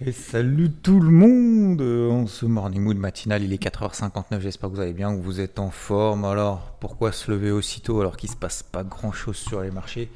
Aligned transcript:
Et 0.00 0.12
salut 0.12 0.70
tout 0.70 1.00
le 1.00 1.10
monde 1.10 1.82
En 1.82 2.28
ce 2.28 2.46
morning 2.46 2.82
mood 2.82 2.96
matinal, 2.96 3.42
il 3.42 3.52
est 3.52 3.60
4h59, 3.60 4.38
j'espère 4.38 4.70
que 4.70 4.76
vous 4.76 4.80
allez 4.80 4.92
bien, 4.92 5.12
que 5.12 5.20
vous 5.20 5.40
êtes 5.40 5.58
en 5.58 5.72
forme. 5.72 6.24
Alors, 6.24 6.76
pourquoi 6.78 7.10
se 7.10 7.28
lever 7.32 7.50
aussitôt 7.50 8.00
alors 8.00 8.16
qu'il 8.16 8.30
ne 8.30 8.34
se 8.34 8.38
passe 8.38 8.62
pas 8.62 8.84
grand-chose 8.84 9.36
sur 9.36 9.60
les 9.60 9.72
marchés? 9.72 10.08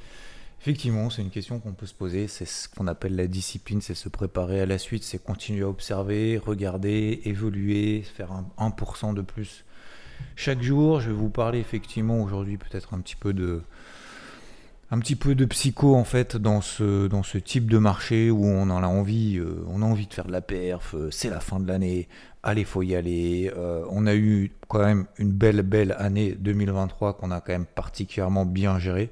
Effectivement, 0.61 1.11
c'est 1.11 1.23
une 1.23 1.31
question 1.31 1.59
qu'on 1.59 1.73
peut 1.73 1.87
se 1.87 1.95
poser. 1.95 2.29
C'est 2.29 2.45
ce 2.45 2.69
qu'on 2.69 2.87
appelle 2.87 3.17
la 3.17 3.27
discipline, 3.27 3.81
c'est 3.81 3.97
se 3.97 4.09
préparer 4.09 4.61
à 4.61 4.67
la 4.67 4.79
suite, 4.79 5.03
c'est 5.03 5.21
continuer 5.21 5.65
à 5.65 5.69
observer, 5.69 6.39
regarder, 6.39 7.21
évoluer, 7.25 8.03
faire 8.03 8.31
un 8.31 8.47
1% 8.61 9.15
de 9.15 9.23
plus 9.23 9.65
chaque 10.37 10.63
jour. 10.63 11.01
Je 11.01 11.09
vais 11.09 11.17
vous 11.17 11.29
parler 11.29 11.59
effectivement 11.59 12.23
aujourd'hui 12.23 12.57
peut-être 12.57 12.95
un 12.95 13.01
petit 13.01 13.17
peu 13.17 13.33
de 13.33 13.63
un 14.93 14.99
petit 14.99 15.17
peu 15.17 15.35
de 15.35 15.47
psycho 15.47 15.95
en 15.95 16.05
fait 16.05 16.37
dans 16.37 16.61
ce, 16.61 17.07
dans 17.07 17.23
ce 17.23 17.39
type 17.39 17.71
de 17.71 17.79
marché 17.79 18.31
où 18.31 18.45
on 18.45 18.69
en 18.69 18.83
a 18.83 18.87
envie, 18.87 19.39
euh, 19.39 19.65
on 19.69 19.81
a 19.81 19.87
envie 19.87 20.07
de 20.07 20.13
faire 20.13 20.27
de 20.27 20.33
la 20.33 20.43
perf, 20.43 20.95
euh, 20.95 21.11
c'est 21.11 21.31
la 21.31 21.41
fin 21.41 21.61
de 21.61 21.67
l'année, 21.67 22.09
allez 22.43 22.65
faut 22.65 22.83
y 22.83 22.95
aller. 22.95 23.51
Euh, 23.57 23.87
on 23.89 24.07
a 24.07 24.15
eu 24.15 24.53
quand 24.69 24.81
même 24.81 25.07
une 25.17 25.33
belle 25.33 25.63
belle 25.63 25.97
année 25.99 26.33
2023 26.39 27.15
qu'on 27.15 27.31
a 27.31 27.41
quand 27.41 27.53
même 27.53 27.65
particulièrement 27.65 28.45
bien 28.45 28.79
géré. 28.79 29.11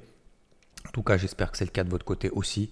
En 0.87 0.91
tout 0.91 1.01
cas, 1.01 1.17
j'espère 1.17 1.49
que 1.51 1.57
c'est 1.57 1.65
le 1.65 1.71
cas 1.71 1.83
de 1.83 1.89
votre 1.89 2.05
côté 2.05 2.29
aussi. 2.29 2.69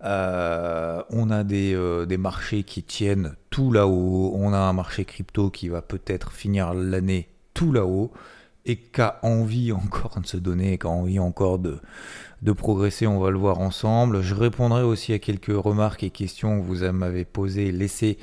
On 0.00 1.30
a 1.30 1.42
des, 1.42 2.16
marchés 2.16 2.62
qui 2.62 2.84
tiennent 2.84 3.34
tout 3.50 3.72
là-haut. 3.72 4.32
On 4.36 4.52
a 4.52 4.58
un 4.58 4.72
marché 4.72 5.04
crypto 5.04 5.50
qui 5.50 5.68
va 5.68 5.82
peut-être 5.82 6.30
finir 6.30 6.74
l'année 6.74 7.28
tout 7.54 7.72
là-haut 7.72 8.12
et 8.66 8.76
qui 8.76 9.00
envie 9.22 9.72
encore 9.72 10.20
de 10.20 10.26
se 10.26 10.36
donner, 10.36 10.76
qui 10.76 10.86
a 10.86 10.90
envie 10.90 11.18
encore 11.18 11.58
de, 11.58 11.78
de 12.42 12.52
progresser. 12.52 13.06
On 13.06 13.20
va 13.20 13.30
le 13.30 13.38
voir 13.38 13.60
ensemble. 13.60 14.20
Je 14.22 14.34
répondrai 14.34 14.82
aussi 14.82 15.12
à 15.12 15.18
quelques 15.18 15.46
remarques 15.46 16.02
et 16.02 16.10
questions 16.10 16.60
que 16.60 16.64
vous 16.64 16.92
m'avez 16.92 17.24
posées, 17.24 17.72
laissées 17.72 18.18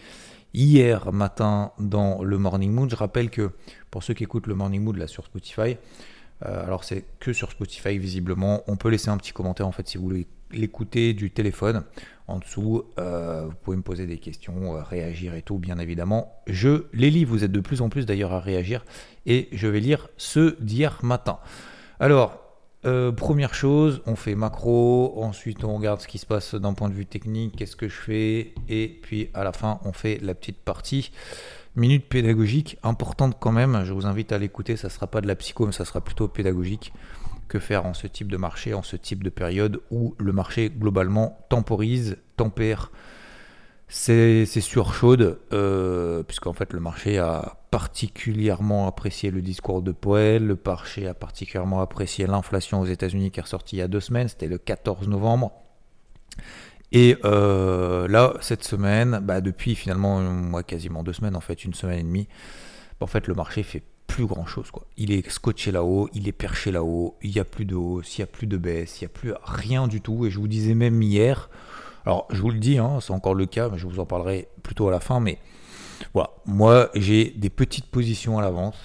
hier 0.54 1.12
matin 1.12 1.72
dans 1.80 2.24
le 2.24 2.38
Morning 2.38 2.72
Mood. 2.72 2.90
Je 2.90 2.96
rappelle 2.96 3.30
que 3.30 3.52
pour 3.90 4.04
ceux 4.04 4.14
qui 4.14 4.24
écoutent 4.24 4.48
le 4.48 4.56
Morning 4.56 4.84
Mood 4.84 4.98
là 4.98 5.08
sur 5.08 5.26
Spotify, 5.26 5.78
euh, 6.46 6.66
alors 6.66 6.84
c'est 6.84 7.06
que 7.20 7.34
sur 7.34 7.52
Spotify 7.52 7.98
visiblement. 7.98 8.62
On 8.68 8.76
peut 8.76 8.90
laisser 8.90 9.10
un 9.10 9.18
petit 9.18 9.32
commentaire 9.32 9.68
en 9.68 9.72
fait 9.72 9.88
si 9.88 9.98
vous 9.98 10.04
voulez 10.04 10.28
l'écouter 10.54 11.14
du 11.14 11.32
téléphone. 11.32 11.84
En 12.28 12.40
dessous, 12.40 12.84
euh, 13.00 13.48
vous 13.48 13.56
pouvez 13.62 13.78
me 13.78 13.82
poser 13.82 14.08
des 14.08 14.18
questions, 14.18 14.78
euh, 14.78 14.82
réagir 14.82 15.36
et 15.36 15.42
tout, 15.42 15.58
bien 15.58 15.78
évidemment. 15.78 16.34
Je 16.48 16.86
les 16.94 17.10
lis, 17.10 17.26
vous 17.26 17.44
êtes 17.44 17.52
de 17.52 17.60
plus 17.60 17.82
en 17.82 17.90
plus 17.90 18.06
d'ailleurs 18.06 18.32
à 18.34 18.40
réagir, 18.40 18.86
et 19.26 19.50
je 19.52 19.68
vais 19.68 19.80
lire 19.80 20.08
ceux 20.18 20.58
d'hier 20.62 21.00
matin. 21.04 21.40
Alors, 22.00 22.40
première 23.16 23.54
chose, 23.54 24.02
on 24.06 24.18
fait 24.18 24.36
macro, 24.36 25.14
ensuite 25.24 25.64
on 25.64 25.78
regarde 25.78 26.02
ce 26.02 26.08
qui 26.08 26.18
se 26.18 26.26
passe 26.26 26.54
d'un 26.56 26.74
point 26.74 26.90
de 26.90 26.94
vue 26.94 27.06
technique, 27.06 27.56
qu'est-ce 27.56 27.78
que 27.78 27.88
je 27.88 27.96
fais, 27.96 28.54
et 28.68 29.00
puis 29.02 29.30
à 29.34 29.46
la 29.46 29.54
fin 29.54 29.80
on 29.86 29.94
fait 29.94 30.20
la 30.22 30.36
petite 30.36 30.58
partie 30.58 31.12
minute 31.76 32.08
pédagogique 32.08 32.78
importante 32.84 33.38
quand 33.40 33.52
même. 33.52 33.84
Je 33.86 33.94
vous 33.94 34.06
invite 34.06 34.32
à 34.32 34.38
l'écouter. 34.38 34.78
Ça 34.78 34.90
sera 34.90 35.08
pas 35.08 35.22
de 35.22 35.28
la 35.28 35.36
psycho, 35.36 35.66
mais 35.66 35.72
ça 35.72 35.86
sera 35.86 36.02
plutôt 36.02 36.28
pédagogique. 36.28 36.94
Que 37.48 37.60
faire 37.60 37.86
en 37.86 37.94
ce 37.94 38.08
type 38.08 38.32
de 38.32 38.38
marché, 38.38 38.74
en 38.74 38.84
ce 38.84 38.96
type 38.96 39.24
de 39.24 39.30
période 39.30 39.82
où 39.92 40.16
le 40.18 40.32
marché 40.32 40.70
globalement 40.70 41.38
temporise, 41.50 42.18
tempère 42.38 42.92
c'est 43.96 44.46
sur 44.46 44.94
chaude, 44.94 45.40
euh, 45.54 46.24
puisqu'en 46.24 46.54
fait 46.54 46.74
le 46.74 46.80
marché 46.80 47.20
a 47.20 47.58
particulièrement 47.70 48.88
apprécié 48.88 49.30
le 49.30 49.42
discours 49.42 49.84
de 49.84 49.92
Powell, 49.92 50.48
le 50.48 50.58
marché 50.66 51.08
a 51.08 51.14
particulièrement 51.14 51.80
apprécié 51.80 52.26
l'inflation 52.26 52.82
aux 52.82 52.86
États-Unis 52.86 53.30
qui 53.30 53.40
est 53.40 53.44
ressortie 53.44 53.76
il 53.76 53.80
y 53.80 53.82
a 53.84 53.88
deux 53.88 54.00
semaines, 54.00 54.28
c'était 54.28 54.48
le 54.48 54.58
14 54.58 55.08
novembre. 55.08 55.52
Et 56.92 57.18
euh, 57.24 58.08
là, 58.08 58.34
cette 58.42 58.64
semaine, 58.64 59.20
bah, 59.22 59.42
depuis 59.42 59.76
finalement 59.76 60.20
moi, 60.22 60.64
quasiment 60.64 61.04
deux 61.04 61.14
semaines, 61.14 61.36
en 61.36 61.42
fait, 61.42 61.64
une 61.64 61.74
semaine 61.74 62.00
et 62.00 62.04
demie, 62.04 62.28
bah, 63.00 63.06
en 63.06 63.08
fait, 63.08 63.28
le 63.28 63.36
marché 63.36 63.62
fait 63.62 63.84
plus 64.08 64.26
grand 64.26 64.46
chose. 64.46 64.72
Quoi. 64.72 64.86
Il 64.98 65.12
est 65.12 65.30
scotché 65.30 65.72
là-haut, 65.72 66.10
il 66.14 66.28
est 66.28 66.34
perché 66.34 66.72
là-haut, 66.72 67.18
il 67.22 67.32
n'y 67.32 67.40
a 67.40 67.46
plus 67.46 67.66
de 67.66 67.76
hausse, 67.76 68.18
il 68.18 68.22
n'y 68.22 68.24
a 68.24 68.28
plus 68.28 68.48
de 68.48 68.58
baisse, 68.58 69.02
il 69.02 69.04
n'y 69.04 69.08
a 69.08 69.10
plus 69.10 69.34
rien 69.44 69.88
du 69.88 70.02
tout. 70.02 70.26
Et 70.26 70.32
je 70.32 70.40
vous 70.40 70.48
disais 70.48 70.76
même 70.76 71.02
hier, 71.02 71.50
alors 72.06 72.28
je 72.32 72.42
vous 72.42 72.52
le 72.52 72.60
dis, 72.60 72.78
hein, 72.78 73.00
c'est 73.02 73.14
encore 73.14 73.36
le 73.36 73.46
cas, 73.46 73.70
mais 73.70 73.78
je 73.78 73.88
vous 73.88 74.00
en 74.00 74.06
parlerai 74.06 74.50
plutôt 74.62 74.88
à 74.88 74.92
la 74.92 75.00
fin, 75.00 75.20
mais 75.20 75.40
voilà, 76.14 76.32
moi 76.46 76.90
j'ai 76.96 77.32
des 77.32 77.50
petites 77.50 77.88
positions 77.88 78.38
à 78.38 78.42
l'avance 78.42 78.76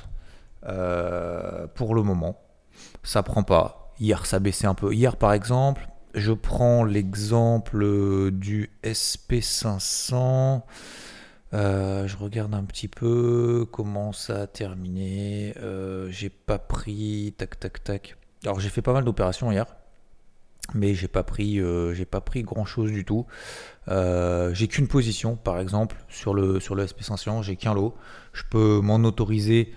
euh, 0.67 1.67
pour 1.75 1.95
le 1.95 2.03
moment. 2.03 2.41
Ça 3.03 3.23
prend 3.23 3.43
pas. 3.43 3.93
Hier, 4.01 4.27
ça 4.27 4.39
baissait 4.39 4.67
un 4.67 4.75
peu. 4.75 4.95
Hier, 4.95 5.17
par 5.17 5.33
exemple, 5.33 5.89
je 6.15 6.33
prends 6.33 6.85
l'exemple 6.85 8.31
du 8.33 8.71
SP500. 8.85 10.63
Euh, 11.55 12.07
je 12.07 12.17
regarde 12.17 12.55
un 12.55 12.65
petit 12.65 12.89
peu 12.89 13.67
comment 13.71 14.13
ça 14.13 14.43
a 14.43 14.47
terminé. 14.47 15.55
Euh, 15.59 16.11
j'ai 16.11 16.31
pas 16.31 16.59
pris. 16.59 17.35
Tac, 17.37 17.59
tac, 17.59 17.83
tac. 17.83 18.17
Alors 18.45 18.61
j'ai 18.61 18.69
fait 18.69 18.83
pas 18.83 18.93
mal 18.93 19.05
d'opérations 19.05 19.51
hier. 19.51 19.67
Mais 20.75 20.95
j'ai 20.95 21.09
pas 21.09 21.23
pris, 21.23 21.61
euh, 21.61 21.95
pas 22.11 22.21
pris 22.21 22.43
grand 22.43 22.67
chose 22.67 22.93
du 22.93 23.05
tout. 23.07 23.27
j'ai 23.89 24.69
qu'une 24.69 24.87
position, 24.87 25.35
par 25.37 25.61
exemple, 25.61 25.97
sur 26.09 26.35
le, 26.35 26.61
sur 26.61 26.75
le 26.75 26.85
SP500, 26.85 27.43
j'ai 27.43 27.57
qu'un 27.57 27.73
lot. 27.73 27.95
Je 28.35 28.43
peux 28.51 28.81
m'en 28.81 28.97
autoriser 28.97 29.73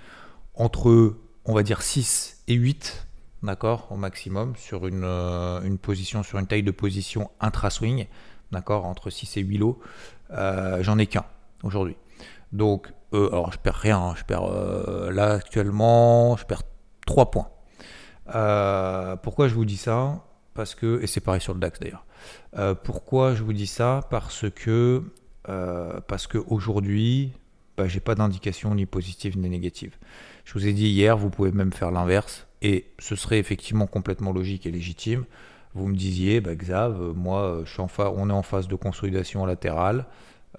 entre, 0.53 1.15
on 1.45 1.53
va 1.53 1.63
dire, 1.63 1.81
6 1.81 2.43
et 2.47 2.55
8 2.55 3.07
d'accord, 3.41 3.87
au 3.89 3.95
maximum, 3.95 4.55
sur 4.55 4.85
une, 4.85 5.03
une, 5.03 5.79
position, 5.79 6.21
sur 6.21 6.37
une 6.37 6.45
taille 6.45 6.61
de 6.61 6.69
position 6.71 7.31
intra-swing, 7.39 8.05
d'accord, 8.51 8.85
entre 8.85 9.09
6 9.09 9.37
et 9.37 9.41
8 9.41 9.57
lots. 9.57 9.79
J'en 10.29 10.97
ai 10.97 11.07
qu'un 11.07 11.25
aujourd'hui. 11.63 11.95
Donc, 12.51 12.91
euh, 13.13 13.27
alors 13.29 13.51
je 13.51 13.59
perds 13.59 13.75
rien, 13.75 13.99
hein. 13.99 14.13
je 14.17 14.23
perds 14.23 14.49
là 15.11 15.33
actuellement, 15.33 16.37
je 16.37 16.45
perds 16.45 16.63
3 17.05 17.31
points. 17.31 17.49
pourquoi 19.23 19.47
je 19.47 19.55
vous 19.55 19.65
dis 19.65 19.77
ça? 19.77 20.25
Parce 20.53 20.75
que, 20.75 21.01
et 21.01 21.07
c'est 21.07 21.21
pareil 21.21 21.41
sur 21.41 21.53
le 21.53 21.59
DAX 21.59 21.79
d'ailleurs. 21.79 22.05
pourquoi 22.83 23.35
je 23.35 23.43
vous 23.43 23.53
dis 23.53 23.67
ça? 23.67 24.01
Parce 24.09 24.45
que, 24.49 25.03
parce 25.43 26.27
qu'aujourd'hui, 26.27 27.33
bah, 27.77 27.87
j'ai 27.87 27.99
pas 27.99 28.15
d'indication 28.15 28.75
ni 28.75 28.85
positive 28.85 29.37
ni 29.37 29.49
négative. 29.49 29.97
Je 30.45 30.53
vous 30.53 30.67
ai 30.67 30.73
dit 30.73 30.87
hier, 30.87 31.17
vous 31.17 31.29
pouvez 31.29 31.51
même 31.51 31.73
faire 31.73 31.91
l'inverse 31.91 32.47
et 32.61 32.85
ce 32.99 33.15
serait 33.15 33.39
effectivement 33.39 33.87
complètement 33.87 34.31
logique 34.31 34.65
et 34.65 34.71
légitime. 34.71 35.25
Vous 35.73 35.87
me 35.87 35.95
disiez, 35.95 36.41
bah, 36.41 36.53
Xav, 36.55 37.01
euh, 37.01 37.13
moi, 37.13 37.41
euh, 37.43 37.65
je 37.65 37.71
suis 37.71 37.81
en 37.81 37.87
on 37.97 38.29
est 38.29 38.33
en 38.33 38.43
phase 38.43 38.67
de 38.67 38.75
consolidation 38.75 39.45
latérale. 39.45 40.05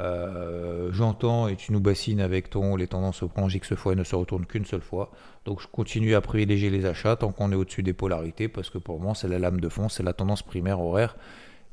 Euh, 0.01 0.91
j'entends 0.93 1.49
et 1.49 1.57
tu 1.57 1.71
nous 1.73 1.81
bassines 1.81 2.21
avec 2.21 2.49
ton 2.49 2.77
les 2.77 2.87
tendances 2.87 3.23
au 3.23 3.29
prolongent 3.29 3.55
X 3.55 3.75
fois 3.75 3.93
et 3.93 3.97
ne 3.97 4.05
se 4.05 4.17
retournent 4.17 4.47
qu'une 4.47 4.65
seule 4.65 4.81
fois. 4.81 5.11
Donc 5.45 5.61
je 5.61 5.69
continue 5.69 6.15
à 6.15 6.21
privilégier 6.21 6.71
les 6.71 6.87
achats 6.87 7.17
tant 7.17 7.31
qu'on 7.31 7.53
est 7.53 7.55
au-dessus 7.55 7.83
des 7.83 7.93
polarités 7.93 8.49
parce 8.49 8.71
que 8.71 8.79
pour 8.79 9.01
moi 9.01 9.15
c'est 9.15 9.29
la 9.29 9.39
lame 9.39 9.61
de 9.61 9.69
fond, 9.69 9.89
c'est 9.89 10.03
la 10.03 10.15
tendance 10.15 10.43
primaire 10.43 10.81
horaire 10.81 11.17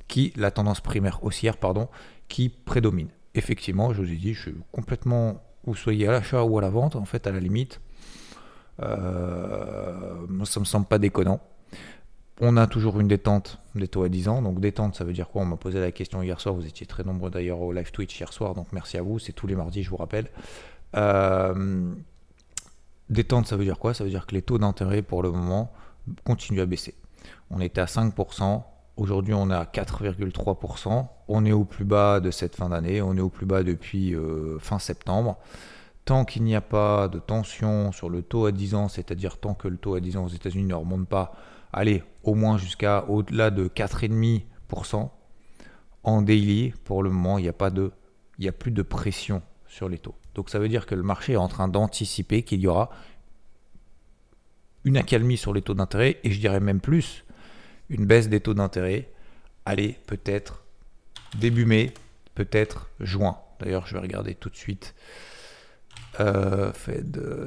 qui, 0.09 0.34
la 0.35 0.52
tendance 0.52 0.81
primaire 0.81 1.24
haussière, 1.24 1.56
pardon, 1.56 1.88
qui 2.27 2.50
prédomine. 2.50 3.07
Effectivement, 3.36 3.94
je 3.94 4.01
vous 4.01 4.12
ai 4.12 4.18
dit, 4.18 4.33
je 4.33 4.42
suis 4.42 4.56
complètement, 4.74 5.42
vous 5.63 5.75
soyez 5.75 6.07
à 6.07 6.12
l'achat 6.12 6.44
ou 6.44 6.57
à 6.57 6.62
la 6.62 6.69
vente, 6.69 6.98
en 6.98 7.06
fait, 7.06 7.27
à 7.27 7.31
la 7.31 7.39
limite, 7.39 7.80
euh, 8.81 10.25
ça 10.44 10.60
me 10.60 10.66
semble 10.66 10.88
pas 10.88 10.98
déconnant. 10.98 11.39
On 12.41 12.56
a 12.56 12.68
toujours 12.68 13.00
une 13.00 13.07
détente 13.07 13.59
des 13.75 13.88
taux 13.88 14.03
à 14.03 14.09
10 14.09 14.30
ans. 14.30 14.41
Donc 14.41 14.59
détente, 14.59 14.95
ça 14.95 15.03
veut 15.03 15.13
dire 15.13 15.30
quoi? 15.30 15.41
On 15.41 15.45
m'a 15.45 15.57
posé 15.57 15.80
la 15.80 15.91
question 15.91 16.21
hier 16.24 16.39
soir. 16.39 16.56
Vous 16.56 16.65
étiez 16.65 16.86
très 16.86 17.03
nombreux 17.03 17.30
d'ailleurs 17.30 17.59
au 17.59 17.74
live 17.74 17.91
Twitch 17.91 18.18
hier 18.18 18.31
soir. 18.31 18.56
Donc 18.56 18.68
merci 18.71 18.97
à 18.97 19.01
vous. 19.01 19.19
C'est 19.19 19.33
tous 19.33 19.47
les 19.47 19.56
mardis, 19.56 19.83
je 19.83 19.89
vous 19.89 19.97
rappelle. 19.97 20.27
Euh, 20.95 21.94
détente, 23.09 23.47
ça 23.47 23.57
veut 23.57 23.65
dire 23.65 23.77
quoi? 23.77 23.94
Ça 23.94 24.03
veut 24.03 24.09
dire 24.09 24.25
que 24.25 24.36
les 24.36 24.41
taux 24.41 24.57
d'intérêt 24.57 25.01
pour 25.01 25.21
le 25.21 25.31
moment 25.31 25.71
continuent 26.24 26.62
à 26.62 26.65
baisser. 26.65 26.95
On 27.51 27.59
était 27.59 27.81
à 27.81 27.86
5%. 27.86 28.63
Aujourd'hui, 28.95 29.33
on 29.33 29.50
est 29.50 29.56
à 29.56 29.65
4,3%. 29.65 31.07
On 31.27 31.45
est 31.45 31.51
au 31.51 31.65
plus 31.65 31.85
bas 31.85 32.19
de 32.21 32.31
cette 32.31 32.56
fin 32.56 32.69
d'année. 32.69 33.01
On 33.01 33.15
est 33.18 33.21
au 33.21 33.30
plus 33.30 33.45
bas 33.45 33.63
depuis 33.63 34.15
euh, 34.15 34.59
fin 34.59 34.80
septembre 34.80 35.38
tant 36.09 36.25
qu'il 36.25 36.44
n'y 36.44 36.56
a 36.56 36.62
pas 36.62 37.07
de 37.07 37.19
tension 37.19 37.92
sur 37.92 38.09
le 38.09 38.24
taux 38.24 38.47
à 38.47 38.51
10 38.51 38.74
ans, 38.74 38.88
c'est-à-dire 38.88 39.38
tant 39.38 39.53
que 39.53 39.68
le 39.68 39.77
taux 39.77 39.94
à 39.94 40.00
10 40.00 40.18
ans 40.18 40.25
aux 40.25 40.30
États-Unis 40.30 40.65
ne 40.65 40.74
remonte 40.74 41.07
pas, 41.07 41.35
allez, 41.74 42.04
au 42.24 42.36
moins 42.36 42.57
jusqu'à 42.57 43.06
au-delà 43.06 43.51
de 43.51 43.68
4,5%, 43.68 45.10
en 46.04 46.21
daily, 46.21 46.74
pour 46.86 47.04
le 47.04 47.10
moment, 47.10 47.38
il 47.38 47.44
n'y 47.44 47.50
a, 47.50 47.54
pas 47.54 47.69
de, 47.69 47.92
il 48.38 48.45
y 48.45 48.48
a 48.48 48.51
plus 48.51 48.71
de 48.71 48.81
pression 48.81 49.42
sur 49.68 49.89
les 49.89 49.98
taux. 49.98 50.16
Donc 50.36 50.50
ça 50.50 50.60
veut 50.60 50.69
dire 50.69 50.86
que 50.86 50.95
le 50.95 51.04
marché 51.04 51.33
est 51.33 51.38
en 51.38 51.48
train 51.48 51.68
d'anticiper 51.68 52.44
qu'il 52.44 52.62
y 52.62 52.68
aura 52.68 52.89
une 54.86 54.98
accalmie 54.98 55.38
sur 55.38 55.54
les 55.54 55.62
taux 55.62 55.74
d'intérêt 55.74 56.19
et 56.24 56.31
je 56.31 56.39
dirais 56.39 56.60
même 56.60 56.80
plus, 56.80 57.25
une 57.89 58.06
baisse 58.06 58.30
des 58.30 58.39
taux 58.39 58.54
d'intérêt. 58.54 59.12
Allez, 59.66 59.98
peut-être 60.07 60.63
début 61.38 61.66
mai, 61.66 61.94
peut-être 62.36 62.89
juin. 63.00 63.38
D'ailleurs, 63.60 63.86
je 63.86 63.94
vais 63.94 64.00
regarder 64.00 64.36
tout 64.36 64.50
de 64.50 64.56
suite. 64.56 64.95
Euh, 66.19 66.71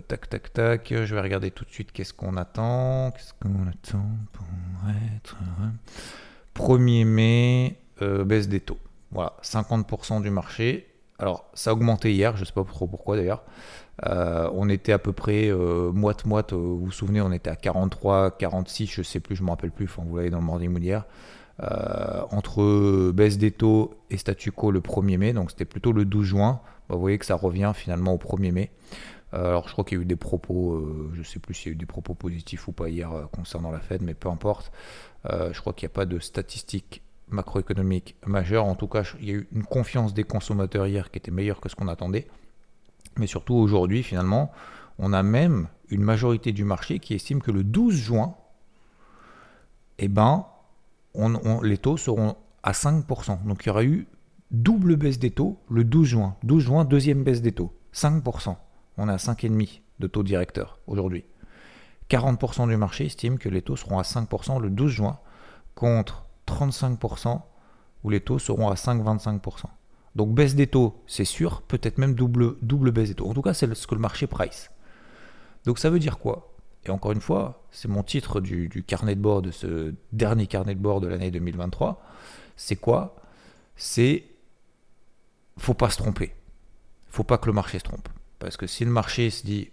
tac, 0.09 0.29
tac, 0.29 0.53
tac. 0.53 0.89
Je 0.89 1.15
vais 1.15 1.21
regarder 1.21 1.51
tout 1.51 1.65
de 1.65 1.71
suite 1.71 1.93
qu'est-ce 1.93 2.15
qu'on 2.15 2.37
attend. 2.37 3.11
Qu'est-ce 3.13 3.35
qu'on 3.35 3.67
attend 3.69 4.07
pour 4.33 4.47
être. 5.17 5.37
1er 6.55 7.05
mai, 7.05 7.77
euh, 8.03 8.25
baisse 8.25 8.49
des 8.49 8.61
taux. 8.61 8.79
Voilà, 9.11 9.35
50% 9.43 10.23
du 10.23 10.31
marché. 10.31 10.87
Alors, 11.19 11.45
ça 11.55 11.71
a 11.71 11.73
augmenté 11.73 12.13
hier, 12.13 12.37
je 12.37 12.43
ne 12.43 12.47
sais 12.47 12.53
pas 12.53 12.65
trop 12.65 12.87
pourquoi 12.87 13.17
d'ailleurs. 13.17 13.45
Euh, 14.07 14.51
on 14.55 14.69
était 14.69 14.93
à 14.93 14.99
peu 14.99 15.13
près 15.13 15.51
moite-moite, 15.53 16.53
vous 16.53 16.87
vous 16.87 16.91
souvenez, 16.91 17.21
on 17.21 17.31
était 17.31 17.51
à 17.51 17.57
43, 17.57 18.33
46, 18.33 18.87
je 18.87 19.01
ne 19.01 19.05
sais 19.05 19.21
plus, 19.21 19.37
je 19.37 19.43
ne 19.43 19.47
me 19.47 19.51
rappelle 19.51 19.71
plus, 19.71 19.85
enfin, 19.85 20.03
vous 20.05 20.17
l'avez 20.17 20.31
dans 20.31 20.39
le 20.39 20.45
morning 20.45 20.71
mood. 20.71 21.03
Euh, 21.63 22.23
entre 22.31 23.13
baisse 23.13 23.37
des 23.37 23.51
taux 23.51 23.95
et 24.11 24.17
statu 24.17 24.51
quo 24.51 24.71
le 24.71 24.81
1er 24.81 25.19
mai, 25.19 25.33
donc 25.33 25.51
c'était 25.51 25.67
plutôt 25.67 25.93
le 25.93 26.05
12 26.05 26.27
juin. 26.27 26.61
Bah, 26.93 26.97
vous 26.97 27.01
voyez 27.01 27.17
que 27.17 27.25
ça 27.25 27.37
revient 27.37 27.73
finalement 27.75 28.13
au 28.13 28.19
1er 28.19 28.53
mai. 28.53 28.71
Euh, 29.33 29.49
alors 29.49 29.67
je 29.67 29.73
crois 29.73 29.83
qu'il 29.83 29.97
y 29.97 30.01
a 30.01 30.03
eu 30.03 30.07
des 30.07 30.15
propos, 30.15 30.75
euh, 30.75 31.11
je 31.15 31.21
ne 31.21 31.25
sais 31.25 31.39
plus 31.39 31.55
s'il 31.55 31.69
y 31.69 31.71
a 31.71 31.73
eu 31.73 31.79
des 31.79 31.87
propos 31.87 32.13
positifs 32.13 32.69
ou 32.69 32.73
pas 32.73 32.91
hier 32.91 33.11
concernant 33.33 33.71
la 33.71 33.81
Fed, 33.81 34.03
mais 34.03 34.13
peu 34.13 34.29
importe. 34.29 34.71
je 35.25 35.59
crois 35.59 35.73
qu'il 35.73 35.87
n'y 35.87 35.93
a 35.93 35.95
pas 35.95 36.05
de 36.05 36.19
statistiques 36.19 37.01
macroéconomiques 37.31 38.15
majeures. 38.27 38.67
En 38.67 38.75
tout 38.75 38.89
cas, 38.89 39.05
il 39.21 39.27
y 39.27 39.31
a 39.31 39.37
eu 39.37 39.49
une 39.53 39.65
confiance 39.65 40.13
des 40.13 40.25
consommateurs 40.25 40.87
hier 40.87 41.11
qui 41.11 41.17
était 41.17 41.31
meilleure 41.31 41.63
que 41.63 41.71
ce 41.71 41.77
qu'on 41.77 41.89
attendait. 41.89 42.29
Mais 43.17 43.27
surtout 43.27 43.55
aujourd'hui, 43.55 44.03
finalement, 44.03 44.53
on 44.99 45.15
a 45.15 45.23
même 45.23 45.69
une 45.89 46.03
majorité 46.03 46.53
du 46.53 46.65
marché 46.65 46.99
qui 46.99 47.15
estime 47.15 47.41
que 47.41 47.53
le 47.53 47.65
12 47.65 47.95
juin, 47.95 48.35
eh 49.97 50.09
ben, 50.09 50.45
les 51.63 51.79
taux 51.79 51.97
seront 51.97 52.37
à 52.63 52.73
5%. 52.73 53.45
Donc 53.45 53.65
il 53.65 53.69
y 53.69 53.71
aura 53.71 53.83
eu 53.83 54.07
double 54.53 54.97
baisse 54.97 55.19
des 55.19 55.31
taux 55.31 55.59
le 55.69 55.85
12 55.85 56.07
juin. 56.07 56.37
12 56.45 56.63
juin, 56.63 56.85
deuxième 56.85 57.25
baisse 57.25 57.43
des 57.43 57.53
taux. 57.53 57.75
5%. 57.95 58.57
On 58.99 59.09
est 59.09 59.13
à 59.13 59.17
5,5% 59.17 59.81
de 59.99 60.07
taux 60.07 60.23
directeur 60.23 60.79
aujourd'hui. 60.87 61.25
40% 62.11 62.69
du 62.69 62.77
marché 62.77 63.07
estime 63.07 63.39
que 63.39 63.49
les 63.49 63.63
taux 63.63 63.77
seront 63.77 63.99
à 63.99 64.03
5% 64.03 64.61
le 64.61 64.71
12 64.71 64.91
juin 64.91 65.19
contre 65.75 66.27
35% 66.47 67.41
où 68.05 68.11
les 68.11 68.21
taux 68.21 68.39
seront 68.39 68.69
à 68.69 68.75
5,25%. 68.75 69.65
Donc 70.15 70.35
baisse 70.35 70.55
des 70.55 70.67
taux, 70.67 71.03
c'est 71.07 71.25
sûr, 71.25 71.63
peut-être 71.63 71.99
même 71.99 72.15
double, 72.15 72.57
double 72.61 72.91
baisse 72.91 73.09
des 73.09 73.15
taux. 73.15 73.29
En 73.29 73.35
tout 73.35 73.43
cas, 73.43 73.55
c'est 73.55 73.73
ce 73.75 73.87
que 73.87 73.95
le 73.95 74.01
marché 74.01 74.27
price. 74.27 74.71
Donc 75.65 75.79
ça 75.79 75.89
veut 75.89 75.99
dire 75.99 76.19
quoi? 76.19 76.53
Et 76.85 76.91
encore 76.91 77.13
une 77.13 77.21
fois, 77.21 77.65
c'est 77.71 77.89
mon 77.89 78.03
titre 78.03 78.41
du, 78.41 78.85
carnet 78.87 79.15
de 79.15 79.21
bord, 79.21 79.41
de 79.41 79.51
ce 79.51 79.95
dernier 80.13 80.47
carnet 80.47 80.75
de 80.75 80.81
bord 80.81 81.01
de 81.01 81.07
l'année 81.07 81.31
2023. 81.31 82.03
C'est 82.57 82.77
quoi? 82.77 83.17
C'est 83.77 84.25
faut 85.59 85.75
pas 85.75 85.91
se 85.91 85.99
tromper. 85.99 86.35
Faut 87.09 87.25
pas 87.25 87.39
que 87.39 87.47
le 87.47 87.53
marché 87.53 87.79
se 87.79 87.85
trompe. 87.85 88.09
Parce 88.39 88.57
que 88.57 88.67
si 88.67 88.85
le 88.85 88.91
marché 88.91 89.31
se 89.31 89.45
dit 89.45 89.71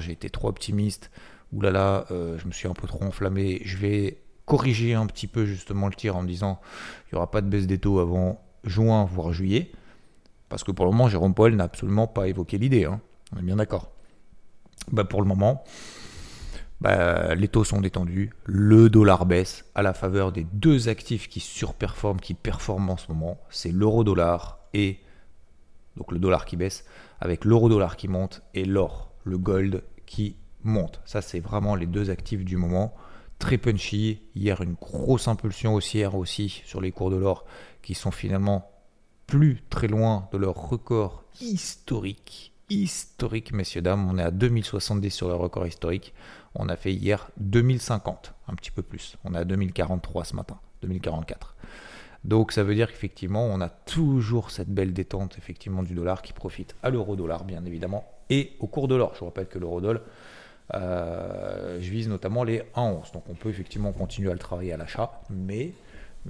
j'ai 0.00 0.12
été 0.12 0.30
trop 0.30 0.48
optimiste, 0.48 1.10
ou 1.52 1.60
là 1.60 1.70
là, 1.70 2.06
je 2.10 2.46
me 2.46 2.52
suis 2.52 2.68
un 2.68 2.74
peu 2.74 2.86
trop 2.86 3.02
enflammé, 3.04 3.60
je 3.64 3.76
vais 3.76 4.22
corriger 4.44 4.94
un 4.94 5.06
petit 5.06 5.26
peu 5.26 5.44
justement 5.44 5.88
le 5.88 5.94
tir 5.94 6.16
en 6.16 6.22
me 6.22 6.28
disant 6.28 6.60
il 7.06 7.14
n'y 7.14 7.16
aura 7.16 7.30
pas 7.30 7.40
de 7.40 7.48
baisse 7.48 7.66
des 7.66 7.78
taux 7.78 8.00
avant 8.00 8.40
juin, 8.64 9.04
voire 9.04 9.32
juillet. 9.32 9.72
Parce 10.48 10.64
que 10.64 10.72
pour 10.72 10.86
le 10.86 10.92
moment, 10.92 11.08
Jérôme 11.08 11.34
Paul 11.34 11.54
n'a 11.54 11.64
absolument 11.64 12.06
pas 12.06 12.28
évoqué 12.28 12.58
l'idée. 12.58 12.84
Hein. 12.84 13.00
On 13.34 13.38
est 13.38 13.42
bien 13.42 13.56
d'accord. 13.56 13.90
Bah 14.90 15.04
pour 15.04 15.20
le 15.20 15.28
moment, 15.28 15.64
bah, 16.80 17.34
les 17.34 17.48
taux 17.48 17.64
sont 17.64 17.80
détendus, 17.80 18.30
le 18.44 18.88
dollar 18.88 19.26
baisse 19.26 19.64
à 19.74 19.82
la 19.82 19.92
faveur 19.92 20.32
des 20.32 20.46
deux 20.52 20.88
actifs 20.88 21.28
qui 21.28 21.40
surperforment, 21.40 22.20
qui 22.20 22.34
performent 22.34 22.90
en 22.90 22.96
ce 22.96 23.08
moment, 23.08 23.38
c'est 23.50 23.72
l'euro-dollar 23.72 24.60
et 24.74 25.00
donc 25.98 26.12
le 26.12 26.18
dollar 26.18 26.46
qui 26.46 26.56
baisse 26.56 26.84
avec 27.20 27.44
l'euro-dollar 27.44 27.96
qui 27.96 28.08
monte 28.08 28.42
et 28.54 28.64
l'or, 28.64 29.12
le 29.24 29.36
gold 29.36 29.82
qui 30.06 30.36
monte. 30.62 31.00
Ça 31.04 31.20
c'est 31.20 31.40
vraiment 31.40 31.74
les 31.74 31.86
deux 31.86 32.10
actifs 32.10 32.44
du 32.44 32.56
moment. 32.56 32.94
Très 33.38 33.58
punchy. 33.58 34.22
Hier 34.34 34.60
une 34.62 34.74
grosse 34.74 35.28
impulsion 35.28 35.74
haussière 35.74 36.14
aussi 36.14 36.62
sur 36.64 36.80
les 36.80 36.92
cours 36.92 37.10
de 37.10 37.16
l'or 37.16 37.44
qui 37.82 37.94
sont 37.94 38.10
finalement 38.10 38.70
plus 39.26 39.62
très 39.68 39.88
loin 39.88 40.28
de 40.32 40.38
leur 40.38 40.54
record 40.54 41.24
historique. 41.40 42.52
Historique, 42.70 43.52
messieurs, 43.52 43.82
dames. 43.82 44.08
On 44.10 44.18
est 44.18 44.22
à 44.22 44.30
2070 44.30 45.10
sur 45.10 45.28
le 45.28 45.34
record 45.34 45.66
historique. 45.66 46.12
On 46.54 46.68
a 46.68 46.76
fait 46.76 46.92
hier 46.92 47.30
2050, 47.38 48.34
un 48.48 48.54
petit 48.54 48.70
peu 48.70 48.82
plus. 48.82 49.16
On 49.24 49.34
est 49.34 49.38
à 49.38 49.44
2043 49.44 50.24
ce 50.24 50.36
matin, 50.36 50.58
2044. 50.82 51.56
Donc 52.28 52.52
ça 52.52 52.62
veut 52.62 52.74
dire 52.74 52.88
qu'effectivement, 52.88 53.46
on 53.46 53.58
a 53.62 53.70
toujours 53.70 54.50
cette 54.50 54.68
belle 54.68 54.92
détente 54.92 55.38
effectivement 55.38 55.82
du 55.82 55.94
dollar 55.94 56.20
qui 56.20 56.34
profite 56.34 56.76
à 56.82 56.90
l'euro-dollar, 56.90 57.44
bien 57.44 57.64
évidemment, 57.64 58.04
et 58.28 58.52
au 58.60 58.66
cours 58.66 58.86
de 58.86 58.94
l'or. 58.94 59.12
Je 59.14 59.20
vous 59.20 59.24
rappelle 59.24 59.48
que 59.48 59.58
l'euro-dollar, 59.58 60.02
euh, 60.74 61.78
je 61.80 61.90
vise 61.90 62.06
notamment 62.06 62.44
les 62.44 62.58
1,11. 62.76 63.14
Donc 63.14 63.22
on 63.30 63.34
peut 63.34 63.48
effectivement 63.48 63.92
continuer 63.92 64.28
à 64.28 64.34
le 64.34 64.38
travailler 64.38 64.74
à 64.74 64.76
l'achat, 64.76 65.22
mais, 65.30 65.72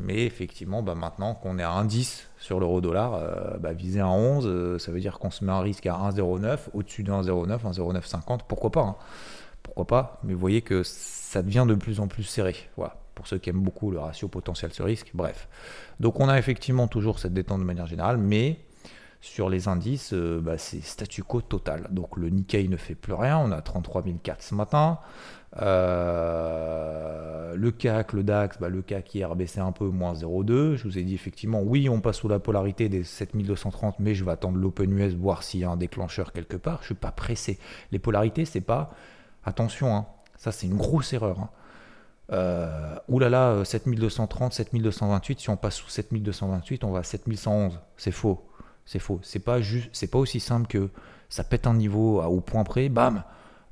effectivement, 0.09 0.85
bah, 0.85 0.95
maintenant 0.95 1.35
qu'on 1.35 1.59
est 1.59 1.65
à 1.65 1.73
1,10 1.73 2.29
sur 2.39 2.61
l'euro-dollar, 2.61 3.15
euh, 3.15 3.59
bah, 3.59 3.73
viser 3.73 3.99
un 3.99 4.07
11, 4.07 4.47
euh, 4.47 4.79
ça 4.79 4.93
veut 4.93 5.01
dire 5.01 5.19
qu'on 5.19 5.33
se 5.33 5.45
met 5.45 5.51
un 5.51 5.63
risque 5.63 5.87
à 5.87 5.95
1,09, 5.95 6.69
au-dessus 6.75 7.03
de 7.03 7.11
1,09, 7.11 7.65
1,0950, 7.73 8.43
pourquoi 8.47 8.71
pas 8.71 8.83
hein 8.83 8.97
pourquoi 9.65 9.87
pas, 9.87 10.21
mais 10.25 10.33
vous 10.33 10.41
voyez 10.41 10.63
que 10.63 10.83
ça 10.83 11.43
devient 11.43 11.67
de 11.69 11.75
plus 11.75 12.01
en 12.01 12.09
plus 12.09 12.23
serré. 12.23 12.57
Voilà, 12.77 12.97
pour 13.19 13.27
ceux 13.27 13.39
qui 13.39 13.51
aiment 13.51 13.63
beaucoup 13.63 13.91
le 13.91 13.99
ratio 13.99 14.29
potentiel 14.29 14.73
sur 14.73 14.85
risque, 14.85 15.11
bref. 15.13 15.49
Donc 15.99 16.21
on 16.21 16.29
a 16.29 16.39
effectivement 16.39 16.87
toujours 16.87 17.19
cette 17.19 17.35
détente 17.35 17.59
de 17.59 17.65
manière 17.65 17.87
générale, 17.87 18.17
mais 18.17 18.61
sur 19.21 19.51
les 19.51 19.67
indices, 19.67 20.13
euh, 20.13 20.41
bah, 20.41 20.57
c'est 20.57 20.81
statu 20.85 21.25
quo 21.25 21.41
total. 21.41 21.89
Donc 21.91 22.17
le 22.17 22.29
Nikkei 22.29 22.69
ne 22.69 22.77
fait 22.77 22.95
plus 22.95 23.15
rien, 23.15 23.37
on 23.39 23.51
a 23.51 23.61
33 23.61 24.05
004 24.23 24.41
ce 24.41 24.55
matin. 24.55 25.01
Euh, 25.61 27.57
le 27.57 27.73
CAC, 27.73 28.13
le 28.13 28.23
DAX, 28.23 28.61
bah, 28.61 28.69
le 28.69 28.83
CAC 28.83 29.13
hier 29.17 29.33
a 29.33 29.35
baissé 29.35 29.59
un 29.59 29.73
peu, 29.73 29.87
moins 29.89 30.13
0,2. 30.13 30.77
Je 30.77 30.85
vous 30.85 30.97
ai 30.97 31.03
dit 31.03 31.15
effectivement, 31.15 31.61
oui, 31.61 31.89
on 31.89 32.01
passe 32.01 32.19
sous 32.19 32.29
la 32.29 32.39
polarité 32.39 32.89
des 32.89 33.03
7230, 33.03 33.97
mais 33.99 34.15
je 34.15 34.25
vais 34.25 34.31
attendre 34.31 34.59
l'Open 34.59 34.97
US, 34.97 35.15
voir 35.15 35.43
s'il 35.43 35.59
y 35.59 35.65
a 35.65 35.71
un 35.71 35.77
déclencheur 35.77 36.33
quelque 36.33 36.57
part. 36.57 36.77
Je 36.77 36.83
ne 36.83 36.87
suis 36.87 36.95
pas 36.95 37.11
pressé. 37.11 37.59
Les 37.91 37.99
polarités, 37.99 38.45
c'est 38.45 38.61
pas 38.61 38.93
Attention, 39.45 39.97
hein, 39.97 40.07
ça 40.37 40.53
c'est 40.53 40.67
une 40.67 40.77
grosse 40.77 41.13
erreur. 41.13 41.41
Hein. 41.41 41.51
Euh, 42.31 42.97
oulala, 43.09 43.65
7230, 43.65 44.53
7228, 44.53 45.41
si 45.41 45.51
on 45.51 45.57
passe 45.57 45.77
sous 45.77 45.89
7228, 45.89 46.85
on 46.85 46.91
va 46.91 47.01
à 47.01 47.03
7111. 47.03 47.81
C'est 47.97 48.11
faux. 48.11 48.45
C'est 48.85 48.99
faux. 48.99 49.21
C'est 49.23 49.39
pas 49.39 49.61
juste, 49.61 49.89
c'est 49.93 50.11
pas 50.11 50.19
aussi 50.19 50.41
simple 50.41 50.67
que 50.67 50.91
ça 51.29 51.45
pète 51.45 51.67
un 51.67 51.75
niveau 51.75 52.21
à, 52.21 52.29
au 52.29 52.41
point 52.41 52.65
près, 52.65 52.89
bam, 52.89 53.23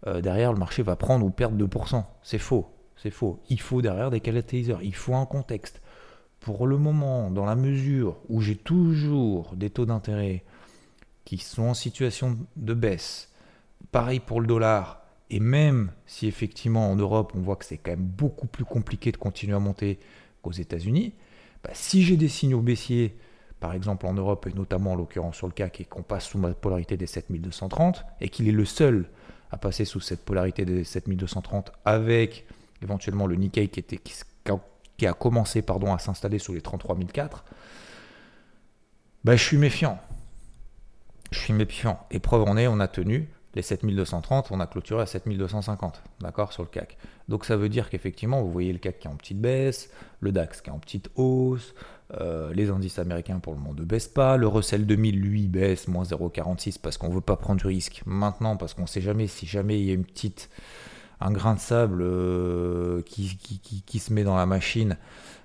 euh, 0.06 0.20
derrière 0.20 0.52
le 0.52 0.58
marché 0.58 0.82
va 0.82 0.96
prendre 0.96 1.24
ou 1.24 1.30
perdre 1.30 1.62
2%. 1.62 2.04
C'est 2.22 2.38
faux. 2.38 2.70
C'est 2.96 3.10
faux. 3.10 3.40
Il 3.50 3.60
faut 3.60 3.82
derrière 3.82 4.10
des 4.10 4.20
catalyseurs, 4.20 4.82
il 4.82 4.94
faut 4.94 5.14
un 5.14 5.26
contexte. 5.26 5.82
Pour 6.40 6.66
le 6.66 6.78
moment, 6.78 7.30
dans 7.30 7.44
la 7.44 7.56
mesure 7.56 8.18
où 8.28 8.40
j'ai 8.40 8.56
toujours 8.56 9.54
des 9.54 9.70
taux 9.70 9.86
d'intérêt 9.86 10.44
qui 11.24 11.38
sont 11.38 11.64
en 11.64 11.74
situation 11.74 12.38
de 12.56 12.74
baisse, 12.74 13.32
pareil 13.90 14.20
pour 14.20 14.40
le 14.40 14.46
dollar, 14.46 15.05
et 15.30 15.40
même 15.40 15.90
si 16.06 16.26
effectivement 16.26 16.90
en 16.90 16.96
Europe, 16.96 17.32
on 17.34 17.40
voit 17.40 17.56
que 17.56 17.64
c'est 17.64 17.78
quand 17.78 17.92
même 17.92 18.00
beaucoup 18.04 18.46
plus 18.46 18.64
compliqué 18.64 19.12
de 19.12 19.16
continuer 19.16 19.54
à 19.54 19.58
monter 19.58 19.98
qu'aux 20.42 20.52
États-Unis, 20.52 21.14
bah, 21.64 21.70
si 21.72 22.02
j'ai 22.02 22.16
des 22.16 22.28
signaux 22.28 22.60
baissiers, 22.60 23.16
par 23.58 23.72
exemple 23.72 24.06
en 24.06 24.12
Europe, 24.12 24.46
et 24.46 24.52
notamment 24.52 24.92
en 24.92 24.96
l'occurrence 24.96 25.36
sur 25.36 25.46
le 25.46 25.52
CAC, 25.52 25.80
et 25.80 25.84
qu'on 25.84 26.02
passe 26.02 26.26
sous 26.26 26.38
ma 26.38 26.52
polarité 26.52 26.96
des 26.96 27.06
7230, 27.06 28.04
et 28.20 28.28
qu'il 28.28 28.48
est 28.48 28.52
le 28.52 28.64
seul 28.64 29.08
à 29.50 29.56
passer 29.56 29.84
sous 29.84 30.00
cette 30.00 30.24
polarité 30.24 30.64
des 30.64 30.84
7230 30.84 31.72
avec 31.84 32.46
éventuellement 32.82 33.26
le 33.26 33.36
Nikkei 33.36 33.68
qui, 33.68 35.06
a 35.06 35.12
commencé 35.12 35.62
pardon, 35.62 35.92
à 35.92 35.98
s'installer 35.98 36.38
sous 36.38 36.52
les 36.52 36.60
33004, 36.60 37.44
bah, 39.24 39.34
je 39.34 39.42
suis 39.42 39.56
méfiant. 39.56 39.98
Je 41.32 41.38
suis 41.40 41.52
méfiant. 41.52 41.98
Et 42.12 42.20
preuve 42.20 42.42
en 42.42 42.56
est, 42.56 42.68
on 42.68 42.78
a 42.78 42.86
tenu 42.86 43.28
les 43.56 43.62
7230, 43.62 44.48
on 44.50 44.60
a 44.60 44.66
clôturé 44.66 45.02
à 45.02 45.06
7250, 45.06 46.02
d'accord, 46.20 46.52
sur 46.52 46.62
le 46.62 46.68
CAC. 46.68 46.98
Donc 47.28 47.46
ça 47.46 47.56
veut 47.56 47.70
dire 47.70 47.88
qu'effectivement, 47.88 48.42
vous 48.42 48.52
voyez 48.52 48.70
le 48.70 48.78
CAC 48.78 48.98
qui 48.98 49.08
est 49.08 49.10
en 49.10 49.16
petite 49.16 49.40
baisse, 49.40 49.90
le 50.20 50.30
DAX 50.30 50.60
qui 50.60 50.68
est 50.68 50.72
en 50.72 50.78
petite 50.78 51.08
hausse, 51.16 51.74
euh, 52.20 52.52
les 52.52 52.68
indices 52.68 52.98
américains 52.98 53.38
pour 53.38 53.54
le 53.54 53.58
moment 53.58 53.72
ne 53.72 53.82
baissent 53.82 54.08
pas, 54.08 54.36
le 54.36 54.46
Russell 54.46 54.84
2000 54.84 55.18
lui 55.18 55.48
baisse, 55.48 55.88
moins 55.88 56.04
0,46 56.04 56.78
parce 56.80 56.98
qu'on 56.98 57.08
ne 57.08 57.14
veut 57.14 57.22
pas 57.22 57.36
prendre 57.36 57.58
du 57.58 57.66
risque 57.66 58.02
maintenant, 58.04 58.58
parce 58.58 58.74
qu'on 58.74 58.82
ne 58.82 58.86
sait 58.86 59.00
jamais 59.00 59.26
si 59.26 59.46
jamais 59.46 59.80
il 59.80 59.86
y 59.86 59.90
a 59.90 59.94
une 59.94 60.04
petite, 60.04 60.50
un 61.20 61.32
grain 61.32 61.54
de 61.54 61.60
sable 61.60 62.02
euh, 62.02 63.00
qui, 63.06 63.38
qui, 63.86 63.98
se 63.98 64.12
met 64.12 64.22
dans 64.22 64.36
la 64.36 64.44
machine, 64.44 64.98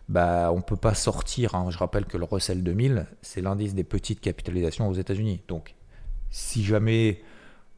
bah, 0.09 0.51
on 0.51 0.57
ne 0.57 0.61
peut 0.61 0.75
pas 0.75 0.95
sortir. 0.95 1.55
hein. 1.55 1.69
Je 1.69 1.77
rappelle 1.77 2.03
que 2.03 2.17
le 2.17 2.25
Russell 2.25 2.61
2000, 2.61 3.07
c'est 3.21 3.39
l'indice 3.39 3.73
des 3.73 3.85
petites 3.85 4.19
capitalisations 4.19 4.89
aux 4.89 4.95
États-Unis. 4.95 5.41
Donc, 5.47 5.75
si 6.29 6.65
jamais, 6.65 7.21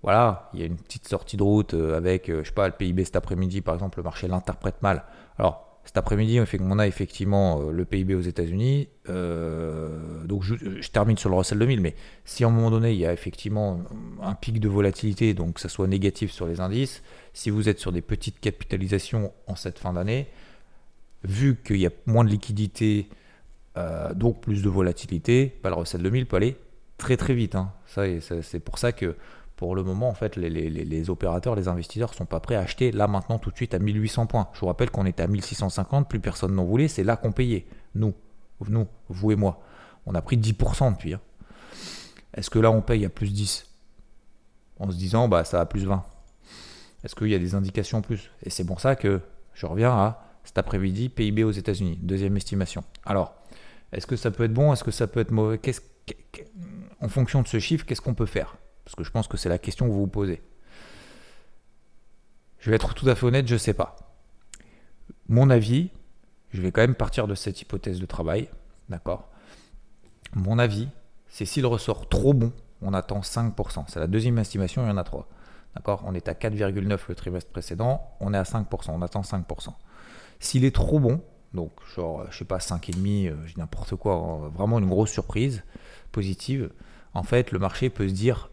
voilà, 0.03 0.50
il 0.53 0.60
y 0.60 0.63
a 0.63 0.65
une 0.65 0.75
petite 0.75 1.07
sortie 1.07 1.38
de 1.38 1.43
route 1.43 1.74
euh, 1.74 1.98
avec, 1.98 2.29
euh, 2.29 2.43
je 2.43 2.50
sais 2.50 2.53
pas, 2.53 2.67
le 2.67 2.74
PIB 2.74 3.05
cet 3.05 3.15
après-midi, 3.15 3.62
par 3.62 3.74
exemple, 3.74 4.00
le 4.00 4.03
marché 4.03 4.27
l'interprète 4.27 4.81
mal. 4.81 5.05
Alors, 5.39 5.79
cet 5.86 5.98
après-midi, 5.98 6.41
on, 6.60 6.79
a 6.79 6.88
effectivement 6.88 7.62
euh, 7.62 7.72
le 7.72 7.86
PIB 7.86 8.13
aux 8.13 8.22
États-Unis. 8.22 8.89
Donc, 9.07 10.43
je, 10.43 10.55
termine 10.89 11.17
sur 11.17 11.29
le 11.29 11.36
Russell 11.36 11.57
2000, 11.57 11.79
mais 11.79 11.95
si 12.25 12.43
à 12.43 12.48
un 12.48 12.50
moment 12.50 12.69
donné, 12.69 12.91
il 12.91 13.00
y 13.00 13.05
a 13.05 13.13
effectivement 13.13 13.79
un 14.22 14.36
pic 14.36 14.60
de 14.60 14.67
volatilité, 14.67 15.33
donc 15.33 15.53
que 15.53 15.62
ça 15.62 15.69
soit 15.69 15.88
négatif 15.88 16.31
sur 16.31 16.48
les 16.48 16.60
indices, 16.60 17.01
si 17.31 17.50
vous 17.50 17.69
êtes 17.69 17.79
sur 17.79 17.93
des 17.93 18.01
petites 18.01 18.41
capitalisations 18.41 19.31
en 19.48 19.55
cette 19.55 19.79
fin 19.79 19.93
d'année, 19.93 20.27
vu 21.24 21.57
qu'il 21.65 21.77
y 21.77 21.86
a 21.86 21.91
moins 22.05 22.25
de 22.25 22.29
liquidité, 22.29 23.07
donc 24.15 24.41
plus 24.41 24.62
de 24.62 24.69
volatilité, 24.69 25.60
bah, 25.63 25.69
le 25.69 25.75
Russell 25.75 26.01
2000 26.01 26.25
peut 26.27 26.38
aller 26.38 26.57
très 26.98 27.17
très 27.17 27.33
vite. 27.33 27.55
hein. 27.55 27.72
Ça- 27.88 28.05
c'est 28.41 28.60
pour 28.60 28.77
ça 28.77 28.91
que 28.91 29.15
pour 29.55 29.75
le 29.75 29.83
moment, 29.83 30.10
en 30.10 30.13
fait, 30.13 30.36
les, 30.36 31.10
opérateurs, 31.10 31.55
les 31.55 31.67
investisseurs 31.67 32.13
sont 32.13 32.25
pas 32.25 32.39
prêts 32.39 32.55
à 32.55 32.62
acheter 32.62 32.91
là 32.91 33.07
maintenant 33.07 33.38
tout 33.39 33.51
de 33.51 33.55
suite 33.55 33.74
à 33.74 33.79
1800 33.79 34.25
points. 34.25 34.50
Je 34.53 34.60
vous 34.60 34.67
rappelle 34.67 34.89
qu'on 34.89 35.05
était 35.05 35.24
à 35.24 35.27
1650, 35.27 36.10
plus 36.10 36.19
personne 36.19 36.55
n'en 36.55 36.65
voulait, 36.65 36.88
c'est 36.88 37.03
là 37.03 37.15
qu'on 37.15 37.31
payait. 37.31 37.65
Nous, 37.95 38.13
nous, 38.67 38.88
vous 39.10 39.31
et 39.31 39.36
moi. 39.36 39.62
On 40.05 40.15
a 40.15 40.22
pris 40.22 40.38
10% 40.38 40.93
depuis. 40.93 41.13
hein. 41.13 41.22
Est-ce 42.33 42.50
que 42.50 42.60
là 42.60 42.72
on 42.72 42.81
paye 42.81 43.05
à 43.05 43.10
plus 43.10 43.31
10 43.31 43.67
En 44.79 44.89
se 44.89 44.98
disant, 44.98 45.27
bah 45.27 45.43
ça 45.43 45.60
va 45.60 45.65
plus 45.65 45.86
20. 45.86 46.03
Est-ce 47.03 47.15
qu'il 47.15 47.27
y 47.27 47.36
a 47.36 47.39
des 47.39 47.53
indications 47.53 48.01
plus? 48.01 48.31
Et 48.43 48.50
c'est 48.50 48.65
pour 48.65 48.79
ça 48.79 48.95
que 48.95 49.22
je 49.53 49.65
reviens 49.65 49.91
à 49.91 50.25
cet 50.43 50.57
après-midi, 50.57 51.10
PIB 51.10 51.43
aux 51.43 51.51
États-Unis, 51.51 52.00
deuxième 52.01 52.36
estimation. 52.36 52.83
Alors, 53.05 53.36
est-ce 53.91 54.07
que 54.07 54.15
ça 54.15 54.31
peut 54.31 54.45
être 54.45 54.53
bon? 54.53 54.74
Est-ce 54.74 54.83
que 54.83 54.91
ça 54.91 55.07
peut 55.07 55.19
être 55.19 55.31
mauvais? 55.31 55.60
En 57.00 57.07
fonction 57.07 57.41
de 57.41 57.48
ce 57.48 57.60
chiffre, 57.60 57.86
qu'est-ce 57.86 58.01
qu'on 58.01 58.13
peut 58.13 58.25
faire? 58.25 58.57
Parce 58.86 58.96
que 58.96 59.04
je 59.04 59.12
pense 59.12 59.28
que 59.28 59.38
c'est 59.38 59.50
la 59.50 59.58
question 59.58 59.88
que 59.88 59.92
vous 59.92 60.02
vous 60.02 60.08
posez. 60.08 60.42
Je 62.60 62.70
vais 62.70 62.75
être 62.75 62.94
tout 62.94 63.10
à 63.10 63.16
fait 63.16 63.25
honnête, 63.25 63.48
je 63.48 63.54
ne 63.54 63.60
sais 63.60 63.74
pas. 63.74 63.96
Mon 65.28 65.50
avis, 65.50 65.90
je 66.52 66.62
vais 66.62 66.72
quand 66.72 66.82
même 66.82 66.96
partir 66.96 67.28
de 67.28 67.36
cette 67.36 67.62
hypothèse 67.62 68.00
de 68.00 68.06
travail, 68.06 68.50
d'accord? 68.90 69.30
Mon 70.34 70.60
avis, 70.60 70.88
c'est 71.28 71.46
s'il 71.46 71.66
ressort 71.66 72.08
trop 72.08 72.34
bon, 72.34 72.54
on 72.82 72.94
attend 72.94 73.22
5%. 73.22 73.86
C'est 73.88 74.00
la 74.00 74.08
deuxième 74.08 74.38
estimation, 74.38 74.86
il 74.86 74.90
y 74.90 74.92
en 74.92 74.98
a 74.98 75.04
trois. 75.04 75.28
D'accord? 75.75 76.04
On 76.06 76.13
est 76.13 76.28
à 76.28 76.34
4,9 76.34 77.00
le 77.08 77.16
trimestre 77.16 77.52
précédent, 77.52 78.02
on 78.20 78.34
est 78.34 78.38
à 78.38 78.44
5%, 78.44 78.66
on 78.90 79.02
attend 79.02 79.22
5%. 79.22 79.74
S'il 80.40 80.66
est 80.66 80.75
trop 80.75 81.00
bon, 81.00 81.22
donc 81.54 81.72
genre, 81.96 82.25
je 82.32 82.38
sais 82.38 82.46
pas, 82.46 82.58
5,5, 82.58 83.30
euh, 83.30 83.36
je 83.46 83.54
dis 83.54 83.60
n'importe 83.60 83.96
quoi, 83.96 84.16
hein, 84.16 84.50
vraiment 84.54 84.80
une 84.80 84.88
grosse 84.88 85.12
surprise 85.12 85.63
positive, 86.12 86.70
en 87.13 87.24
fait, 87.24 87.52
le 87.52 87.60
marché 87.60 87.90
peut 87.90 88.08
se 88.08 88.13
dire, 88.13 88.50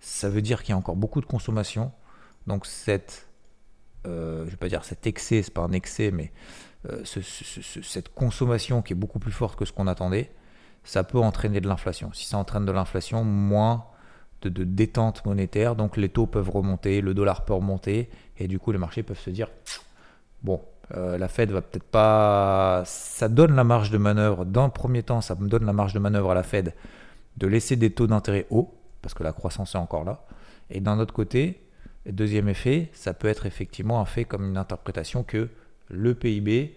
ça 0.00 0.28
veut 0.28 0.42
dire 0.42 0.62
qu'il 0.62 0.70
y 0.70 0.74
a 0.74 0.76
encore 0.76 0.96
beaucoup 0.96 1.20
de 1.20 1.26
consommation, 1.26 1.92
donc 2.46 2.66
cette, 2.66 3.28
euh, 4.06 4.44
je 4.46 4.50
vais 4.50 4.56
pas 4.56 4.68
dire 4.68 4.84
cet 4.84 5.06
excès, 5.06 5.42
c'est 5.42 5.52
pas 5.54 5.62
un 5.62 5.72
excès, 5.72 6.10
mais 6.10 6.32
euh, 6.88 7.02
ce- 7.04 7.20
ce- 7.20 7.60
ce- 7.60 7.82
cette 7.82 8.08
consommation 8.14 8.80
qui 8.82 8.94
est 8.94 8.96
beaucoup 8.96 9.18
plus 9.18 9.32
forte 9.32 9.58
que 9.58 9.64
ce 9.64 9.72
qu'on 9.72 9.86
attendait, 9.86 10.30
ça 10.84 11.04
peut 11.04 11.18
entraîner 11.18 11.60
de 11.60 11.68
l'inflation. 11.68 12.10
Si 12.14 12.24
ça 12.26 12.38
entraîne 12.38 12.64
de 12.64 12.72
l'inflation, 12.72 13.22
moins 13.24 13.84
de, 14.40 14.64
détente 14.64 15.26
monétaire, 15.26 15.76
donc 15.76 15.98
les 15.98 16.08
taux 16.08 16.26
peuvent 16.26 16.48
remonter, 16.48 17.02
le 17.02 17.12
dollar 17.12 17.44
peut 17.44 17.52
remonter, 17.52 18.08
et 18.38 18.48
du 18.48 18.58
coup 18.58 18.72
les 18.72 18.78
marchés 18.78 19.02
peuvent 19.02 19.18
se 19.20 19.28
dire, 19.28 19.48
bon, 20.42 20.62
euh, 20.96 21.18
la 21.18 21.28
Fed 21.28 21.50
va 21.52 21.60
peut-être 21.60 21.84
pas... 21.84 22.82
Ça 22.86 23.28
donne 23.28 23.54
la 23.54 23.64
marge 23.64 23.90
de 23.90 23.98
manœuvre, 23.98 24.46
d'un 24.46 24.70
premier 24.70 25.02
temps, 25.02 25.20
ça 25.20 25.34
donne 25.34 25.66
la 25.66 25.74
marge 25.74 25.92
de 25.92 25.98
manœuvre 25.98 26.30
à 26.30 26.34
la 26.34 26.42
Fed 26.42 26.74
de 27.36 27.46
laisser 27.46 27.76
des 27.76 27.90
taux 27.90 28.06
d'intérêt 28.06 28.46
hauts, 28.48 28.74
parce 29.02 29.14
que 29.14 29.22
la 29.22 29.32
croissance 29.32 29.74
est 29.74 29.78
encore 29.78 30.04
là, 30.04 30.24
et 30.70 30.80
d'un 30.80 30.98
autre 30.98 31.12
côté, 31.14 31.62
deuxième 32.06 32.48
effet, 32.48 32.90
ça 32.92 33.14
peut 33.14 33.28
être 33.28 33.46
effectivement 33.46 34.00
un 34.00 34.04
fait 34.04 34.24
comme 34.24 34.48
une 34.48 34.56
interprétation 34.56 35.22
que 35.22 35.48
le 35.88 36.14
PIB, 36.14 36.76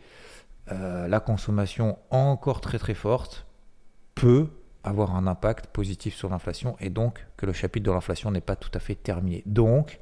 euh, 0.72 1.08
la 1.08 1.20
consommation 1.20 1.98
encore 2.10 2.62
très 2.62 2.80
très 2.80 2.94
forte, 2.94 3.46
peut 4.16 4.48
avoir 4.84 5.16
un 5.16 5.28
impact 5.28 5.68
positif 5.68 6.16
sur 6.16 6.30
l'inflation 6.30 6.76
et 6.80 6.90
donc 6.90 7.26
que 7.38 7.46
le 7.46 7.54
chapitre 7.54 7.86
de 7.86 7.92
l'inflation 7.92 8.32
n'est 8.32 8.42
pas 8.42 8.56
tout 8.56 8.72
à 8.74 8.80
fait 8.80 8.96
terminé. 8.96 9.44
Donc, 9.46 10.00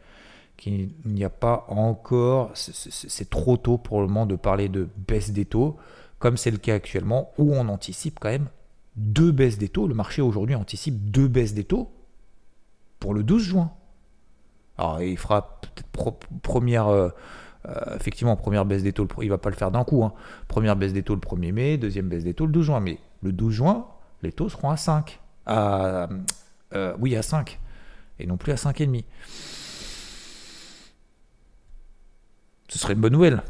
qu'il 0.57 0.91
n'y 1.05 1.23
a 1.23 1.29
pas 1.29 1.65
encore, 1.69 2.51
c'est- 2.55 3.29
trop 3.29 3.57
tôt 3.57 3.77
pour 3.77 4.01
le 4.01 4.07
moment 4.07 4.25
de 4.25 4.35
parler 4.35 4.69
de 4.69 4.87
baisse 5.07 5.31
des 5.31 5.45
taux, 5.45 5.77
comme 6.19 6.37
c'est 6.37 6.51
le 6.51 6.57
cas 6.57 6.75
actuellement, 6.75 7.31
où 7.37 7.53
on 7.53 7.67
anticipe 7.67 8.19
quand 8.19 8.29
même 8.29 8.47
deux 8.95 9.31
baisses 9.31 9.57
des 9.57 9.69
taux. 9.69 9.87
Le 9.87 9.95
marché 9.95 10.21
aujourd'hui 10.21 10.55
anticipe 10.55 11.09
deux 11.11 11.27
baisses 11.27 11.53
des 11.53 11.63
taux 11.63 11.91
pour 13.01 13.13
le 13.13 13.23
12 13.23 13.43
juin. 13.43 13.71
Alors, 14.77 15.01
il 15.01 15.17
fera 15.17 15.59
peut-être 15.59 16.17
première, 16.41 16.87
euh, 16.87 17.09
euh, 17.67 17.95
effectivement, 17.97 18.37
première 18.37 18.63
baisse 18.63 18.83
des 18.83 18.93
taux, 18.93 19.07
il 19.21 19.29
va 19.29 19.37
pas 19.37 19.49
le 19.49 19.55
faire 19.55 19.71
d'un 19.71 19.83
coup. 19.83 20.05
hein. 20.05 20.13
Première 20.47 20.77
baisse 20.77 20.93
des 20.93 21.03
taux 21.03 21.15
le 21.15 21.19
1er 21.19 21.51
mai, 21.51 21.77
deuxième 21.77 22.07
baisse 22.07 22.23
des 22.23 22.33
taux 22.33 22.45
le 22.45 22.53
12 22.53 22.65
juin. 22.67 22.79
Mais 22.79 22.99
le 23.21 23.33
12 23.33 23.53
juin, 23.53 23.87
les 24.21 24.31
taux 24.31 24.47
seront 24.47 24.69
à 24.69 24.77
5. 24.77 25.19
À, 25.45 26.07
euh, 26.73 26.95
oui, 26.99 27.17
à 27.17 27.21
5. 27.21 27.59
Et 28.19 28.27
non 28.27 28.37
plus 28.37 28.53
à 28.53 28.55
5,5. 28.55 29.03
Ce 32.69 32.79
serait 32.79 32.93
une 32.93 33.01
bonne 33.01 33.13
nouvelle, 33.13 33.43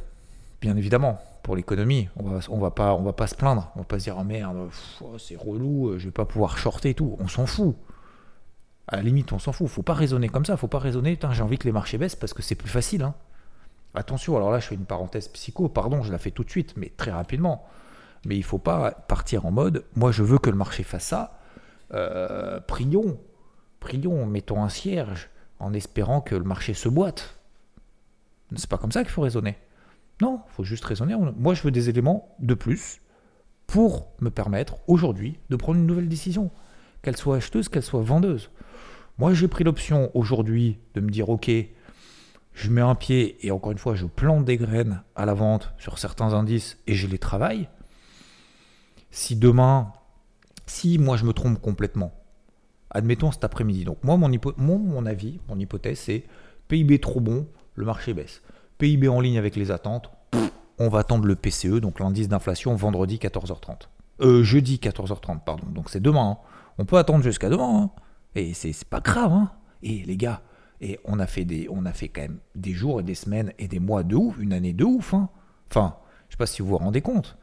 bien 0.62 0.76
évidemment, 0.76 1.20
pour 1.44 1.56
l'économie. 1.56 2.10
On 2.16 2.24
va, 2.58 2.70
va 2.70 3.14
pas, 3.14 3.28
se 3.28 3.36
plaindre. 3.36 3.70
On 3.76 3.80
va 3.80 3.86
pas 3.86 4.00
se 4.00 4.06
dire, 4.06 4.16
oh 4.18 4.24
merde, 4.24 4.70
oh, 5.02 5.18
c'est 5.20 5.36
relou, 5.36 6.00
je 6.00 6.06
vais 6.06 6.12
pas 6.12 6.26
pouvoir 6.26 6.58
shorter 6.58 6.92
et 6.92 6.94
tout. 6.96 7.18
On 7.20 7.28
s'en 7.28 7.46
fout. 7.46 7.76
À 8.88 8.98
la 8.98 9.04
limite, 9.04 9.32
on 9.32 9.40
s'en 9.40 9.52
fout. 9.52 9.68
Faut 9.68 9.84
pas 9.84 9.94
raisonner 9.94 10.28
comme 10.30 10.46
ça. 10.46 10.58
Faut 10.58 10.68
pas 10.68 10.80
raisonner, 10.80 11.18
j'ai 11.32 11.42
envie 11.44 11.58
que 11.58 11.66
les 11.66 11.72
marchés 11.72 11.98
baissent 11.98 12.16
parce 12.16 12.34
que 12.34 12.42
c'est 12.42 12.56
plus 12.56 12.70
facile. 12.70 13.04
hein. 13.04 13.14
Attention, 13.94 14.36
alors 14.38 14.52
là, 14.52 14.60
je 14.60 14.68
fais 14.68 14.76
une 14.76 14.86
parenthèse 14.86 15.28
psycho. 15.30 15.68
Pardon, 15.70 16.02
je 16.04 16.12
la 16.12 16.18
fais 16.18 16.32
tout 16.32 16.44
de 16.44 16.50
suite, 16.50 16.74
mais 16.78 16.92
très 16.96 17.12
rapidement. 17.12 17.66
Mais 18.26 18.38
il 18.38 18.44
faut 18.44 18.58
pas 18.60 18.92
partir 18.92 19.46
en 19.46 19.52
mode, 19.52 19.84
moi, 19.96 20.12
je 20.12 20.24
veux 20.24 20.38
que 20.38 20.50
le 20.50 20.56
marché 20.56 20.84
fasse 20.84 21.06
ça. 21.06 21.40
Euh, 21.94 22.60
prions, 22.62 23.20
prions, 23.80 24.26
mettons 24.26 24.64
un 24.64 24.70
cierge 24.70 25.30
en 25.60 25.74
espérant 25.74 26.22
que 26.22 26.36
le 26.36 26.44
marché 26.44 26.74
se 26.74 26.88
boite. 26.88 27.36
C'est 28.56 28.70
pas 28.70 28.78
comme 28.78 28.92
ça 28.92 29.04
qu'il 29.04 29.12
faut 29.12 29.22
raisonner. 29.22 29.58
Non, 30.22 30.42
il 30.48 30.52
faut 30.54 30.64
juste 30.64 30.86
raisonner. 30.86 31.16
On- 31.16 31.34
Moi, 31.38 31.54
je 31.54 31.64
veux 31.64 31.72
des 31.72 31.90
éléments 31.90 32.36
de 32.40 32.54
plus 32.54 33.02
pour 33.68 34.08
me 34.20 34.30
permettre 34.30 34.78
aujourd'hui 34.88 35.40
de 35.50 35.56
prendre 35.56 35.80
une 35.80 35.86
nouvelle 35.88 36.10
décision, 36.10 36.52
qu'elle 37.02 37.18
soit 37.18 37.38
acheteuse, 37.38 37.70
qu'elle 37.70 37.84
soit 37.84 38.02
vendeuse. 38.02 38.50
Moi, 39.18 39.34
j'ai 39.34 39.48
pris 39.48 39.64
l'option 39.64 40.10
aujourd'hui 40.14 40.80
de 40.96 41.02
me 41.02 41.10
dire, 41.10 41.30
ok, 41.30 41.52
je 42.54 42.70
mets 42.70 42.82
un 42.82 42.96
pied 42.96 43.38
et 43.46 43.52
encore 43.52 43.72
une 43.72 43.78
fois, 43.78 43.96
je 43.96 44.06
plante 44.06 44.46
des 44.46 44.58
graines 44.58 45.04
à 45.16 45.26
la 45.26 45.34
vente 45.34 45.74
sur 45.78 45.98
certains 46.00 46.34
indices 46.34 46.78
et 46.88 46.96
je 46.96 47.08
les 47.08 47.18
travaille. 47.20 47.70
Si 49.12 49.36
demain, 49.36 49.94
si 50.66 50.98
moi 50.98 51.18
je 51.18 51.26
me 51.26 51.34
trompe 51.34 51.60
complètement, 51.62 52.14
admettons 52.90 53.32
cet 53.32 53.44
après-midi. 53.44 53.84
Donc 53.84 54.04
moi, 54.04 54.18
mon, 54.18 55.06
avis, 55.06 55.40
mon 55.48 55.60
hypothèse, 55.60 56.00
c'est 56.00 56.24
PIB 56.68 57.00
trop 57.00 57.20
bon, 57.20 57.48
le 57.76 57.86
marché 57.86 58.14
baisse. 58.14 58.42
PIB 58.78 59.08
en 59.08 59.20
ligne 59.20 59.38
avec 59.38 59.56
les 59.56 59.72
attentes, 59.72 60.10
on 60.80 60.90
va 60.90 61.00
attendre 61.00 61.26
le 61.26 61.36
PCE, 61.36 61.80
donc 61.80 62.00
l'indice 62.00 62.28
d'inflation, 62.28 62.76
vendredi 62.76 63.18
14h30. 63.18 63.88
Euh, 64.22 64.44
jeudi 64.44 64.78
14h30, 64.78 65.44
pardon. 65.44 65.68
Donc 65.68 65.90
c'est 65.90 66.00
demain. 66.00 66.32
hein. 66.32 66.38
On 66.78 66.86
peut 66.86 66.98
attendre 66.98 67.24
jusqu'à 67.24 67.50
demain. 67.50 67.84
hein. 67.84 67.90
Et 68.36 68.54
c'est 68.54 68.84
pas 68.86 69.00
grave. 69.02 69.32
Hein. 69.32 69.52
Et 69.84 70.04
les 70.04 70.18
gars, 70.18 70.42
et 70.80 71.00
on 71.06 71.20
a 71.20 71.28
fait 71.28 71.46
des, 71.46 71.68
on 71.70 71.86
a 71.86 71.94
fait 71.94 72.08
quand 72.08 72.22
même 72.22 72.40
des 72.56 72.74
jours 72.74 73.00
et 73.00 73.04
des 73.04 73.16
semaines 73.16 73.54
et 73.60 73.68
des 73.68 73.80
mois 73.80 74.04
de 74.04 74.16
ouf, 74.16 74.38
une 74.40 74.54
année 74.54 74.74
de 74.74 74.84
ouf. 74.84 75.14
hein. 75.14 75.30
Enfin, 75.70 75.98
je 76.28 76.34
sais 76.34 76.38
pas 76.38 76.46
si 76.46 76.62
vous 76.62 76.70
vous 76.70 76.78
rendez 76.78 77.02
compte. 77.02 77.38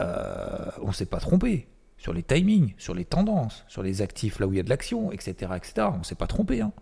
Euh, 0.00 0.70
on 0.82 0.92
s'est 0.92 1.06
pas 1.06 1.20
trompé 1.20 1.68
sur 1.98 2.14
les 2.14 2.22
timings, 2.22 2.72
sur 2.78 2.94
les 2.94 3.04
tendances, 3.04 3.64
sur 3.68 3.82
les 3.82 4.00
actifs 4.00 4.38
là 4.38 4.46
où 4.46 4.52
il 4.52 4.56
y 4.56 4.60
a 4.60 4.62
de 4.62 4.70
l'action, 4.70 5.12
etc., 5.12 5.52
etc. 5.56 5.88
On 5.98 6.02
s'est 6.02 6.14
pas 6.14 6.26
trompé. 6.26 6.62
Hein. 6.62 6.72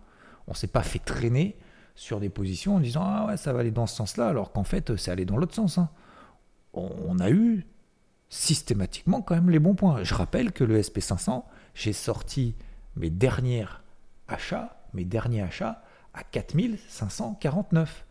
On 0.47 0.53
s'est 0.53 0.67
pas 0.67 0.83
fait 0.83 0.99
traîner 0.99 1.57
sur 1.95 2.21
des 2.21 2.29
positions 2.29 2.75
en 2.75 2.79
disant 2.79 3.01
ah 3.03 3.25
ouais 3.27 3.35
ça 3.35 3.51
va 3.51 3.59
aller 3.59 3.71
dans 3.71 3.85
ce 3.85 3.95
sens-là 3.97 4.29
alors 4.29 4.53
qu'en 4.53 4.63
fait 4.63 4.95
c'est 4.95 5.11
allé 5.11 5.25
dans 5.25 5.35
l'autre 5.35 5.53
sens. 5.53 5.77
hein. 5.77 5.89
On, 6.73 6.89
on 7.07 7.19
a 7.19 7.29
eu 7.29 7.65
systématiquement 8.29 9.21
quand 9.21 9.35
même 9.35 9.49
les 9.49 9.59
bons 9.59 9.75
points. 9.75 10.03
Je 10.03 10.13
rappelle 10.13 10.53
que 10.53 10.63
le 10.63 10.79
SP500, 10.79 11.43
j'ai 11.73 11.93
sorti 11.93 12.55
mes 12.99 13.09
derniers 13.09 13.65
achats, 14.27 14.77
mes 14.93 15.05
derniers 15.05 15.41
achats 15.41 15.81
à 16.13 16.23
4549. 16.23 18.05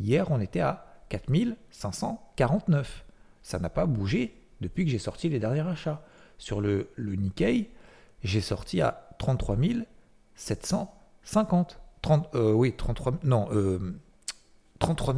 Hier, 0.00 0.28
on 0.30 0.40
était 0.40 0.60
à 0.60 0.86
4549. 1.10 3.04
Ça 3.42 3.58
n'a 3.58 3.68
pas 3.68 3.86
bougé 3.86 4.34
depuis 4.60 4.84
que 4.84 4.90
j'ai 4.90 4.98
sorti 4.98 5.28
les 5.28 5.38
derniers 5.38 5.60
achats. 5.60 6.02
Sur 6.38 6.60
le, 6.60 6.90
le 6.96 7.14
Nikkei, 7.14 7.70
j'ai 8.24 8.40
sorti 8.40 8.80
à 8.80 9.10
33 9.18 9.56
750. 10.34 11.78
30, 12.00 12.34
euh, 12.34 12.52
oui, 12.52 12.74
33, 12.74 13.18
non, 13.22 13.48
euh, 13.52 14.00
33 14.80 15.14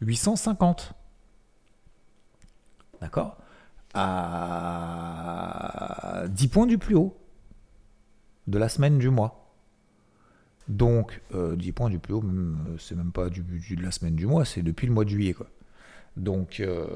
850. 0.00 0.94
d'accord? 3.00 3.36
À 3.92 4.84
10 6.28 6.48
points 6.48 6.66
du 6.66 6.78
plus 6.78 6.94
haut 6.94 7.14
de 8.46 8.58
la 8.58 8.68
semaine 8.68 8.98
du 8.98 9.10
mois. 9.10 9.50
Donc, 10.68 11.20
10 11.30 11.36
euh, 11.36 11.72
points 11.74 11.90
du 11.90 11.98
plus 11.98 12.14
haut, 12.14 12.24
c'est 12.78 12.94
même 12.94 13.12
pas 13.12 13.28
du, 13.28 13.42
du, 13.42 13.76
de 13.76 13.82
la 13.82 13.90
semaine 13.90 14.14
du 14.14 14.26
mois, 14.26 14.44
c'est 14.44 14.62
depuis 14.62 14.86
le 14.86 14.94
mois 14.94 15.04
de 15.04 15.10
juillet. 15.10 15.34
Quoi. 15.34 15.46
Donc, 16.16 16.60
euh, 16.60 16.86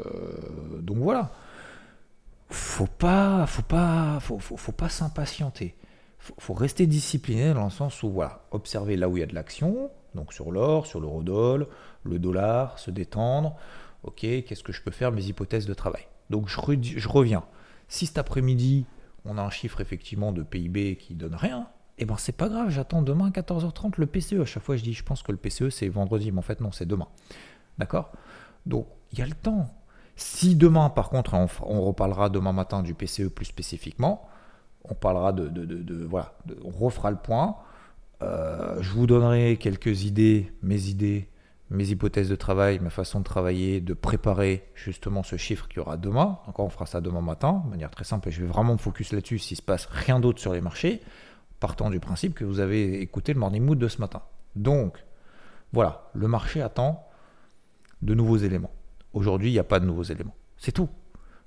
donc 0.81 0.99
voilà. 0.99 1.33
Faut 2.50 2.87
pas, 2.87 3.47
faut 3.47 3.62
pas, 3.62 4.19
faut, 4.21 4.38
faut, 4.38 4.73
pas 4.73 4.88
s'impatienter. 4.88 5.75
Faut, 6.19 6.35
faut 6.38 6.55
rester 6.55 6.87
discipliné 6.87 7.52
dans 7.52 7.64
le 7.64 7.71
sens 7.71 8.02
où, 8.02 8.11
voilà, 8.11 8.43
observer 8.52 8.97
là 8.97 9.09
où 9.09 9.19
il 9.19 9.21
y 9.21 9.23
a 9.23 9.26
de 9.26 9.35
l'action, 9.35 9.90
donc 10.14 10.33
sur 10.33 10.50
l'or, 10.50 10.87
sur 10.87 11.00
l'eurodoll, 11.00 11.67
le 12.05 12.19
dollar, 12.19 12.78
se 12.78 12.90
détendre. 12.90 13.55
Ok, 14.02 14.21
qu'est-ce 14.21 14.62
que 14.62 14.73
je 14.73 14.81
peux 14.81 14.90
faire 14.90 15.12
Mes 15.12 15.25
hypothèses 15.26 15.67
de 15.67 15.75
travail? 15.75 16.07
Donc 16.31 16.49
je, 16.49 16.57
je 16.81 17.09
reviens. 17.09 17.45
Si 17.88 18.07
cet 18.07 18.17
après-midi, 18.17 18.87
on 19.28 19.38
a 19.38 19.42
un 19.42 19.50
chiffre 19.50 19.80
effectivement 19.80 20.32
de 20.32 20.42
PIB 20.42 20.97
qui 20.97 21.14
donne 21.14 21.35
rien, 21.35 21.68
eh 21.99 22.04
ben 22.04 22.16
c'est 22.16 22.37
pas 22.37 22.49
grave, 22.49 22.70
j'attends 22.70 23.02
demain 23.02 23.26
à 23.26 23.30
14h30 23.30 23.94
le 23.99 24.06
PCE. 24.06 24.40
À 24.40 24.44
chaque 24.44 24.62
fois 24.62 24.76
je 24.76 24.82
dis 24.82 24.94
je 24.94 25.04
pense 25.04 25.23
que 25.23 25.32
le 25.32 25.38
PCE 25.38 25.70
c'est 25.70 25.88
vendredi, 25.88 26.32
mais 26.32 26.38
en 26.38 26.42
fait 26.42 26.61
non, 26.61 26.73
c'est 26.73 26.87
demain. 26.87 27.08
D'accord? 27.78 28.12
Donc 28.66 28.87
il 29.12 29.18
y 29.18 29.23
a 29.23 29.26
le 29.26 29.35
temps. 29.35 29.75
Si 30.16 30.56
demain 30.56 30.90
par 30.90 31.11
contre 31.11 31.35
on, 31.35 31.82
reparlera 31.82 32.28
demain 32.28 32.52
matin 32.52 32.82
du 32.82 32.94
PCE 32.94 33.28
plus 33.28 33.47
spécifiquement, 33.47 34.28
on 34.85 34.94
parlera 34.94 35.32
de, 35.32 35.49
de, 35.49 36.04
voilà, 36.04 36.35
on 36.64 36.70
refera 36.70 37.11
le 37.11 37.18
point. 37.18 37.56
Euh, 38.23 38.80
je 38.80 38.90
vous 38.90 39.06
donnerai 39.06 39.56
quelques 39.58 40.04
idées, 40.04 40.52
mes 40.62 40.87
idées, 40.87 41.28
mes 41.71 41.89
hypothèses 41.91 42.29
de 42.29 42.37
travail, 42.37 42.79
ma 42.79 42.91
façon 42.91 43.21
de 43.21 43.25
travailler, 43.25 43.81
de 43.81 43.95
préparer 43.95 44.65
justement 44.75 45.23
ce 45.23 45.37
chiffre 45.37 45.69
qu'il 45.69 45.79
y 45.79 45.81
aura 45.81 45.97
demain. 45.97 46.39
Encore, 46.47 46.65
on 46.67 46.71
fera 46.71 46.87
ça 46.87 47.01
demain 47.01 47.21
matin, 47.21 47.63
de 47.65 47.71
manière 47.71 47.91
très 47.91 48.05
simple, 48.05 48.29
et 48.29 48.31
je 48.31 48.41
vais 48.41 48.47
vraiment 48.47 48.73
me 48.73 48.79
focus 48.79 49.13
là-dessus 49.13 49.39
s'il 49.39 49.57
ne 49.57 49.59
se 49.59 49.63
passe 49.63 49.87
rien 49.87 50.21
d'autre 50.21 50.41
sur 50.41 50.53
les 50.53 50.61
marchés 50.61 51.03
partant 51.61 51.91
du 51.91 52.01
principe 52.01 52.35
que 52.35 52.45
vous 52.45 52.61
avez 52.61 53.01
écouté 53.01 53.33
le 53.33 53.41
morning 53.41 53.65
mood 53.65 53.79
de 53.79 53.89
ce 53.89 54.01
matin. 54.01 54.23
Donc, 54.57 55.05
voilà, 55.73 56.11
le 56.15 56.29
marché 56.29 56.63
attend 56.63 57.07
de 58.03 58.15
nouveaux 58.15 58.37
éléments. 58.37 58.73
Aujourd'hui, 59.13 59.51
il 59.51 59.53
n'y 59.53 59.59
a 59.59 59.65
pas 59.65 59.81
de 59.81 59.87
nouveaux 59.87 60.05
éléments. 60.05 60.35
C'est 60.57 60.73
tout. 60.73 60.89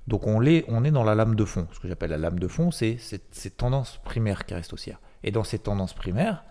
Donc 0.08 0.26
on 0.28 0.44
est, 0.44 0.66
on 0.68 0.84
est 0.84 0.92
dans 0.92 1.04
la 1.04 1.16
lame 1.16 1.36
de 1.36 1.46
fond. 1.46 1.68
Ce 1.72 1.80
que 1.80 1.88
j'appelle 1.88 2.10
la 2.10 2.18
lame 2.18 2.40
de 2.40 2.48
fond, 2.48 2.72
c'est 2.72 2.98
ces 2.98 3.52
tendances 3.52 4.00
primaires 4.04 4.46
qui 4.46 4.54
restent 4.54 4.74
haussières. 4.74 5.00
Et 5.24 5.32
dans 5.32 5.44
ces 5.44 5.60
tendances 5.60 5.94
primaires, 5.94 6.44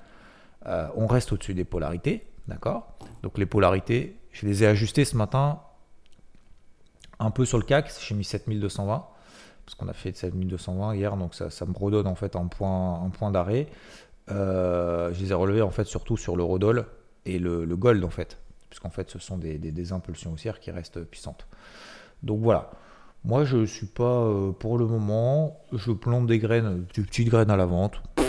euh, 0.66 0.88
on 0.94 1.06
reste 1.06 1.32
au-dessus 1.32 1.54
des 1.54 1.64
polarités. 1.64 2.26
D'accord 2.50 2.98
Donc 3.22 3.38
les 3.38 3.46
polarités, 3.46 4.18
je 4.32 4.46
les 4.46 4.64
ai 4.64 4.66
ajustées 4.66 5.04
ce 5.04 5.16
matin 5.16 5.60
un 7.20 7.30
peu 7.30 7.44
sur 7.44 7.58
le 7.58 7.64
CAC. 7.64 7.90
J'ai 8.00 8.14
mis 8.14 8.24
7220 8.24 9.06
parce 9.64 9.74
qu'on 9.76 9.88
a 9.88 9.92
fait 9.92 10.16
7220 10.16 10.96
hier, 10.96 11.16
donc 11.16 11.32
ça, 11.34 11.46
me 11.64 11.78
redonne 11.78 12.08
en 12.08 12.16
fait 12.16 12.34
un 12.34 12.48
point, 12.48 13.30
d'arrêt. 13.30 13.68
Euh, 14.32 15.12
je 15.14 15.20
les 15.20 15.30
ai 15.30 15.34
relevés 15.34 15.62
en 15.62 15.70
fait 15.70 15.84
surtout 15.84 16.16
sur 16.16 16.34
le 16.34 16.42
Rodol 16.42 16.86
et 17.24 17.38
le, 17.38 17.64
Gold 17.76 18.02
en 18.04 18.10
fait, 18.10 18.38
puisqu'en 18.68 18.90
fait 18.90 19.08
ce 19.10 19.20
sont 19.20 19.38
des, 19.38 19.92
impulsions 19.92 20.32
haussières 20.32 20.58
qui 20.58 20.72
restent 20.72 21.04
puissantes. 21.04 21.46
Donc 22.24 22.40
voilà. 22.40 22.70
Moi, 23.22 23.44
je 23.44 23.58
ne 23.58 23.66
suis 23.66 23.86
pas, 23.86 24.24
euh, 24.24 24.50
pour 24.50 24.78
le 24.78 24.86
moment, 24.86 25.60
je 25.72 25.92
plante 25.92 26.26
des 26.26 26.38
graines, 26.38 26.86
des 26.94 27.02
petites 27.02 27.28
graines 27.28 27.50
à 27.50 27.56
la 27.56 27.66
vente. 27.66 28.02
Vous 28.16 28.24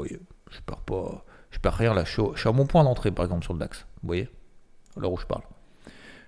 voyez, 0.00 0.18
je 0.50 0.58
perds 0.66 0.80
pas, 0.80 1.24
je 1.52 1.58
perds 1.58 1.74
rien 1.74 1.94
là. 1.94 2.02
Je 2.04 2.10
suis, 2.10 2.48
à 2.48 2.52
mon 2.52 2.66
point 2.66 2.82
d'entrée, 2.82 3.12
par 3.12 3.24
exemple, 3.24 3.44
sur 3.44 3.52
le 3.52 3.60
DAX. 3.60 3.86
Vous 4.02 4.08
voyez, 4.08 4.28
à 4.96 5.00
l'heure 5.00 5.12
où 5.12 5.18
je 5.18 5.26
parle. 5.26 5.42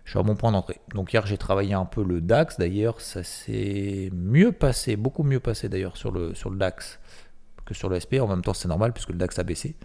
Je 0.04 0.10
suis 0.10 0.18
à 0.18 0.22
mon 0.22 0.36
point 0.36 0.52
d'entrée. 0.52 0.80
Donc 0.94 1.12
hier, 1.12 1.26
j'ai 1.26 1.38
travaillé 1.38 1.74
un 1.74 1.86
peu 1.86 2.04
le 2.04 2.20
DAX. 2.20 2.58
D'ailleurs, 2.58 3.00
ça 3.00 3.24
s'est 3.24 4.10
mieux 4.12 4.52
passé, 4.52 4.96
beaucoup 4.96 5.22
mieux 5.22 5.40
passé 5.40 5.68
d'ailleurs 5.68 5.96
sur 5.96 6.12
le, 6.12 6.34
sur 6.34 6.50
le 6.50 6.58
DAX 6.58 7.00
que 7.64 7.72
sur 7.72 7.88
le 7.88 7.98
SP. 7.98 8.20
En 8.20 8.28
même 8.28 8.42
temps, 8.42 8.52
c'est 8.52 8.68
normal 8.68 8.92
puisque 8.92 9.10
le 9.10 9.16
DAX 9.16 9.38
a 9.38 9.42
baissé. 9.42 9.76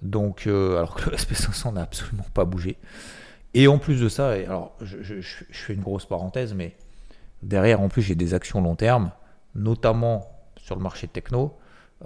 Donc, 0.00 0.46
euh, 0.46 0.78
alors 0.78 0.94
que 0.94 1.10
le 1.10 1.16
SP500 1.16 1.74
n'a 1.74 1.82
absolument 1.82 2.26
pas 2.32 2.46
bougé. 2.46 2.78
Et 3.52 3.68
en 3.68 3.78
plus 3.78 4.00
de 4.00 4.08
ça, 4.08 4.30
alors 4.30 4.74
je, 4.80 5.20
fais 5.50 5.74
une 5.74 5.82
grosse 5.82 6.06
parenthèse, 6.06 6.54
mais 6.54 6.74
derrière, 7.42 7.82
en 7.82 7.88
plus, 7.88 8.00
j'ai 8.00 8.14
des 8.14 8.32
actions 8.32 8.62
long 8.62 8.76
terme, 8.76 9.10
notamment 9.54 10.26
sur 10.56 10.74
le 10.76 10.82
marché 10.82 11.06
techno 11.06 11.58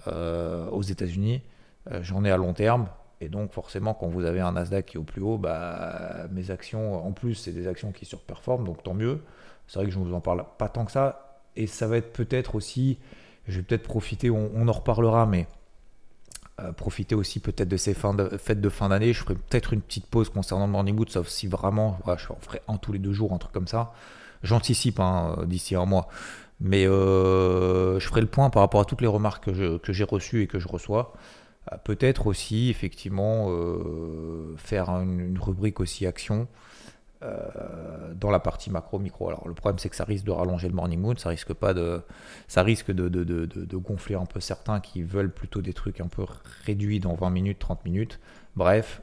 euh, 0.09 0.69
aux 0.71 0.83
États-Unis. 0.83 1.43
Euh, 1.91 2.03
j'en 2.03 2.25
ai 2.25 2.31
à 2.31 2.37
long 2.37 2.53
terme. 2.53 2.89
Et 3.21 3.29
donc 3.29 3.53
forcément, 3.53 3.95
quand 3.95 4.09
vous 4.09 4.25
avez 4.25 4.41
un 4.41 4.53
Nasdaq 4.53 4.87
qui 4.87 4.97
est 4.97 5.01
au 5.01 5.05
plus 5.05 5.23
haut, 5.23 5.39
bah, 5.39 6.27
mes 6.31 6.51
actions, 6.51 7.07
en 7.07 7.13
plus, 7.13 7.35
c'est 7.35 7.53
des 7.53 7.67
actions 7.67 7.93
qui 7.93 8.05
surperforment, 8.05 8.65
donc 8.65 8.83
tant 8.83 8.95
mieux. 8.95 9.23
C'est 9.67 9.79
vrai 9.79 9.87
que 9.87 9.93
je 9.93 9.99
ne 9.99 10.05
vous 10.05 10.15
en 10.15 10.21
parle 10.21 10.45
pas 10.59 10.69
tant 10.69 10.85
que 10.85 10.93
ça. 10.93 11.41
Et 11.57 11.67
ça 11.67 11.87
va 11.87 11.97
être 11.97 12.13
peut-être 12.13 12.55
aussi, 12.55 12.99
je 13.47 13.59
vais 13.59 13.63
peut-être 13.63 13.85
profiter, 13.85 14.31
on, 14.31 14.69
en 14.69 14.73
reparlera, 14.73 15.27
mais 15.27 15.47
euh, 16.61 16.73
profiter 16.73 17.15
aussi 17.15 17.41
peut-être 17.41 17.69
de 17.69 17.77
ces 17.77 17.95
fêtes 17.95 18.61
de 18.61 18.69
fin 18.69 18.89
d'année. 18.89 19.13
Je 19.13 19.21
ferai 19.21 19.35
peut-être 19.35 19.73
une 19.73 19.81
petite 19.81 20.07
pause 20.07 20.29
concernant 20.29 20.67
le 20.67 20.73
Morning 20.73 20.99
sauf 21.09 21.29
si 21.29 21.47
vraiment, 21.47 21.99
je 22.07 22.27
ferai 22.41 22.61
un 22.69 22.77
tous 22.77 22.93
les 22.93 22.99
deux 22.99 23.13
jours, 23.13 23.33
un 23.33 23.39
truc 23.39 23.53
comme 23.53 23.69
ça. 23.69 23.93
J'anticipe 24.43 25.01
hein, 25.01 25.45
d'ici 25.47 25.77
un 25.77 25.87
mois. 25.87 26.09
Mais 26.61 26.87
euh, 26.87 27.99
je 27.99 28.07
ferai 28.07 28.21
le 28.21 28.27
point 28.27 28.51
par 28.51 28.63
rapport 28.63 28.81
à 28.81 28.85
toutes 28.85 29.01
les 29.01 29.07
remarques 29.07 29.45
que 29.45 29.93
j'ai 29.93 30.05
reçues 30.05 30.43
et 30.43 30.47
que 30.47 30.59
je 30.59 30.69
reçois. 30.69 31.15
Euh, 31.73 31.77
peut-être 31.83 32.27
aussi, 32.27 32.71
effectivement, 32.71 33.47
euh, 33.49 34.55
faire 34.57 34.91
une, 34.91 35.39
rubrique 35.39 35.81
aussi 35.81 36.07
action 36.07 36.47
euh, 37.23 38.13
dans 38.15 38.31
la 38.31 38.41
partie 38.41 38.71
macro-micro. 38.71 39.29
Alors 39.29 39.49
le 39.49 39.55
problème 39.55 39.79
c'est 39.79 39.89
que 39.89 39.97
ça 39.97 40.05
risque 40.05 40.25
de 40.25 40.31
rallonger 40.31 40.69
le 40.69 40.75
morning 40.75 41.01
moon, 41.01 41.17
ça 41.17 41.31
risque 41.31 41.55
pas 41.55 41.73
de, 41.73 42.03
ça 42.49 42.63
risque 42.63 42.91
de, 42.91 43.77
gonfler 43.77 44.15
un 44.15 44.27
peu 44.27 44.41
certains 44.41 44.81
qui 44.81 45.03
veulent 45.03 45.33
plutôt 45.33 45.63
des 45.63 45.73
trucs 45.73 46.01
un 46.01 46.09
peu 46.09 46.25
réduits 46.65 47.01
dans 47.01 47.15
20 47.15 47.31
minutes, 47.31 47.59
30 47.59 47.85
minutes. 47.85 48.21
Bref, 48.57 49.03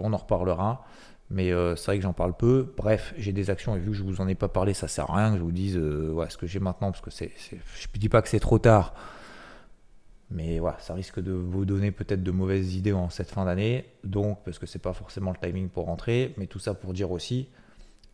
on 0.00 0.12
en 0.12 0.16
reparlera. 0.16 0.84
Mais 1.30 1.50
c'est 1.76 1.84
vrai 1.84 1.98
que 1.98 2.04
j'en 2.04 2.14
parle 2.14 2.34
peu. 2.34 2.72
Bref, 2.78 3.12
j'ai 3.18 3.32
des 3.34 3.50
actions 3.50 3.76
et 3.76 3.78
vu 3.78 3.90
que 3.90 3.96
je 3.98 4.02
vous 4.02 4.22
en 4.22 4.28
ai 4.28 4.34
pas 4.34 4.48
parlé, 4.48 4.72
ça 4.72 4.88
sert 4.88 5.10
à 5.10 5.16
rien 5.16 5.32
que 5.32 5.36
je 5.36 5.42
vous 5.42 5.52
dise 5.52 5.74
ce 5.74 6.36
que 6.38 6.46
j'ai 6.46 6.58
maintenant 6.58 6.90
parce 6.90 7.02
que 7.02 7.10
c'est, 7.10 7.32
je 7.36 7.56
ne 7.56 8.00
dis 8.00 8.08
pas 8.08 8.22
que 8.22 8.30
c'est 8.30 8.40
trop 8.40 8.58
tard 8.58 8.94
mais 10.30 10.58
voilà, 10.58 10.78
ça 10.80 10.94
risque 10.94 11.20
de 11.20 11.32
vous 11.32 11.64
donner 11.64 11.90
peut-être 11.90 12.22
de 12.22 12.30
mauvaises 12.30 12.74
idées 12.74 12.92
en 12.92 13.08
cette 13.08 13.30
fin 13.30 13.44
d'année. 13.46 13.86
Donc, 14.04 14.38
parce 14.44 14.58
que 14.58 14.66
c'est 14.66 14.78
pas 14.78 14.92
forcément 14.92 15.32
le 15.32 15.38
timing 15.38 15.68
pour 15.68 15.86
rentrer. 15.86 16.34
Mais 16.36 16.46
tout 16.46 16.58
ça 16.58 16.74
pour 16.74 16.92
dire 16.92 17.10
aussi, 17.10 17.48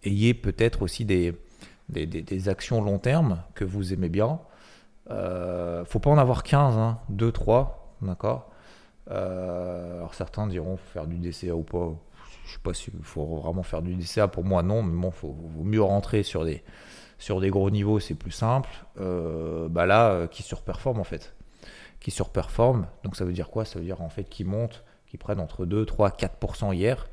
ayez 0.05 0.33
peut-être 0.33 0.83
aussi 0.83 1.05
des, 1.05 1.35
des, 1.89 2.49
actions 2.49 2.83
long 2.83 2.99
terme 2.99 3.43
que 3.55 3.65
vous 3.65 3.93
aimez 3.93 4.09
bien. 4.09 4.39
Euh, 5.11 5.85
faut 5.85 5.99
pas 5.99 6.11
en 6.11 6.19
avoir 6.19 6.45
15, 6.45 6.77
hein, 6.77 6.99
2, 7.09 7.33
3, 7.33 7.97
d'accord 8.03 8.51
euh, 9.11 9.99
Alors 9.99 10.15
certains 10.15 10.47
diront 10.47 10.77
faut 10.77 10.93
faire 10.93 11.07
du 11.07 11.19
DCA 11.19 11.55
ou 11.55 11.63
pas. 11.63 11.95
Je 12.47 12.53
sais 12.53 12.59
pas 12.63 12.75
s'il 12.75 12.93
faut 13.03 13.25
vraiment 13.25 13.63
faire 13.63 13.83
du 13.83 13.97
DCA. 13.97 14.29
Pour 14.29 14.45
moi, 14.45 14.63
non. 14.63 14.83
Mais 14.83 15.01
bon, 15.01 15.13
il 15.23 15.29
vaut 15.29 15.65
mieux 15.65 15.83
rentrer 15.83 16.23
sur 16.23 16.45
des, 16.45 16.63
sur 17.19 17.41
des 17.41 17.51
gros 17.51 17.71
niveaux, 17.71 18.01
c'est 18.01 18.15
plus 18.15 18.31
simple. 18.31 18.69
Euh, 19.01 19.69
bah 19.69 19.87
là, 19.87 20.11
euh, 20.11 20.27
qui 20.27 20.43
surperforme 20.43 21.01
en 21.01 21.05
fait 21.05 21.34
qui 22.05 22.11
surperforment. 22.11 22.87
Donc 23.03 23.17
ça 23.17 23.25
veut 23.25 23.33
dire 23.33 23.49
quoi? 23.49 23.65
Ça 23.65 23.79
veut 23.79 23.85
dire 23.85 24.03
en 24.03 24.11
fait 24.11 24.25
qu'ils 24.25 24.47
montent, 24.47 24.85
qu'ils 25.07 25.19
prennent 25.19 25.41
entre 25.41 25.65
2, 25.65 25.87
3, 25.87 26.11
4% 26.11 26.75
hier 26.75 27.09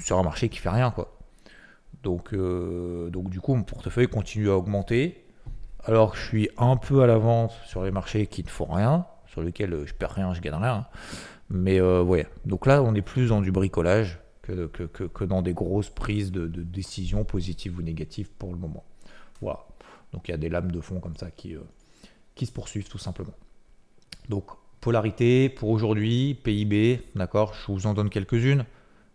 sur 0.00 0.18
un 0.18 0.24
marché 0.24 0.48
qui 0.48 0.58
fait 0.58 0.70
rien 0.70 0.90
quoi. 0.90 1.16
Donc, 2.02 2.34
euh, 2.34 3.10
donc 3.10 3.30
du 3.30 3.40
coup 3.40 3.54
mon 3.54 3.62
portefeuille 3.62 4.08
continue 4.08 4.50
à 4.50 4.56
augmenter 4.56 5.24
alors 5.84 6.12
que 6.12 6.18
je 6.18 6.26
suis 6.26 6.50
un 6.58 6.76
peu 6.76 7.02
à 7.02 7.06
la 7.06 7.16
vente 7.16 7.52
sur 7.64 7.84
les 7.84 7.92
marchés 7.92 8.26
qui 8.26 8.42
ne 8.42 8.48
font 8.48 8.66
rien, 8.66 9.06
sur 9.26 9.40
lesquels 9.40 9.86
je 9.86 9.94
perds 9.94 10.14
rien, 10.14 10.34
je 10.34 10.40
gagne 10.40 10.54
rien. 10.54 10.86
Mais 11.48 11.80
euh, 11.80 12.24
donc 12.44 12.66
là 12.66 12.82
on 12.82 12.92
est 12.96 13.02
plus 13.02 13.28
dans 13.28 13.40
du 13.40 13.52
bricolage 13.52 14.18
que, 14.42 15.24
dans 15.24 15.42
des 15.42 15.54
grosses 15.54 15.90
prises 15.90 16.32
de, 16.32 16.48
de, 16.48 16.62
décisions 16.64 17.24
positives 17.24 17.78
ou 17.78 17.82
négatives 17.82 18.30
pour 18.32 18.50
le 18.50 18.58
moment. 18.58 18.84
Voilà. 19.40 19.60
Donc 20.12 20.26
il 20.26 20.32
y 20.32 20.34
a 20.34 20.38
des 20.38 20.48
lames 20.48 20.72
de 20.72 20.80
fond 20.80 20.98
comme 20.98 21.16
ça 21.16 21.30
qui, 21.30 21.54
euh, 21.54 21.60
qui 22.38 22.46
se 22.46 22.52
poursuivent 22.52 22.88
tout 22.88 22.98
simplement. 22.98 23.34
Donc 24.28 24.46
polarité 24.80 25.48
pour 25.48 25.68
aujourd'hui, 25.68 26.34
PIB, 26.34 27.02
d'accord, 27.14 27.52
je 27.52 27.72
vous 27.72 27.86
en 27.86 27.94
donne 27.94 28.08
quelques-unes. 28.08 28.64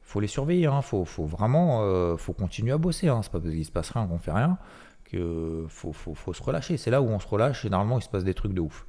faut 0.02 0.20
les 0.20 0.28
surveiller, 0.28 0.68
hein, 0.68 0.82
faut, 0.82 1.06
faut, 1.06 1.26
vraiment 1.26 1.84
euh, 1.84 2.18
faut 2.18 2.34
continuer 2.34 2.74
à 2.74 2.78
bosser. 2.78 3.08
Hein. 3.08 3.22
C'est 3.24 3.32
pas 3.32 3.40
parce 3.40 3.54
qu'il 3.54 3.66
se 3.66 3.72
passe 3.72 3.90
rien 3.92 4.06
qu'on 4.06 4.20
fait 4.20 4.32
rien 4.32 4.58
que 5.06 5.66
faut, 5.70 5.94
faut, 5.94 6.34
se 6.34 6.44
relâcher. 6.44 6.78
C'est 6.78 6.92
là 6.92 7.02
où 7.02 7.08
on 7.08 7.20
se 7.20 7.28
relâche, 7.28 7.64
généralement 7.64 7.98
il 8.00 8.04
se 8.04 8.10
passe 8.10 8.24
des 8.24 8.34
trucs 8.34 8.54
de 8.54 8.62
ouf. 8.62 8.86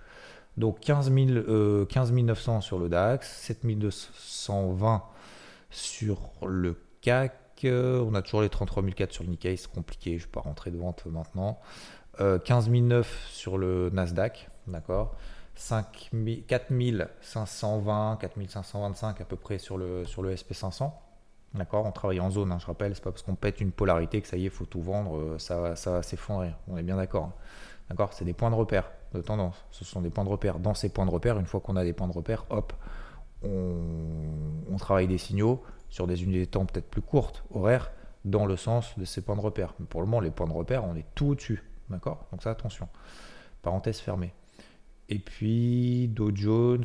Donc 0.56 0.80
15, 0.80 1.12
000, 1.12 1.86
15 1.86 2.12
900 2.12 2.60
sur 2.60 2.78
le 2.78 2.88
DAX, 2.88 3.40
7220 3.40 5.02
sur 5.70 6.32
le 6.46 6.76
CAC. 7.00 7.32
On 7.64 8.14
a 8.14 8.22
toujours 8.22 8.42
les 8.42 8.48
33 8.48 8.82
400 8.82 9.12
sur 9.12 9.24
le 9.24 9.30
Nikkei, 9.30 9.56
c'est 9.56 9.70
compliqué, 9.70 10.18
je 10.18 10.24
ne 10.24 10.26
vais 10.26 10.32
pas 10.32 10.40
rentrer 10.40 10.70
de 10.70 10.76
vente 10.76 11.06
maintenant. 11.06 11.58
15 12.18 12.68
euh, 12.68 12.72
009 12.72 13.26
sur 13.28 13.58
le 13.58 13.90
Nasdaq, 13.90 14.48
d'accord 14.66 15.14
4520, 15.56 18.18
4525 18.20 19.20
à 19.20 19.24
peu 19.24 19.36
près 19.36 19.58
sur 19.58 19.78
le, 19.78 20.04
sur 20.04 20.22
le 20.22 20.34
SP500. 20.34 20.90
D'accord 21.54 21.86
On 21.86 21.92
travaille 21.92 22.18
en 22.18 22.30
zone, 22.30 22.50
hein, 22.50 22.58
je 22.58 22.66
rappelle, 22.66 22.96
c'est 22.96 23.04
pas 23.04 23.12
parce 23.12 23.22
qu'on 23.22 23.36
pète 23.36 23.60
une 23.60 23.70
polarité 23.70 24.20
que 24.20 24.26
ça 24.26 24.36
y 24.36 24.42
est, 24.42 24.46
il 24.46 24.50
faut 24.50 24.64
tout 24.64 24.82
vendre, 24.82 25.16
euh, 25.16 25.38
ça, 25.38 25.76
ça 25.76 25.92
va 25.92 26.02
s'effondrer. 26.02 26.50
On 26.66 26.76
est 26.76 26.82
bien 26.82 26.96
d'accord. 26.96 27.26
Hein. 27.26 27.32
D'accord 27.90 28.12
C'est 28.12 28.24
des 28.24 28.32
points 28.32 28.50
de 28.50 28.56
repère 28.56 28.90
de 29.14 29.20
tendance. 29.20 29.64
Ce 29.70 29.84
sont 29.84 30.00
des 30.00 30.10
points 30.10 30.24
de 30.24 30.30
repère. 30.30 30.58
Dans 30.58 30.74
ces 30.74 30.88
points 30.88 31.06
de 31.06 31.10
repère, 31.10 31.38
une 31.38 31.46
fois 31.46 31.60
qu'on 31.60 31.76
a 31.76 31.84
des 31.84 31.92
points 31.92 32.08
de 32.08 32.12
repère, 32.12 32.44
hop, 32.50 32.72
on, 33.44 34.76
travaille 34.78 35.06
des 35.06 35.18
signaux 35.18 35.62
sur 35.88 36.06
des 36.06 36.24
unités 36.24 36.46
de 36.46 36.50
temps 36.50 36.66
peut-être 36.66 36.90
plus 36.90 37.00
courtes, 37.00 37.44
horaires, 37.54 37.90
dans 38.24 38.44
le 38.44 38.56
sens 38.56 38.98
de 38.98 39.04
ces 39.04 39.22
points 39.22 39.36
de 39.36 39.40
repère. 39.40 39.74
Mais 39.78 39.86
pour 39.86 40.00
le 40.00 40.06
moment, 40.06 40.20
les 40.20 40.30
points 40.30 40.46
de 40.46 40.52
repère, 40.52 40.84
on 40.84 40.96
est 40.96 41.06
tout 41.14 41.28
au-dessus. 41.28 41.62
D'accord? 41.90 42.26
Donc 42.30 42.42
ça, 42.42 42.50
attention. 42.50 42.88
Parenthèse 43.62 43.98
fermée. 43.98 44.32
Et 45.10 45.18
puis 45.18 46.08
Dow 46.08 46.34
Jones, 46.34 46.84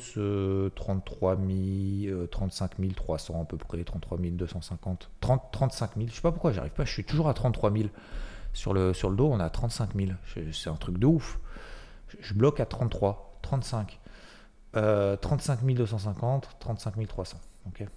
33 0.76 1.38
000, 1.38 2.28
35 2.28 2.72
300 2.96 3.42
à 3.42 3.46
peu 3.46 3.58
près, 3.58 3.82
33 3.84 4.18
250, 4.18 5.10
30, 5.22 5.44
35 5.52 5.92
000. 5.96 6.08
Je 6.10 6.16
sais 6.16 6.22
pas 6.22 6.32
pourquoi 6.32 6.52
j'arrive 6.52 6.74
pas, 6.74 6.84
je 6.84 6.92
suis 6.92 7.06
toujours 7.06 7.30
à 7.30 7.34
33 7.34 7.72
000. 7.72 7.90
Sur 8.52 8.74
le, 8.74 8.94
sur 8.94 9.10
le 9.10 9.16
dos, 9.16 9.30
on 9.32 9.40
a 9.40 9.50
35 9.50 9.96
000. 9.96 10.12
C'est 10.52 10.70
un 10.70 10.76
truc 10.76 10.98
de 10.98 11.06
ouf. 11.06 11.40
Je 12.20 12.34
bloque 12.34 12.60
à 12.60 12.66
33, 12.66 13.40
35. 13.42 14.00
35 14.74 15.66
250, 15.66 16.58
35 16.60 17.08
300. 17.08 17.38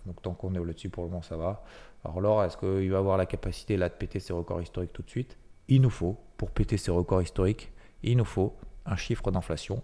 Donc 0.06 0.22
tant 0.22 0.34
qu'on 0.34 0.54
est 0.54 0.58
au-dessus 0.58 0.88
pour 0.88 1.04
le 1.04 1.10
moment, 1.10 1.22
ça 1.22 1.36
va. 1.36 1.64
Alors 2.04 2.20
l'or, 2.20 2.44
est-ce 2.44 2.56
qu'il 2.56 2.90
va 2.90 2.98
avoir 2.98 3.16
la 3.16 3.26
capacité 3.26 3.76
là 3.76 3.88
de 3.88 3.94
péter 3.94 4.20
ses 4.20 4.32
records 4.32 4.62
historiques 4.62 4.92
tout 4.92 5.02
de 5.02 5.10
suite? 5.10 5.36
Il 5.72 5.80
nous 5.80 5.88
faut, 5.88 6.18
pour 6.36 6.50
péter 6.50 6.76
ses 6.76 6.90
records 6.90 7.22
historiques, 7.22 7.72
il 8.02 8.18
nous 8.18 8.26
faut 8.26 8.54
un 8.84 8.94
chiffre 8.94 9.30
d'inflation 9.30 9.82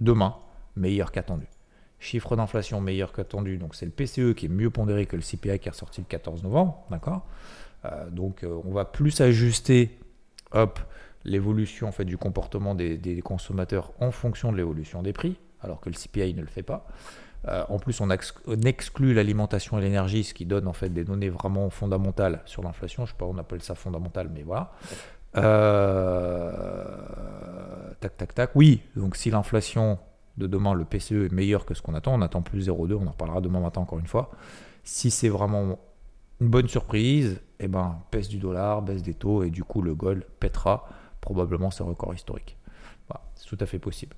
demain 0.00 0.34
meilleur 0.74 1.12
qu'attendu. 1.12 1.46
Chiffre 2.00 2.34
d'inflation 2.34 2.80
meilleur 2.80 3.12
qu'attendu, 3.12 3.56
donc 3.56 3.76
c'est 3.76 3.86
le 3.86 3.92
PCE 3.92 4.34
qui 4.34 4.46
est 4.46 4.48
mieux 4.48 4.70
pondéré 4.70 5.06
que 5.06 5.14
le 5.14 5.22
CPI 5.22 5.60
qui 5.60 5.68
est 5.68 5.70
ressorti 5.70 6.00
le 6.00 6.08
14 6.08 6.42
novembre, 6.42 6.84
euh, 7.84 8.10
Donc 8.10 8.42
euh, 8.42 8.60
on 8.64 8.72
va 8.72 8.84
plus 8.84 9.20
ajuster, 9.20 9.96
hop, 10.50 10.80
l'évolution 11.24 11.92
du 12.00 12.18
comportement 12.18 12.74
des, 12.74 13.22
consommateurs 13.24 13.92
en 14.00 14.10
fonction 14.10 14.50
de 14.50 14.56
l'évolution 14.56 15.04
des 15.04 15.12
prix, 15.12 15.36
alors 15.60 15.80
que 15.80 15.88
le 15.88 15.94
CPI 15.94 16.34
ne 16.34 16.40
le 16.40 16.48
fait 16.48 16.64
pas. 16.64 16.88
Euh, 17.46 17.64
en 17.68 17.78
plus, 17.78 18.00
on, 18.00 18.10
exclut 18.10 19.14
l'alimentation 19.14 19.78
et 19.78 19.82
l'énergie, 19.82 20.24
ce 20.24 20.34
qui 20.34 20.46
donne 20.46 20.66
en 20.66 20.72
fait 20.72 20.88
des 20.88 21.04
données 21.04 21.28
vraiment 21.28 21.70
fondamentales 21.70 22.42
sur 22.44 22.64
l'inflation. 22.64 23.06
Je 23.06 23.12
sais 23.12 23.16
pas, 23.16 23.26
on 23.26 23.38
appelle 23.38 23.62
ça 23.62 23.76
fondamental, 23.76 24.28
mais 24.34 24.42
voilà. 24.42 24.72
Euh, 25.36 26.84
tac, 28.00 28.16
tac, 28.16 28.34
tac. 28.34 28.50
Oui, 28.54 28.82
donc 28.96 29.16
si 29.16 29.30
l'inflation 29.30 29.98
de 30.36 30.46
demain, 30.46 30.74
le 30.74 30.84
PCE 30.84 31.26
est 31.26 31.32
meilleur 31.32 31.66
que 31.66 31.74
ce 31.74 31.82
qu'on 31.82 31.94
attend, 31.94 32.14
on 32.14 32.22
attend 32.22 32.42
plus 32.42 32.68
0,2, 32.68 32.94
on 32.94 33.06
en 33.06 33.10
reparlera 33.10 33.40
demain 33.40 33.60
matin 33.60 33.80
encore 33.80 33.98
une 33.98 34.06
fois. 34.06 34.30
Si 34.84 35.10
c'est 35.10 35.28
vraiment 35.28 35.78
une 36.40 36.48
bonne 36.48 36.68
surprise, 36.68 37.40
eh 37.58 37.68
ben, 37.68 38.00
baisse 38.12 38.28
du 38.28 38.38
dollar, 38.38 38.82
baisse 38.82 39.02
des 39.02 39.14
taux, 39.14 39.42
et 39.42 39.50
du 39.50 39.64
coup 39.64 39.82
le 39.82 39.94
gold 39.94 40.24
pètera 40.40 40.88
probablement 41.20 41.70
ses 41.70 41.82
records 41.82 42.14
historiques. 42.14 42.56
c'est 43.34 43.46
tout 43.46 43.58
à 43.60 43.66
fait 43.66 43.78
possible. 43.78 44.14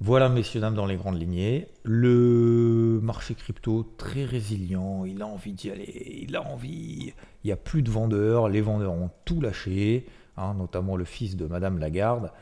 Voilà, 0.00 0.28
messieurs, 0.28 0.60
dames, 0.60 0.74
dans 0.74 0.86
les 0.86 0.96
grandes 0.96 1.20
lignées. 1.20 1.68
Le 1.84 3.00
marché 3.02 3.34
crypto, 3.34 3.94
très 3.96 4.24
résilient, 4.24 5.04
il 5.04 5.22
a 5.22 5.26
envie 5.26 5.52
d'y 5.52 5.70
aller, 5.70 6.20
il 6.26 6.34
a 6.36 6.42
envie. 6.42 7.12
Il 7.42 7.46
n'y 7.46 7.52
a 7.52 7.56
plus 7.56 7.82
de 7.82 7.90
vendeurs, 7.90 8.48
les 8.48 8.60
vendeurs 8.60 8.92
ont 8.92 9.10
tout 9.24 9.40
lâché, 9.40 10.06
hein, 10.36 10.54
notamment 10.54 10.96
le 10.96 11.04
fils 11.04 11.36
de 11.36 11.46
Madame 11.46 11.78
Lagarde, 11.78 12.32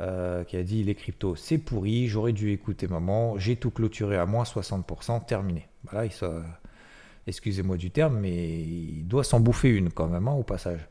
euh, 0.00 0.44
qui 0.44 0.56
a 0.56 0.62
dit 0.62 0.82
les 0.82 0.94
cryptos, 0.94 1.36
c'est 1.36 1.58
pourri, 1.58 2.08
j'aurais 2.08 2.32
dû 2.32 2.50
écouter 2.50 2.88
maman, 2.88 3.38
j'ai 3.38 3.56
tout 3.56 3.70
clôturé 3.70 4.16
à 4.16 4.26
moins 4.26 4.44
60%, 4.44 5.24
terminé. 5.26 5.68
Voilà, 5.84 6.06
il 6.06 6.12
excusez-moi 7.26 7.76
du 7.76 7.90
terme, 7.90 8.18
mais 8.18 8.60
il 8.60 9.06
doit 9.06 9.24
s'en 9.24 9.40
bouffer 9.40 9.68
une 9.68 9.90
quand 9.90 10.08
même, 10.08 10.26
hein, 10.26 10.32
au 10.32 10.42
passage. 10.42 10.88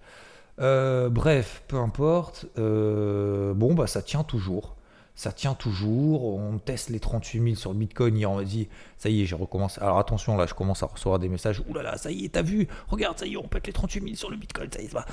Euh, 0.60 1.10
bref, 1.10 1.64
peu 1.68 1.78
importe. 1.78 2.46
Euh, 2.58 3.54
bon, 3.54 3.74
bah 3.74 3.88
ça 3.88 4.02
tient 4.02 4.24
toujours 4.24 4.76
ça 5.16 5.32
tient 5.32 5.54
toujours. 5.54 6.36
On 6.36 6.58
teste 6.58 6.90
les 6.90 7.00
38 7.00 7.44
000 7.44 7.56
sur 7.56 7.74
le 7.74 7.80
Bitcoin. 7.80 8.18
Hier, 8.18 8.30
on 8.30 8.38
m'a 8.38 8.44
dit, 8.44 8.68
ça 8.98 9.10
y 9.10 9.22
est, 9.22 9.26
j'ai 9.26 9.36
recommencé. 9.36 9.80
Alors 9.82 10.00
attention, 10.00 10.36
là, 10.38 10.46
je 10.46 10.54
commence 10.54 10.84
à 10.84 10.88
recevoir 10.88 11.20
des 11.20 11.30
messages. 11.30 11.62
Ouh 11.68 11.74
là 11.74 11.98
ça 11.98 12.12
y 12.12 12.26
est, 12.26 12.30
t'as 12.30 12.42
vu 12.42 12.68
Regarde, 12.88 13.18
ça 13.20 13.26
y 13.26 13.34
est, 13.34 13.38
on 13.38 13.48
pète 13.48 13.68
les 13.68 13.74
38 13.74 14.04
000 14.04 14.16
sur 14.16 14.30
le 14.30 14.38
Bitcoin. 14.38 14.70
Ça 14.72 14.82
y 14.82 14.86
est, 14.86 14.94
va. 14.94 15.06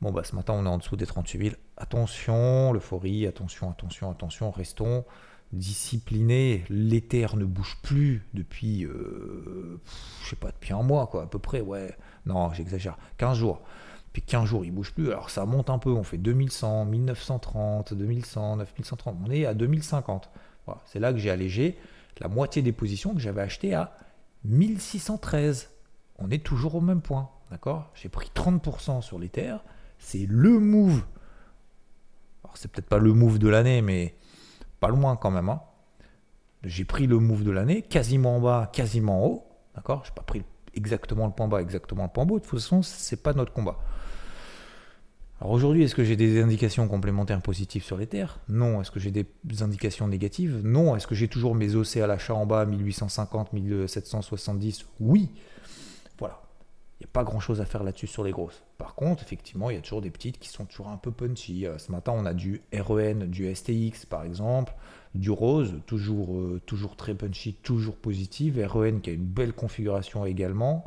Bon, 0.00 0.12
bah 0.12 0.22
ce 0.22 0.36
matin, 0.36 0.52
on 0.52 0.64
est 0.64 0.68
en 0.68 0.78
dessous 0.78 0.96
des 0.96 1.06
38 1.06 1.38
000. 1.38 1.56
Attention, 1.76 2.72
l'euphorie, 2.72 3.26
attention, 3.26 3.70
attention, 3.70 4.10
attention. 4.10 4.50
Restons 4.50 5.04
disciplinés. 5.52 6.64
L'Ether 6.68 7.28
ne 7.34 7.44
bouge 7.44 7.78
plus 7.82 8.22
depuis, 8.34 8.84
euh, 8.84 9.80
je 10.22 10.30
sais 10.30 10.36
pas, 10.36 10.50
depuis 10.52 10.72
un 10.72 10.82
mois, 10.82 11.06
quoi, 11.08 11.24
à 11.24 11.26
peu 11.26 11.38
près. 11.38 11.60
Ouais, 11.60 11.96
non, 12.26 12.52
j'exagère. 12.52 12.96
15 13.16 13.38
jours. 13.38 13.62
Puis 14.12 14.22
15 14.22 14.44
jours, 14.46 14.64
il 14.64 14.72
bouge 14.72 14.92
plus. 14.92 15.08
Alors 15.08 15.30
ça 15.30 15.44
monte 15.46 15.70
un 15.70 15.78
peu, 15.78 15.90
on 15.90 16.02
fait 16.02 16.18
2100, 16.18 16.86
1930, 16.86 17.94
2100, 17.94 18.56
9130. 18.56 19.16
On 19.26 19.30
est 19.30 19.44
à 19.46 19.54
2050. 19.54 20.30
Voilà. 20.66 20.80
C'est 20.84 20.98
là 20.98 21.12
que 21.12 21.18
j'ai 21.18 21.30
allégé 21.30 21.78
la 22.20 22.28
moitié 22.28 22.62
des 22.62 22.72
positions 22.72 23.14
que 23.14 23.20
j'avais 23.20 23.42
achetées 23.42 23.74
à 23.74 23.94
1613. 24.44 25.70
On 26.18 26.30
est 26.30 26.44
toujours 26.44 26.74
au 26.74 26.80
même 26.80 27.00
point. 27.00 27.30
D'accord? 27.50 27.90
J'ai 27.94 28.08
pris 28.08 28.30
30% 28.34 29.02
sur 29.02 29.18
l'Ether. 29.18 29.56
C'est 29.98 30.26
le 30.28 30.58
move. 30.58 31.02
Alors 32.44 32.56
c'est 32.56 32.70
peut-être 32.70 32.88
pas 32.88 32.98
le 32.98 33.12
move 33.12 33.38
de 33.38 33.48
l'année, 33.48 33.82
mais 33.82 34.16
pas 34.80 34.88
loin 34.88 35.16
quand 35.16 35.30
même. 35.30 35.48
Hein. 35.48 35.60
J'ai 36.64 36.84
pris 36.84 37.06
le 37.06 37.18
move 37.18 37.44
de 37.44 37.50
l'année, 37.50 37.82
quasiment 37.82 38.36
en 38.36 38.40
bas, 38.40 38.70
quasiment 38.72 39.24
en 39.24 39.26
haut. 39.26 39.48
D'accord? 39.74 40.04
Je 40.04 40.10
n'ai 40.10 40.14
pas 40.14 40.22
pris 40.22 40.44
exactement 40.78 41.26
le 41.26 41.32
point 41.32 41.48
bas, 41.48 41.60
exactement 41.60 42.04
le 42.04 42.08
point 42.08 42.24
haut. 42.24 42.38
De 42.38 42.44
toute 42.44 42.58
façon, 42.58 42.82
c'est 42.82 43.22
pas 43.22 43.34
notre 43.34 43.52
combat. 43.52 43.76
Alors 45.40 45.52
aujourd'hui, 45.52 45.84
est-ce 45.84 45.94
que 45.94 46.02
j'ai 46.02 46.16
des 46.16 46.42
indications 46.42 46.88
complémentaires 46.88 47.40
positives 47.40 47.84
sur 47.84 47.96
les 47.96 48.08
terres? 48.08 48.40
Non. 48.48 48.80
Est-ce 48.80 48.90
que 48.90 48.98
j'ai 48.98 49.12
des 49.12 49.26
indications 49.60 50.08
négatives? 50.08 50.60
Non. 50.64 50.96
Est-ce 50.96 51.06
que 51.06 51.14
j'ai 51.14 51.28
toujours 51.28 51.54
mes 51.54 51.76
OC 51.76 51.98
à 51.98 52.08
l'achat 52.08 52.34
en 52.34 52.44
bas, 52.44 52.64
1850, 52.64 53.52
1770 53.52 54.86
Oui. 54.98 55.30
Voilà. 56.18 56.40
Il 56.98 57.04
n'y 57.04 57.10
a 57.10 57.12
pas 57.12 57.22
grand-chose 57.22 57.60
à 57.60 57.64
faire 57.64 57.84
là-dessus 57.84 58.08
sur 58.08 58.24
les 58.24 58.32
grosses. 58.32 58.64
Par 58.78 58.96
contre, 58.96 59.22
effectivement, 59.22 59.70
il 59.70 59.76
y 59.76 59.78
a 59.78 59.82
toujours 59.82 60.02
des 60.02 60.10
petites 60.10 60.40
qui 60.40 60.48
sont 60.48 60.64
toujours 60.64 60.88
un 60.88 60.96
peu 60.96 61.12
punchy. 61.12 61.66
Euh, 61.66 61.78
ce 61.78 61.92
matin, 61.92 62.12
on 62.16 62.26
a 62.26 62.34
du 62.34 62.60
REN, 62.72 63.26
du 63.26 63.54
STX 63.54 64.06
par 64.06 64.24
exemple, 64.24 64.74
du 65.14 65.30
rose, 65.30 65.74
toujours, 65.86 66.36
euh, 66.36 66.60
toujours 66.66 66.96
très 66.96 67.14
punchy, 67.14 67.54
toujours 67.54 67.96
positive. 67.96 68.64
REN 68.64 69.00
qui 69.00 69.10
a 69.10 69.12
une 69.12 69.24
belle 69.24 69.52
configuration 69.52 70.24
également. 70.24 70.84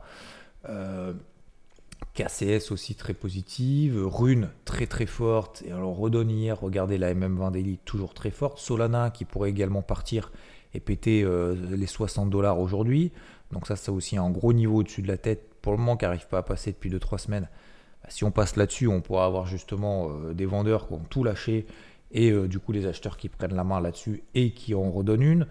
Euh, 0.69 1.13
KCS 2.13 2.71
aussi 2.71 2.95
très 2.95 3.13
positive, 3.13 3.97
Rune 4.05 4.49
très 4.65 4.85
très 4.85 5.05
forte, 5.05 5.63
et 5.65 5.71
alors 5.71 5.95
redonne 5.95 6.29
hier, 6.29 6.59
regardez 6.59 6.97
la 6.97 7.13
MM20 7.13 7.51
Daily 7.51 7.77
toujours 7.85 8.13
très 8.13 8.31
forte, 8.31 8.59
Solana 8.59 9.11
qui 9.11 9.23
pourrait 9.23 9.49
également 9.49 9.81
partir 9.81 10.31
et 10.73 10.79
péter 10.79 11.23
euh, 11.23 11.55
les 11.71 11.87
60 11.87 12.29
dollars 12.29 12.59
aujourd'hui, 12.59 13.11
donc 13.53 13.65
ça 13.65 13.77
c'est 13.77 13.91
aussi 13.91 14.17
un 14.17 14.29
gros 14.29 14.51
niveau 14.51 14.79
au-dessus 14.79 15.01
de 15.01 15.07
la 15.07 15.17
tête, 15.17 15.53
pour 15.61 15.71
le 15.71 15.77
moment 15.77 15.95
qui 15.95 16.03
n'arrive 16.03 16.27
pas 16.27 16.39
à 16.39 16.43
passer 16.43 16.71
depuis 16.71 16.89
2-3 16.89 17.17
semaines, 17.17 17.47
bah, 18.03 18.09
si 18.09 18.25
on 18.25 18.31
passe 18.31 18.57
là-dessus 18.57 18.87
on 18.87 18.99
pourra 18.99 19.25
avoir 19.25 19.45
justement 19.45 20.09
des 20.33 20.45
vendeurs 20.45 20.87
qui 20.87 20.93
ont 20.93 21.05
tout 21.09 21.23
lâché, 21.23 21.65
et 22.13 22.31
euh, 22.31 22.47
du 22.47 22.59
coup 22.59 22.71
les 22.71 22.85
acheteurs 22.85 23.17
qui 23.17 23.29
prennent 23.29 23.55
la 23.55 23.63
main 23.63 23.79
là-dessus 23.79 24.23
et 24.33 24.51
qui 24.51 24.75
en 24.75 24.91
redonnent 24.91 25.23
une, 25.23 25.47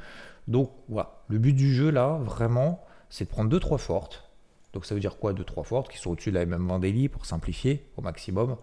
donc 0.48 0.70
voilà, 0.88 1.22
le 1.28 1.38
but 1.38 1.52
du 1.52 1.72
jeu 1.74 1.90
là 1.90 2.18
vraiment 2.22 2.84
c'est 3.08 3.24
de 3.24 3.30
prendre 3.30 3.54
2-3 3.56 3.78
fortes, 3.78 4.30
donc 4.72 4.86
ça 4.86 4.94
veut 4.94 5.00
dire 5.00 5.18
quoi 5.18 5.32
2-3 5.32 5.64
fortes 5.64 5.90
qui 5.90 5.98
sont 5.98 6.10
au-dessus 6.10 6.30
de 6.30 6.38
la 6.38 6.46
MM20 6.46 6.80
daily 6.80 7.08
pour 7.08 7.26
simplifier 7.26 7.84
au 7.96 8.02
maximum. 8.02 8.56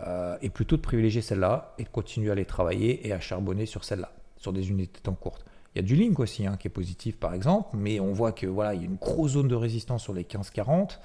Euh, 0.00 0.36
et 0.42 0.50
plutôt 0.50 0.76
de 0.76 0.82
privilégier 0.82 1.22
celle-là 1.22 1.74
et 1.78 1.84
de 1.84 1.88
continuer 1.88 2.30
à 2.30 2.34
les 2.34 2.44
travailler 2.44 3.06
et 3.06 3.12
à 3.14 3.20
charbonner 3.20 3.64
sur 3.64 3.84
celle-là, 3.84 4.12
sur 4.36 4.52
des 4.52 4.68
unités 4.68 4.98
de 4.98 5.02
temps 5.02 5.14
courtes. 5.14 5.46
Il 5.74 5.78
y 5.78 5.80
a 5.80 5.82
du 5.82 5.96
Link 5.96 6.18
aussi 6.18 6.46
hein, 6.46 6.56
qui 6.58 6.68
est 6.68 6.70
positif 6.70 7.16
par 7.16 7.32
exemple, 7.32 7.70
mais 7.74 7.98
on 7.98 8.12
voit 8.12 8.32
que 8.32 8.46
voilà, 8.46 8.74
il 8.74 8.80
y 8.82 8.84
a 8.84 8.86
une 8.86 8.96
grosse 8.96 9.32
zone 9.32 9.48
de 9.48 9.54
résistance 9.54 10.02
sur 10.02 10.12
les 10.12 10.24
15-40. 10.24 10.98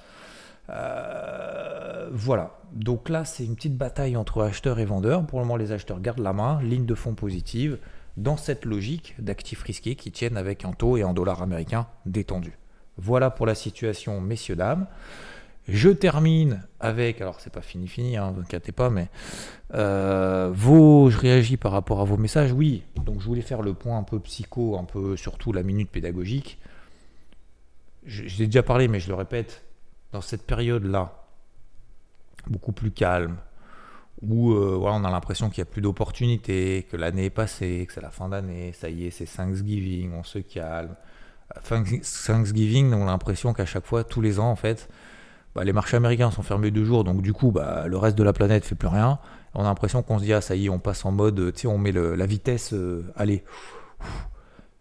Euh, 0.70 2.08
voilà. 2.12 2.58
Donc 2.72 3.08
là, 3.08 3.24
c'est 3.24 3.44
une 3.44 3.54
petite 3.54 3.76
bataille 3.76 4.16
entre 4.16 4.42
acheteurs 4.42 4.78
et 4.78 4.84
vendeurs. 4.84 5.26
Pour 5.26 5.38
le 5.38 5.44
moment, 5.44 5.56
les 5.56 5.72
acheteurs 5.72 6.00
gardent 6.00 6.20
la 6.20 6.32
main, 6.32 6.60
ligne 6.62 6.86
de 6.86 6.94
fonds 6.94 7.14
positive, 7.14 7.78
dans 8.16 8.36
cette 8.36 8.64
logique 8.64 9.14
d'actifs 9.18 9.62
risqués 9.62 9.96
qui 9.96 10.12
tiennent 10.12 10.36
avec 10.36 10.64
un 10.64 10.72
taux 10.72 10.96
et 10.96 11.02
un 11.02 11.12
dollar 11.12 11.42
américain 11.42 11.86
détendu. 12.06 12.58
Voilà 12.96 13.30
pour 13.30 13.46
la 13.46 13.54
situation, 13.54 14.20
messieurs, 14.20 14.56
dames. 14.56 14.86
Je 15.66 15.88
termine 15.88 16.62
avec, 16.78 17.22
alors 17.22 17.40
c'est 17.40 17.52
pas 17.52 17.62
fini 17.62 17.88
fini, 17.88 18.16
hein, 18.18 18.30
ne 18.30 18.34
vous 18.34 18.40
inquiétez 18.42 18.72
pas, 18.72 18.90
mais 18.90 19.08
euh, 19.72 20.50
vos, 20.52 21.08
je 21.08 21.18
réagis 21.18 21.56
par 21.56 21.72
rapport 21.72 22.00
à 22.00 22.04
vos 22.04 22.18
messages. 22.18 22.52
Oui, 22.52 22.82
donc 22.96 23.20
je 23.20 23.26
voulais 23.26 23.40
faire 23.40 23.62
le 23.62 23.72
point 23.72 23.96
un 23.96 24.02
peu 24.02 24.20
psycho, 24.20 24.76
un 24.78 24.84
peu 24.84 25.16
surtout 25.16 25.52
la 25.52 25.62
minute 25.62 25.90
pédagogique. 25.90 26.58
J'ai 28.04 28.44
déjà 28.44 28.62
parlé, 28.62 28.88
mais 28.88 29.00
je 29.00 29.08
le 29.08 29.14
répète, 29.14 29.64
dans 30.14 30.20
cette 30.20 30.46
période-là, 30.46 31.12
beaucoup 32.46 32.72
plus 32.72 32.92
calme, 32.92 33.36
où 34.22 34.52
euh, 34.52 34.76
voilà, 34.78 34.96
on 34.96 35.04
a 35.04 35.10
l'impression 35.10 35.50
qu'il 35.50 35.62
n'y 35.62 35.68
a 35.68 35.70
plus 35.70 35.82
d'opportunités, 35.82 36.86
que 36.88 36.96
l'année 36.96 37.26
est 37.26 37.30
passée, 37.30 37.84
que 37.86 37.92
c'est 37.92 38.00
la 38.00 38.10
fin 38.10 38.28
d'année, 38.28 38.72
ça 38.72 38.88
y 38.88 39.06
est, 39.06 39.10
c'est 39.10 39.26
Thanksgiving, 39.26 40.12
on 40.14 40.22
se 40.22 40.38
calme, 40.38 40.94
Thanksgiving, 42.26 42.94
on 42.94 43.08
a 43.08 43.10
l'impression 43.10 43.52
qu'à 43.52 43.66
chaque 43.66 43.86
fois, 43.86 44.04
tous 44.04 44.20
les 44.20 44.38
ans, 44.38 44.50
en 44.50 44.56
fait, 44.56 44.88
bah, 45.56 45.64
les 45.64 45.72
marchés 45.72 45.96
américains 45.96 46.30
sont 46.30 46.44
fermés 46.44 46.70
deux 46.70 46.84
jours, 46.84 47.02
donc 47.02 47.20
du 47.20 47.32
coup, 47.32 47.50
bah, 47.50 47.88
le 47.88 47.96
reste 47.96 48.16
de 48.16 48.22
la 48.22 48.32
planète 48.32 48.64
fait 48.64 48.76
plus 48.76 48.88
rien. 48.88 49.18
On 49.54 49.62
a 49.62 49.64
l'impression 49.64 50.04
qu'on 50.04 50.20
se 50.20 50.24
dit, 50.24 50.32
ah 50.32 50.40
ça 50.40 50.54
y 50.54 50.66
est, 50.66 50.68
on 50.68 50.78
passe 50.78 51.04
en 51.04 51.10
mode, 51.10 51.52
tu 51.52 51.62
sais, 51.62 51.66
on 51.66 51.78
met 51.78 51.92
la 51.92 52.26
vitesse, 52.26 52.72
euh, 52.72 53.04
allez, 53.16 53.42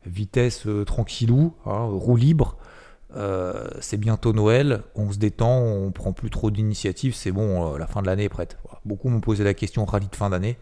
vitesse 0.06 0.68
euh, 0.68 0.86
tranquillou, 0.86 1.56
hein, 1.66 1.86
roue 1.86 2.18
libre. 2.18 2.56
Euh, 3.16 3.68
c'est 3.80 3.98
bientôt 3.98 4.34
Noël, 4.34 4.84
on 4.96 5.12
se 5.12 5.18
détend, 5.18 5.60
on 5.60 5.92
prend 5.92 6.14
plus 6.14 6.30
trop 6.30 6.50
d'initiatives, 6.50 7.14
c'est 7.14 7.32
bon, 7.32 7.76
la 7.78 7.88
fin 7.88 8.02
de 8.02 8.08
l'année 8.08 8.24
est 8.24 8.30
prête. 8.30 8.58
Beaucoup 8.86 9.10
m'ont 9.10 9.22
posé 9.22 9.44
la 9.44 9.54
question 9.54 9.86
rallye 9.86 10.08
de 10.08 10.16
fin 10.16 10.30
d'année. 10.30 10.58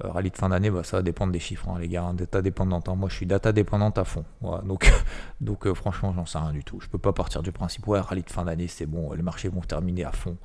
rallye 0.00 0.30
de 0.30 0.36
fin 0.36 0.48
d'année, 0.48 0.70
bah, 0.70 0.82
ça 0.82 0.96
va 0.96 1.02
dépendre 1.02 1.32
des 1.32 1.40
chiffres, 1.40 1.68
hein, 1.68 1.78
les 1.78 1.88
gars, 1.88 2.04
hein, 2.04 2.14
data 2.14 2.40
dépendante. 2.40 2.88
Moi, 2.88 3.08
je 3.10 3.16
suis 3.16 3.26
data 3.26 3.52
dépendante 3.52 3.98
à 3.98 4.04
fond. 4.04 4.24
donc, 4.64 4.90
donc 5.40 5.70
franchement, 5.74 6.12
j'en 6.14 6.26
sais 6.26 6.38
rien 6.38 6.52
du 6.52 6.64
tout. 6.64 6.80
Je 6.80 6.88
peux 6.88 6.98
pas 6.98 7.12
partir 7.12 7.42
du 7.42 7.52
principe, 7.52 7.86
ouais, 7.86 8.00
rallye 8.00 8.22
de 8.22 8.30
fin 8.30 8.44
d'année, 8.44 8.68
c'est 8.68 8.86
bon, 8.86 9.12
les 9.12 9.22
marchés 9.22 9.48
vont 9.48 9.60
terminer 9.60 10.04
à 10.04 10.12
fond. 10.12 10.36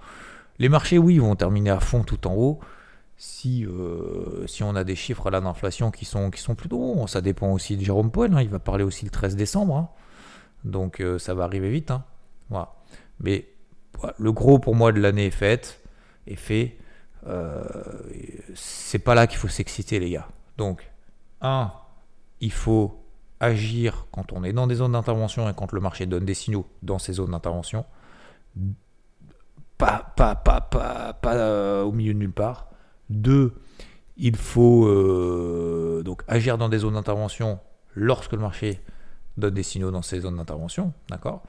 Les 0.60 0.68
marchés, 0.68 0.98
oui, 0.98 1.20
vont 1.20 1.36
terminer 1.36 1.70
à 1.70 1.80
fond 1.80 2.04
tout 2.04 2.28
en 2.28 2.34
haut. 2.36 2.60
Si, 3.16 3.66
euh, 3.66 4.46
si 4.48 4.64
on 4.64 4.76
a 4.76 4.84
des 4.84 4.96
chiffres 4.96 5.30
là 5.30 5.42
d'inflation 5.42 5.92
qui 5.92 6.06
sont, 6.06 6.32
qui 6.32 6.42
sont 6.42 6.56
bons, 6.70 7.08
ça 7.08 7.22
dépend 7.22 7.52
aussi 7.52 7.76
de 7.76 7.84
Jérôme 7.84 8.12
Powell. 8.12 8.34
Hein. 8.34 8.42
il 8.42 8.50
va 8.50 8.60
parler 8.60 8.84
aussi 8.84 9.06
le 9.06 9.12
13 9.12 9.36
décembre. 9.36 9.76
Hein. 9.76 9.90
Donc 10.64 11.00
euh, 11.00 11.20
ça 11.20 11.34
va 11.34 11.44
arriver 11.44 11.70
vite. 11.70 11.92
Hein. 11.92 12.04
Mais 13.20 13.48
le 14.18 14.32
gros 14.32 14.60
pour 14.60 14.76
moi 14.76 14.92
de 14.92 15.00
l'année 15.00 15.26
est 15.28 15.32
fait. 16.36 16.78
Euh, 17.28 17.64
c'est 18.56 19.00
pas 19.00 19.14
là 19.14 19.28
qu'il 19.28 19.38
faut 19.38 19.48
s'exciter, 19.48 20.00
les 20.00 20.12
gars. 20.12 20.28
Donc, 20.58 20.90
un, 21.42 21.72
il 22.40 22.52
faut 22.52 23.04
agir 23.40 24.08
quand 24.12 24.32
on 24.34 24.44
est 24.44 24.54
dans 24.54 24.68
des 24.68 24.76
zones 24.76 24.94
d'intervention 24.94 25.50
et 25.50 25.54
quand 25.54 25.72
le 25.72 25.82
marché 25.82 26.06
donne 26.06 26.26
des 26.26 26.34
signaux 26.34 26.66
dans 26.82 27.00
ces 27.00 27.14
zones 27.14 27.32
d'intervention 27.32 27.86
pas, 29.78 30.14
euh, 31.26 31.84
au 31.84 31.94
milieu 31.94 32.14
de 32.14 32.20
nulle 32.20 32.34
part. 32.34 32.70
Deux, 33.10 33.54
il 34.18 34.36
faut 34.36 34.86
donc 36.04 36.24
agir 36.28 36.58
dans 36.58 36.68
des 36.70 36.80
zones 36.80 36.96
d'intervention 36.96 37.60
lorsque 37.96 38.34
le 38.34 38.40
marché 38.40 38.82
donne 39.40 39.54
des 39.54 39.64
signaux 39.64 39.92
dans 39.92 40.02
ces 40.02 40.22
zones 40.22 40.38
d'intervention, 40.38 40.94
d'accord? 41.10 41.44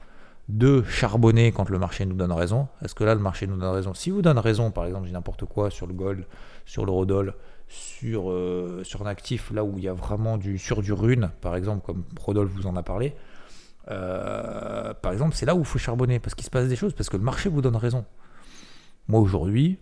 Deux, 0.49 0.83
charbonner 0.83 1.51
quand 1.51 1.69
le 1.69 1.77
marché 1.77 2.05
nous 2.05 2.15
donne 2.15 2.31
raison. 2.31 2.67
Est-ce 2.83 2.95
que 2.95 3.03
là, 3.03 3.13
le 3.15 3.21
marché 3.21 3.47
nous 3.47 3.57
donne 3.57 3.73
raison? 3.73 3.93
Si 3.93 4.09
vous 4.09 4.21
donne 4.21 4.39
raison, 4.39 4.71
par 4.71 4.85
exemple, 4.85 5.07
j'ai 5.07 5.13
n'importe 5.13 5.45
quoi 5.45 5.69
sur 5.69 5.87
le 5.87 5.93
gold, 5.93 6.25
sur 6.65 6.85
l'eurodoll, 6.85 7.35
sur, 7.67 8.31
euh, 8.31 8.81
sur 8.83 9.03
un 9.03 9.05
actif 9.05 9.51
là 9.51 9.63
où 9.63 9.77
il 9.77 9.83
y 9.83 9.87
a 9.87 9.93
vraiment 9.93 10.37
du 10.37 10.57
sur 10.57 10.81
du 10.81 10.91
rune, 10.91 11.29
par 11.41 11.55
exemple, 11.55 11.85
comme 11.85 12.03
Rodolphe 12.19 12.51
vous 12.51 12.67
en 12.67 12.75
a 12.75 12.83
parlé, 12.83 13.15
par 13.85 15.11
exemple, 15.11 15.35
c'est 15.35 15.45
là 15.45 15.55
où 15.55 15.59
il 15.59 15.65
faut 15.65 15.79
charbonner 15.79 16.19
parce 16.19 16.35
qu'il 16.35 16.45
se 16.45 16.49
passe 16.49 16.67
des 16.67 16.75
choses, 16.75 16.93
parce 16.93 17.09
que 17.09 17.17
le 17.17 17.23
marché 17.23 17.49
vous 17.49 17.61
donne 17.61 17.75
raison. 17.75 18.05
Moi 19.07 19.19
aujourd'hui, 19.19 19.79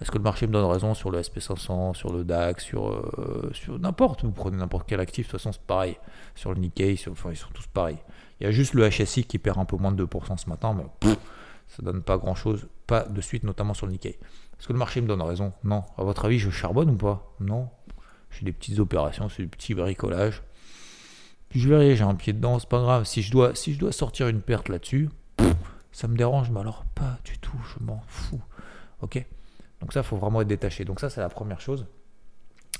est-ce 0.00 0.10
que 0.10 0.18
le 0.18 0.24
marché 0.24 0.46
me 0.46 0.52
donne 0.52 0.66
raison 0.66 0.94
sur 0.94 1.10
le 1.10 1.20
SP500, 1.20 1.94
sur 1.94 2.12
le 2.12 2.22
DAX, 2.22 2.62
sur, 2.62 2.88
euh, 2.88 3.50
sur 3.52 3.78
n'importe 3.78 4.24
Vous 4.24 4.32
prenez 4.32 4.58
n'importe 4.58 4.86
quel 4.86 5.00
actif, 5.00 5.26
de 5.26 5.30
toute 5.30 5.40
façon 5.40 5.52
c'est 5.52 5.62
pareil. 5.62 5.96
Sur 6.34 6.52
le 6.52 6.60
Nikkei, 6.60 6.98
enfin, 7.10 7.30
ils 7.30 7.36
sont 7.36 7.48
tous 7.54 7.66
pareils. 7.66 7.98
Il 8.40 8.44
y 8.44 8.46
a 8.46 8.50
juste 8.50 8.74
le 8.74 8.88
HSI 8.88 9.24
qui 9.24 9.38
perd 9.38 9.58
un 9.58 9.64
peu 9.64 9.76
moins 9.76 9.92
de 9.92 10.04
2% 10.04 10.36
ce 10.36 10.48
matin, 10.50 10.74
mais 10.74 11.16
ça 11.68 11.82
donne 11.82 12.02
pas 12.02 12.18
grand-chose, 12.18 12.66
pas 12.86 13.04
de 13.04 13.20
suite, 13.22 13.44
notamment 13.44 13.72
sur 13.72 13.86
le 13.86 13.92
Nikkei. 13.92 14.18
Est-ce 14.58 14.68
que 14.68 14.72
le 14.74 14.78
marché 14.78 15.00
me 15.00 15.06
donne 15.06 15.22
raison? 15.22 15.52
Non. 15.64 15.84
À 15.96 16.04
votre 16.04 16.26
avis, 16.26 16.38
je 16.38 16.50
charbonne 16.50 16.90
ou 16.90 16.96
pas? 16.96 17.34
Non. 17.40 17.70
J'ai 18.30 18.44
des 18.44 18.52
petites 18.52 18.78
opérations, 18.78 19.30
c'est 19.30 19.42
du 19.42 19.48
petit 19.48 19.74
bricolage. 19.74 20.42
Puis 21.48 21.60
je 21.60 21.68
verrai, 21.68 21.96
j'ai 21.96 22.04
un 22.04 22.14
pied 22.14 22.34
dedans, 22.34 22.58
c'est 22.58 22.68
pas 22.68 22.80
grave. 22.80 23.04
Si 23.04 23.22
je 23.22 23.30
dois, 23.30 23.54
si 23.54 23.72
je 23.72 23.78
dois 23.78 23.92
sortir 23.92 24.28
une 24.28 24.42
perte 24.42 24.68
là-dessus, 24.68 25.08
ça 25.92 26.08
me 26.08 26.16
dérange, 26.16 26.50
mais 26.50 26.60
alors 26.60 26.84
pas 26.94 27.18
du 27.24 27.38
tout, 27.38 27.56
je 27.64 27.82
m'en 27.82 28.02
fous. 28.06 28.42
Ok? 29.00 29.24
Donc 29.80 29.92
ça, 29.92 30.00
il 30.00 30.06
faut 30.06 30.16
vraiment 30.16 30.40
être 30.40 30.48
détaché. 30.48 30.84
Donc 30.84 31.00
ça, 31.00 31.10
c'est 31.10 31.20
la 31.20 31.28
première 31.28 31.60
chose. 31.60 31.86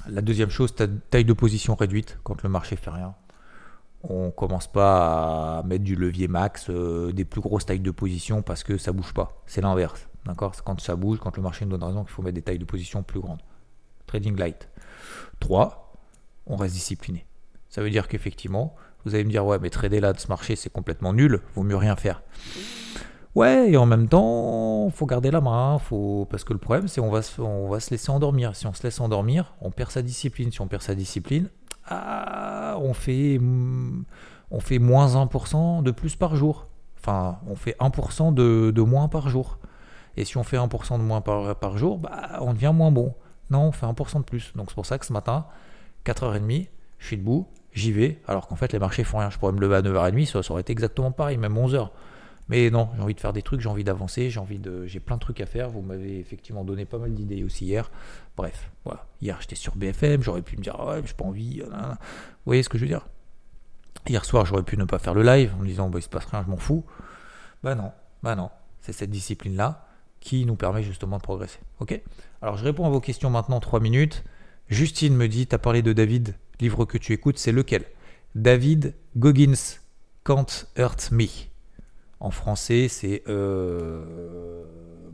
La 0.08 0.22
deuxième 0.22 0.50
chose, 0.50 0.74
taille 1.10 1.24
de 1.24 1.32
position 1.32 1.74
réduite 1.74 2.18
quand 2.22 2.42
le 2.42 2.48
marché 2.48 2.76
fait 2.76 2.90
rien. 2.90 3.14
On 4.02 4.30
commence 4.30 4.68
pas 4.68 5.58
à 5.58 5.62
mettre 5.64 5.82
du 5.82 5.96
levier 5.96 6.28
max, 6.28 6.70
euh, 6.70 7.12
des 7.12 7.24
plus 7.24 7.40
grosses 7.40 7.66
tailles 7.66 7.80
de 7.80 7.90
position 7.90 8.42
parce 8.42 8.62
que 8.62 8.78
ça 8.78 8.92
bouge 8.92 9.12
pas. 9.12 9.42
C'est 9.46 9.62
l'inverse. 9.62 10.08
D'accord? 10.26 10.54
Quand 10.64 10.80
ça 10.80 10.96
bouge, 10.96 11.18
quand 11.18 11.36
le 11.36 11.42
marché 11.42 11.64
nous 11.64 11.72
donne 11.72 11.82
raison, 11.82 12.04
qu'il 12.04 12.12
faut 12.12 12.22
mettre 12.22 12.34
des 12.34 12.42
tailles 12.42 12.58
de 12.58 12.64
position 12.64 13.02
plus 13.02 13.20
grandes. 13.20 13.40
Trading 14.06 14.36
light. 14.36 14.68
3. 15.40 15.92
On 16.46 16.56
reste 16.56 16.74
discipliné. 16.74 17.26
Ça 17.68 17.82
veut 17.82 17.90
dire 17.90 18.06
qu'effectivement, 18.06 18.76
vous 19.04 19.14
allez 19.14 19.24
me 19.24 19.30
dire, 19.30 19.44
ouais, 19.44 19.58
mais 19.58 19.70
trader 19.70 20.00
là 20.00 20.12
de 20.12 20.18
ce 20.18 20.28
marché, 20.28 20.56
c'est 20.56 20.72
complètement 20.72 21.12
nul, 21.12 21.40
vaut 21.54 21.62
mieux 21.62 21.76
rien 21.76 21.96
faire. 21.96 22.22
Ouais, 23.36 23.70
et 23.70 23.76
en 23.76 23.84
même 23.84 24.08
temps, 24.08 24.88
faut 24.88 25.04
garder 25.04 25.30
la 25.30 25.42
main, 25.42 25.78
faut... 25.78 26.26
parce 26.30 26.42
que 26.42 26.54
le 26.54 26.58
problème, 26.58 26.88
c'est 26.88 27.02
on 27.02 27.10
va, 27.10 27.20
se... 27.20 27.38
on 27.42 27.68
va 27.68 27.80
se 27.80 27.90
laisser 27.90 28.10
endormir. 28.10 28.56
Si 28.56 28.66
on 28.66 28.72
se 28.72 28.82
laisse 28.82 28.98
endormir, 28.98 29.52
on 29.60 29.70
perd 29.70 29.90
sa 29.90 30.00
discipline. 30.00 30.50
Si 30.50 30.62
on 30.62 30.68
perd 30.68 30.80
sa 30.80 30.94
discipline, 30.94 31.50
ah, 31.86 32.78
on, 32.80 32.94
fait... 32.94 33.38
on 34.50 34.60
fait 34.60 34.78
moins 34.78 35.22
1% 35.22 35.82
de 35.82 35.90
plus 35.90 36.16
par 36.16 36.34
jour. 36.34 36.66
Enfin, 36.98 37.38
on 37.46 37.56
fait 37.56 37.76
1% 37.78 38.32
de... 38.32 38.70
de, 38.74 38.82
moins 38.82 39.08
par 39.08 39.28
jour. 39.28 39.58
Et 40.16 40.24
si 40.24 40.38
on 40.38 40.42
fait 40.42 40.56
1% 40.56 40.96
de 40.96 41.02
moins 41.02 41.20
par, 41.20 41.56
par 41.56 41.76
jour, 41.76 41.98
bah, 41.98 42.38
on 42.40 42.54
devient 42.54 42.72
moins 42.74 42.90
bon. 42.90 43.14
Non, 43.50 43.64
on 43.64 43.72
fait 43.72 43.84
1% 43.84 44.20
de 44.20 44.24
plus. 44.24 44.54
Donc 44.56 44.70
c'est 44.70 44.74
pour 44.74 44.86
ça 44.86 44.96
que 44.96 45.04
ce 45.04 45.12
matin, 45.12 45.44
4h30, 46.06 46.68
je 46.98 47.06
suis 47.06 47.18
debout, 47.18 47.46
j'y 47.74 47.92
vais, 47.92 48.18
alors 48.26 48.48
qu'en 48.48 48.56
fait 48.56 48.72
les 48.72 48.78
marchés 48.78 49.04
font 49.04 49.18
rien. 49.18 49.28
Je 49.28 49.38
pourrais 49.38 49.52
me 49.52 49.60
lever 49.60 49.76
à 49.76 49.82
9h30, 49.82 50.24
ça, 50.24 50.42
ça 50.42 50.52
aurait 50.52 50.62
été 50.62 50.72
exactement 50.72 51.12
pareil, 51.12 51.36
même 51.36 51.54
11h. 51.54 51.90
Mais 52.48 52.70
non, 52.70 52.88
j'ai 52.94 53.02
envie 53.02 53.14
de 53.14 53.20
faire 53.20 53.32
des 53.32 53.42
trucs, 53.42 53.60
j'ai 53.60 53.68
envie 53.68 53.82
d'avancer, 53.82 54.30
j'ai 54.30 54.38
envie 54.38 54.58
de, 54.58 54.86
j'ai 54.86 55.00
plein 55.00 55.16
de 55.16 55.20
trucs 55.20 55.40
à 55.40 55.46
faire. 55.46 55.68
Vous 55.68 55.82
m'avez 55.82 56.20
effectivement 56.20 56.64
donné 56.64 56.84
pas 56.84 56.98
mal 56.98 57.12
d'idées 57.12 57.42
aussi 57.42 57.64
hier. 57.64 57.90
Bref, 58.36 58.70
voilà. 58.84 59.06
Hier 59.20 59.36
j'étais 59.40 59.56
sur 59.56 59.74
BFM, 59.74 60.22
j'aurais 60.22 60.42
pu 60.42 60.56
me 60.56 60.62
dire 60.62 60.76
ah 60.78 60.86
ouais, 60.86 61.02
j'ai 61.04 61.14
pas 61.14 61.24
envie. 61.24 61.60
Vous 61.60 61.96
voyez 62.44 62.62
ce 62.62 62.68
que 62.68 62.78
je 62.78 62.84
veux 62.84 62.88
dire? 62.88 63.06
Hier 64.08 64.24
soir 64.24 64.46
j'aurais 64.46 64.62
pu 64.62 64.76
ne 64.76 64.84
pas 64.84 64.98
faire 64.98 65.14
le 65.14 65.22
live 65.22 65.52
en 65.58 65.62
me 65.62 65.66
disant 65.66 65.90
bah 65.90 65.98
il 65.98 66.02
se 66.02 66.08
passe 66.08 66.26
rien, 66.26 66.42
je 66.44 66.50
m'en 66.50 66.56
fous. 66.56 66.84
Bah 67.62 67.74
non, 67.74 67.90
bah 68.22 68.36
non. 68.36 68.50
C'est 68.80 68.92
cette 68.92 69.10
discipline 69.10 69.56
là 69.56 69.88
qui 70.20 70.46
nous 70.46 70.54
permet 70.54 70.82
justement 70.82 71.16
de 71.16 71.22
progresser. 71.22 71.58
Ok? 71.80 72.00
Alors 72.42 72.56
je 72.56 72.64
réponds 72.64 72.86
à 72.86 72.90
vos 72.90 73.00
questions 73.00 73.30
maintenant 73.30 73.58
3 73.58 73.80
minutes. 73.80 74.24
Justine 74.68 75.16
me 75.16 75.28
dit, 75.28 75.46
t'as 75.46 75.58
parlé 75.58 75.82
de 75.82 75.92
David, 75.92 76.34
livre 76.60 76.84
que 76.84 76.98
tu 76.98 77.12
écoutes, 77.12 77.38
c'est 77.38 77.52
lequel? 77.52 77.84
David 78.34 78.94
Goggins, 79.16 79.78
Can't 80.24 80.66
Hurt 80.76 81.10
Me. 81.12 81.26
En 82.20 82.30
français, 82.30 82.88
c'est. 82.88 83.22
Euh... 83.28 84.64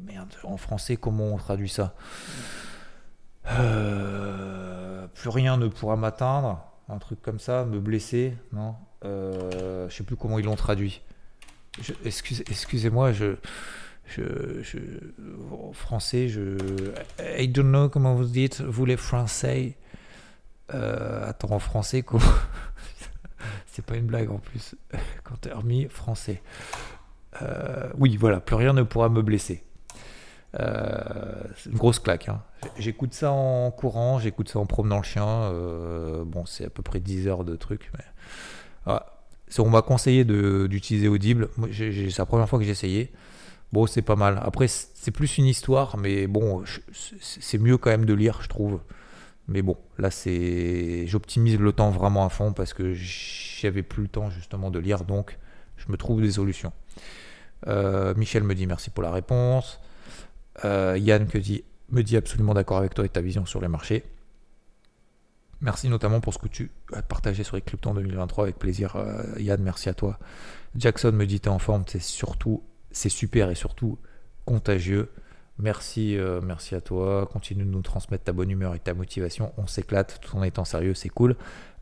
Merde, 0.05 0.33
en 0.45 0.57
français, 0.57 0.97
comment 0.97 1.27
on 1.27 1.37
traduit 1.37 1.69
ça? 1.69 1.95
Euh, 3.51 5.07
Plus 5.15 5.29
rien 5.31 5.57
ne 5.57 5.69
pourra 5.69 5.97
m'atteindre. 5.97 6.65
Un 6.89 6.99
truc 6.99 7.23
comme 7.23 7.39
ça, 7.39 7.65
me 7.65 7.81
blesser, 7.81 8.35
non? 8.53 8.75
Euh... 9.05 9.89
Je 9.89 9.97
sais 9.97 10.05
plus 10.05 10.17
comment 10.17 10.39
ils 10.39 10.45
l'ont 10.45 10.57
traduit. 10.57 11.03
Excusez-moi, 12.05 13.13
je, 13.13 13.37
je, 14.07 14.23
en 15.53 15.73
français, 15.73 16.29
je. 16.29 16.59
I 17.39 17.49
don't 17.49 17.69
know 17.69 17.89
comment 17.89 18.15
vous 18.15 18.25
dites, 18.25 18.61
vous 18.61 18.85
les 18.85 18.99
Français. 18.99 19.77
Euh, 20.75 21.29
attends, 21.29 21.53
en 21.53 21.59
français, 21.59 22.03
comment? 22.03 22.23
C'est 23.67 23.85
pas 23.85 23.97
une 23.97 24.07
blague 24.07 24.31
en 24.31 24.39
plus. 24.39 24.75
Quand 25.25 25.37
t'es 25.41 25.53
remis 25.53 25.87
français. 25.89 26.43
Euh, 27.41 27.91
oui, 27.99 28.17
voilà, 28.17 28.41
plus 28.41 28.57
rien 28.57 28.73
ne 28.73 28.83
pourra 28.83 29.09
me 29.09 29.23
blesser. 29.23 29.65
Euh, 30.61 31.43
c'est 31.57 31.71
une 31.71 31.79
grosse 31.79 31.99
claque. 31.99 32.29
Hein. 32.29 32.43
J'écoute 32.79 33.15
ça 33.15 33.33
en 33.33 33.71
courant, 33.71 34.19
j'écoute 34.19 34.49
ça 34.51 34.59
en 34.59 34.67
promenant 34.67 34.99
le 34.99 35.03
chien. 35.03 35.27
Euh, 35.27 36.25
bon, 36.25 36.45
c'est 36.45 36.67
à 36.67 36.71
peu 36.71 36.83
près 36.83 37.01
10 37.01 37.29
heures 37.29 37.45
de 37.45 37.57
truc. 37.57 37.91
Mais... 37.97 38.95
On 39.59 39.69
m'a 39.69 39.83
conseillé 39.83 40.25
d'utiliser 40.25 41.09
Audible. 41.09 41.49
C'est 41.73 42.19
la 42.19 42.27
première 42.27 42.49
fois 42.49 42.59
que 42.59 42.65
j'ai 42.65 42.71
essayé. 42.71 43.13
Bon, 43.73 43.87
c'est 43.87 44.03
pas 44.03 44.17
mal. 44.17 44.41
Après, 44.43 44.67
c'est 44.69 45.11
plus 45.11 45.39
une 45.39 45.47
histoire, 45.47 45.97
mais 45.97 46.27
bon, 46.27 46.63
c'est 47.21 47.59
mieux 47.59 47.79
quand 47.79 47.91
même 47.91 48.05
de 48.05 48.15
lire, 48.15 48.41
je 48.43 48.49
trouve. 48.49 48.81
Mais 49.49 49.63
bon, 49.63 49.77
là, 49.99 50.09
j'optimise 51.07 51.59
le 51.59 51.73
temps 51.73 51.91
vraiment 51.91 52.25
à 52.25 52.29
fond 52.29 52.53
parce 52.53 52.73
que 52.75 52.95
j'avais 52.95 53.83
plus 53.83 54.03
le 54.03 54.09
temps 54.09 54.31
justement 54.31 54.71
de 54.71 54.79
lire, 54.79 55.05
donc 55.05 55.39
je 55.77 55.91
me 55.91 55.97
trouve 55.97 56.23
des 56.23 56.33
solutions. 56.33 56.73
Euh, 57.67 58.15
Michel 58.15 58.43
me 58.43 58.55
dit 58.55 58.67
merci 58.67 58.91
pour 58.91 59.03
la 59.03 59.11
réponse. 59.11 59.81
Euh, 60.65 60.97
Yann 60.99 61.27
que 61.27 61.39
dit, 61.39 61.65
me 61.91 62.03
dit 62.03 62.17
absolument 62.17 62.55
d'accord 62.55 62.79
avec 62.79 62.95
toi 62.95 63.05
et 63.05 63.09
ta 63.09 63.21
vision 63.21 63.47
sur 63.47 63.61
les 63.61 63.69
marchés. 63.69 64.05
Merci 65.61 65.89
notamment 65.89 66.21
pour 66.21 66.35
ce 66.35 66.39
que 66.39 66.49
tu 66.49 66.73
as 66.93 67.03
partagé 67.03 67.45
sur 67.45 67.57
les 67.57 67.63
en 67.85 67.95
2023 67.95 68.45
avec 68.45 68.59
plaisir. 68.59 68.97
Euh, 68.97 69.23
Yann, 69.39 69.63
merci 69.63 69.89
à 69.89 69.95
toi. 69.95 70.19
Jackson 70.75 71.13
me 71.13 71.25
dit 71.25 71.41
t'es 71.41 71.49
en 71.49 71.59
forme, 71.59 71.85
c'est 71.87 72.03
surtout, 72.03 72.63
c'est 72.91 73.09
super 73.09 73.51
et 73.51 73.55
surtout 73.55 73.99
contagieux. 74.45 75.09
Merci, 75.63 76.19
merci 76.43 76.75
à 76.75 76.81
toi. 76.81 77.27
Continue 77.33 77.65
de 77.65 77.71
nous 77.71 77.83
transmettre 77.83 78.25
ta 78.25 78.33
bonne 78.33 78.51
humeur 78.51 78.75
et 78.75 78.81
ta 78.81 78.95
motivation. 78.95 79.53
On 79.57 79.67
s'éclate 79.67 80.19
tout 80.21 80.37
en 80.37 80.43
étant 80.43 80.65
sérieux, 80.65 80.95
c'est 80.95 81.09
cool. 81.09 81.37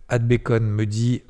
Adbacon 0.09 0.61
me 0.61 0.87
dit 0.87 1.23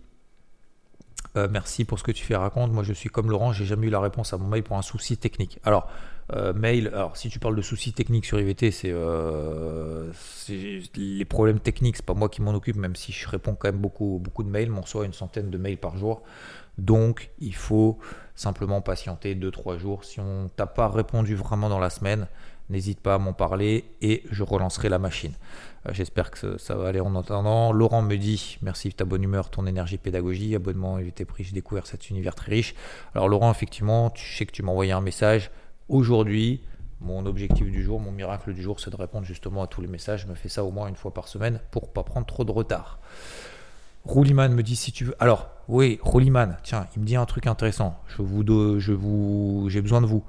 Euh, 1.37 1.49
merci 1.51 1.85
pour 1.85 1.99
ce 1.99 2.05
que 2.05 2.13
tu 2.13 2.25
fais 2.25 2.37
raconte. 2.37 2.73
Moi, 2.73 2.83
je 2.83 2.93
suis 2.93 3.09
comme 3.09 3.31
Laurent, 3.31 3.53
j'ai 3.53 3.65
jamais 3.65 3.87
eu 3.87 3.91
la 3.91 4.01
réponse 4.01 4.33
à 4.33 4.39
mon 4.39 4.49
mail 4.49 4.63
pour 4.63 4.77
un 4.77 4.83
souci 4.83 5.17
technique. 5.17 5.61
Alors, 5.63 5.89
euh, 6.33 6.53
mail, 6.53 6.89
alors 6.89 7.17
si 7.17 7.29
tu 7.29 7.39
parles 7.39 7.57
de 7.57 7.63
soucis 7.63 7.93
techniques 7.93 8.25
sur 8.25 8.41
IVT, 8.41 8.71
c'est 8.71 8.91
euh, 8.93 10.13
les 10.49 11.25
problèmes 11.25 11.61
techniques, 11.61 11.97
c'est 11.97 12.05
pas 12.05 12.15
moi 12.15 12.29
qui 12.29 12.43
m'en 12.43 12.53
occupe, 12.53 12.77
même 12.77 12.97
si 12.97 13.13
je 13.13 13.29
réponds 13.29 13.55
quand 13.55 13.69
même 13.69 13.81
beaucoup, 13.81 14.21
beaucoup 14.23 14.43
de 14.43 14.49
mails, 14.49 14.73
on 14.73 14.81
reçoit 14.81 15.05
une 15.05 15.13
centaine 15.13 15.51
de 15.51 15.59
mails 15.59 15.79
par 15.79 15.97
jour. 15.97 16.23
Donc, 16.79 17.31
il 17.41 17.55
faut 17.55 17.99
simplement 18.35 18.81
patienter 18.81 19.35
2-3 19.35 19.79
jours. 19.79 20.05
Si 20.05 20.21
on 20.21 20.49
t'a 20.55 20.67
pas 20.67 20.89
répondu 20.89 21.35
vraiment 21.35 21.69
dans 21.69 21.79
la 21.79 21.91
semaine, 21.91 22.27
n'hésite 22.71 23.01
pas 23.01 23.15
à 23.15 23.19
m'en 23.19 23.33
parler 23.33 23.85
et 24.01 24.23
je 24.31 24.43
relancerai 24.43 24.89
la 24.89 24.99
machine. 24.99 25.35
Euh, 25.87 25.93
j'espère 25.93 26.31
que 26.31 26.57
ça 26.59 26.75
va 26.77 26.89
aller 26.89 27.01
en 27.01 27.15
attendant. 27.17 27.73
Laurent 27.73 28.03
me 28.03 28.17
dit 28.17 28.59
merci 28.63 28.89
de 28.89 28.95
ta 28.95 29.05
bonne 29.05 29.23
humeur, 29.23 29.51
ton 29.51 29.67
énergie 29.67 29.99
pédagogie, 29.99 30.55
abonnement 30.55 30.99
été 30.99 31.25
pris, 31.25 31.45
j'ai 31.45 31.53
découvert 31.53 31.87
cet 31.87 32.11
univers 32.11 32.35
très 32.35 32.53
riche. 32.53 32.75
Alors 33.15 33.29
Laurent, 33.29 33.51
effectivement, 33.51 34.11
tu 34.11 34.35
sais 34.35 34.47
que 34.47 34.53
tu 34.53 34.63
m'as 34.63 34.73
envoyé 34.73 34.93
un 34.93 35.01
message. 35.01 35.51
Aujourd'hui, 35.89 36.63
mon 37.01 37.27
objectif 37.27 37.71
du 37.71 37.83
jour, 37.83 37.99
mon 37.99 38.13
miracle 38.13 38.53
du 38.53 38.63
jour, 38.63 38.79
c'est 38.79 38.91
de 38.91 38.97
répondre 38.97 39.27
justement 39.27 39.63
à 39.63 39.67
tous 39.67 39.81
les 39.81 39.89
messages. 39.89 40.23
Je 40.23 40.27
me 40.27 40.35
fais 40.35 40.49
ça 40.49 40.65
au 40.65 40.71
moins 40.71 40.87
une 40.87 40.97
fois 40.97 41.13
par 41.13 41.29
semaine 41.29 41.61
pour 41.71 41.93
pas 41.93 42.05
prendre 42.05 42.27
trop 42.27 42.45
de 42.45 42.53
retard. 42.53 42.99
Rouliman 44.05 44.49
me 44.49 44.63
dit 44.63 44.77
si 44.77 44.93
tu 44.93 45.05
veux. 45.05 45.15
Alors, 45.19 45.51
oui, 45.71 46.01
Rouliman, 46.03 46.57
tiens, 46.65 46.89
il 46.97 47.01
me 47.01 47.07
dit 47.07 47.15
un 47.15 47.27
truc 47.27 47.47
intéressant. 47.47 48.03
Je 48.09 48.23
vous, 48.23 48.43
je 48.81 48.93
vous, 48.93 49.67
j'ai 49.69 49.81
besoin 49.81 50.01
de 50.01 50.07
vous. 50.07 50.25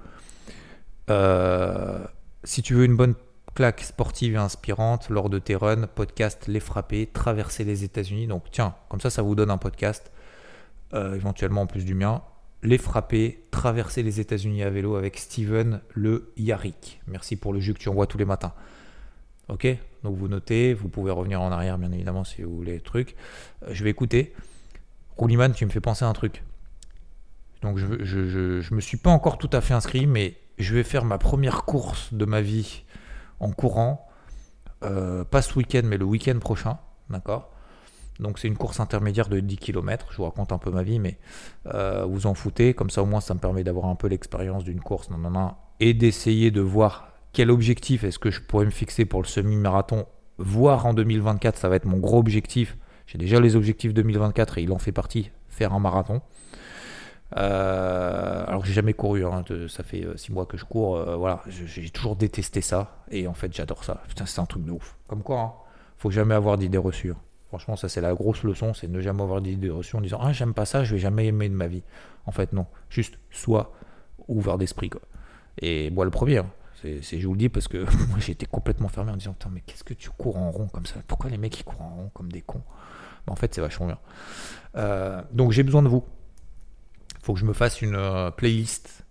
Euh, 1.09 2.05
si 2.43 2.61
tu 2.61 2.75
veux 2.75 2.85
une 2.85 2.95
bonne 2.95 3.15
claque 3.55 3.81
sportive 3.81 4.35
et 4.35 4.37
inspirante 4.37 5.09
lors 5.09 5.31
de 5.31 5.39
tes 5.39 5.55
runs, 5.55 5.87
podcast 5.87 6.47
Les 6.47 6.59
Frappés, 6.59 7.09
traverser 7.11 7.63
les 7.63 7.83
États-Unis. 7.83 8.27
Donc, 8.27 8.43
tiens, 8.51 8.75
comme 8.87 9.01
ça, 9.01 9.09
ça 9.09 9.23
vous 9.23 9.33
donne 9.33 9.49
un 9.49 9.57
podcast, 9.57 10.11
euh, 10.93 11.15
éventuellement 11.15 11.61
en 11.61 11.67
plus 11.67 11.85
du 11.85 11.95
mien. 11.95 12.21
Les 12.61 12.77
Frappés, 12.77 13.43
traverser 13.49 14.03
les 14.03 14.19
États-Unis 14.19 14.61
à 14.61 14.69
vélo 14.69 14.95
avec 14.95 15.17
Steven 15.17 15.81
Le 15.95 16.31
Yarrick. 16.37 17.01
Merci 17.07 17.35
pour 17.35 17.51
le 17.51 17.59
jus 17.59 17.73
que 17.73 17.79
tu 17.79 17.89
envoies 17.89 18.05
tous 18.05 18.19
les 18.19 18.25
matins. 18.25 18.53
Ok 19.49 19.67
Donc 20.03 20.15
vous 20.15 20.27
notez, 20.27 20.75
vous 20.75 20.87
pouvez 20.87 21.09
revenir 21.09 21.41
en 21.41 21.51
arrière 21.51 21.79
bien 21.79 21.91
évidemment 21.91 22.23
si 22.23 22.43
vous 22.43 22.55
voulez 22.55 22.75
le 22.75 22.81
truc. 22.81 23.15
Euh, 23.63 23.69
je 23.71 23.83
vais 23.83 23.89
écouter. 23.89 24.35
Rouliman, 25.21 25.51
tu 25.53 25.67
me 25.67 25.69
fais 25.69 25.79
penser 25.79 26.03
à 26.03 26.07
un 26.07 26.13
truc. 26.13 26.43
Donc 27.61 27.77
je, 27.77 28.03
je, 28.03 28.73
me 28.73 28.81
suis 28.81 28.97
pas 28.97 29.11
encore 29.11 29.37
tout 29.37 29.51
à 29.53 29.61
fait 29.61 29.75
inscrit, 29.75 30.07
mais 30.07 30.35
je 30.57 30.73
vais 30.73 30.81
faire 30.81 31.05
ma 31.05 31.19
première 31.19 31.63
course 31.63 32.11
de 32.11 32.25
ma 32.25 32.41
vie 32.41 32.85
en 33.39 33.51
courant. 33.51 34.09
Euh, 34.81 35.23
pas 35.23 35.43
ce 35.43 35.53
week-end, 35.59 35.83
mais 35.83 35.97
le 35.97 36.05
week-end 36.05 36.39
prochain. 36.39 36.79
D'accord? 37.11 37.51
Donc 38.19 38.39
c'est 38.39 38.47
une 38.47 38.57
course 38.57 38.79
intermédiaire 38.79 39.29
de 39.29 39.39
10 39.39 39.57
km, 39.57 40.07
je 40.09 40.17
vous 40.17 40.23
raconte 40.23 40.51
un 40.53 40.57
peu 40.57 40.71
ma 40.71 40.81
vie, 40.81 40.97
mais 40.97 41.19
euh, 41.67 42.03
vous 42.03 42.25
en 42.25 42.33
foutez, 42.33 42.73
comme 42.73 42.89
ça 42.89 43.03
au 43.03 43.05
moins 43.05 43.21
ça 43.21 43.35
me 43.35 43.39
permet 43.39 43.63
d'avoir 43.63 43.85
un 43.85 43.95
peu 43.95 44.07
l'expérience 44.07 44.63
d'une 44.63 44.81
course 44.81 45.07
et 45.79 45.93
d'essayer 45.93 46.49
de 46.49 46.61
voir 46.61 47.09
quel 47.31 47.51
objectif 47.51 48.03
est-ce 48.03 48.17
que 48.17 48.31
je 48.31 48.41
pourrais 48.41 48.65
me 48.65 48.71
fixer 48.71 49.05
pour 49.05 49.21
le 49.21 49.27
semi-marathon, 49.27 50.07
voire 50.39 50.87
en 50.87 50.95
2024, 50.95 51.57
ça 51.57 51.69
va 51.69 51.75
être 51.75 51.85
mon 51.85 51.99
gros 51.99 52.17
objectif. 52.17 52.75
J'ai 53.11 53.17
déjà 53.17 53.41
les 53.41 53.57
objectifs 53.57 53.93
2024 53.93 54.57
et 54.57 54.63
il 54.63 54.71
en 54.71 54.77
fait 54.77 54.93
partie, 54.93 55.31
faire 55.49 55.73
un 55.73 55.79
marathon. 55.79 56.21
Euh, 57.35 58.45
alors 58.47 58.61
que 58.61 58.67
j'ai 58.67 58.73
jamais 58.73 58.93
couru, 58.93 59.25
hein, 59.25 59.43
ça 59.67 59.83
fait 59.83 60.05
6 60.15 60.31
euh, 60.31 60.33
mois 60.33 60.45
que 60.45 60.55
je 60.55 60.63
cours, 60.63 60.95
euh, 60.95 61.17
voilà, 61.17 61.41
j'ai 61.47 61.89
toujours 61.89 62.15
détesté 62.15 62.61
ça 62.61 63.03
et 63.09 63.27
en 63.27 63.33
fait 63.33 63.53
j'adore 63.53 63.83
ça. 63.83 64.01
Putain, 64.07 64.25
c'est 64.25 64.39
un 64.39 64.45
truc 64.45 64.63
de 64.63 64.71
ouf. 64.71 64.95
Comme 65.07 65.23
quoi, 65.23 65.39
hein, 65.41 65.51
faut 65.97 66.09
jamais 66.09 66.35
avoir 66.35 66.57
d'idées 66.57 66.77
reçues. 66.77 67.11
Hein. 67.11 67.17
Franchement, 67.49 67.75
ça 67.75 67.89
c'est 67.89 67.99
la 67.99 68.13
grosse 68.13 68.43
leçon, 68.43 68.73
c'est 68.73 68.87
ne 68.87 69.01
jamais 69.01 69.23
avoir 69.23 69.41
d'idées 69.41 69.69
reçues 69.69 69.97
en 69.97 70.01
disant 70.01 70.19
ah 70.21 70.31
j'aime 70.31 70.53
pas 70.53 70.65
ça, 70.65 70.85
je 70.85 70.95
vais 70.95 71.01
jamais 71.01 71.27
aimer 71.27 71.49
de 71.49 71.53
ma 71.53 71.67
vie. 71.67 71.83
En 72.25 72.31
fait 72.31 72.53
non, 72.53 72.65
juste 72.89 73.19
sois 73.29 73.73
ouvert 74.29 74.57
d'esprit. 74.57 74.89
Et 75.61 75.89
moi 75.89 76.05
le 76.05 76.11
premier, 76.11 76.37
hein. 76.37 76.49
c'est, 76.81 77.01
je 77.01 77.27
vous 77.27 77.33
le 77.33 77.39
dis 77.39 77.49
parce 77.49 77.67
que 77.67 77.77
moi 78.09 78.19
j'étais 78.19 78.45
complètement 78.45 78.87
fermé 78.87 79.11
en 79.11 79.17
disant 79.17 79.35
mais 79.51 79.59
qu'est-ce 79.65 79.83
que 79.83 79.93
tu 79.93 80.09
cours 80.11 80.37
en 80.37 80.49
rond 80.49 80.67
comme 80.67 80.85
ça? 80.85 80.95
Pourquoi 81.07 81.29
les 81.29 81.37
mecs 81.37 81.59
ils 81.59 81.65
courent 81.65 81.81
en 81.81 81.95
rond 81.95 82.11
comme 82.13 82.31
des 82.31 82.41
cons? 82.41 82.63
En 83.27 83.35
fait 83.35 83.53
c'est 83.53 83.61
vachement 83.61 83.87
bien. 83.87 83.97
Euh, 84.75 85.21
donc 85.31 85.51
j'ai 85.51 85.63
besoin 85.63 85.83
de 85.83 85.87
vous. 85.87 86.03
Faut 87.21 87.33
que 87.33 87.39
je 87.39 87.45
me 87.45 87.53
fasse 87.53 87.81
une 87.81 87.95
euh, 87.95 88.31
playlist 88.31 89.05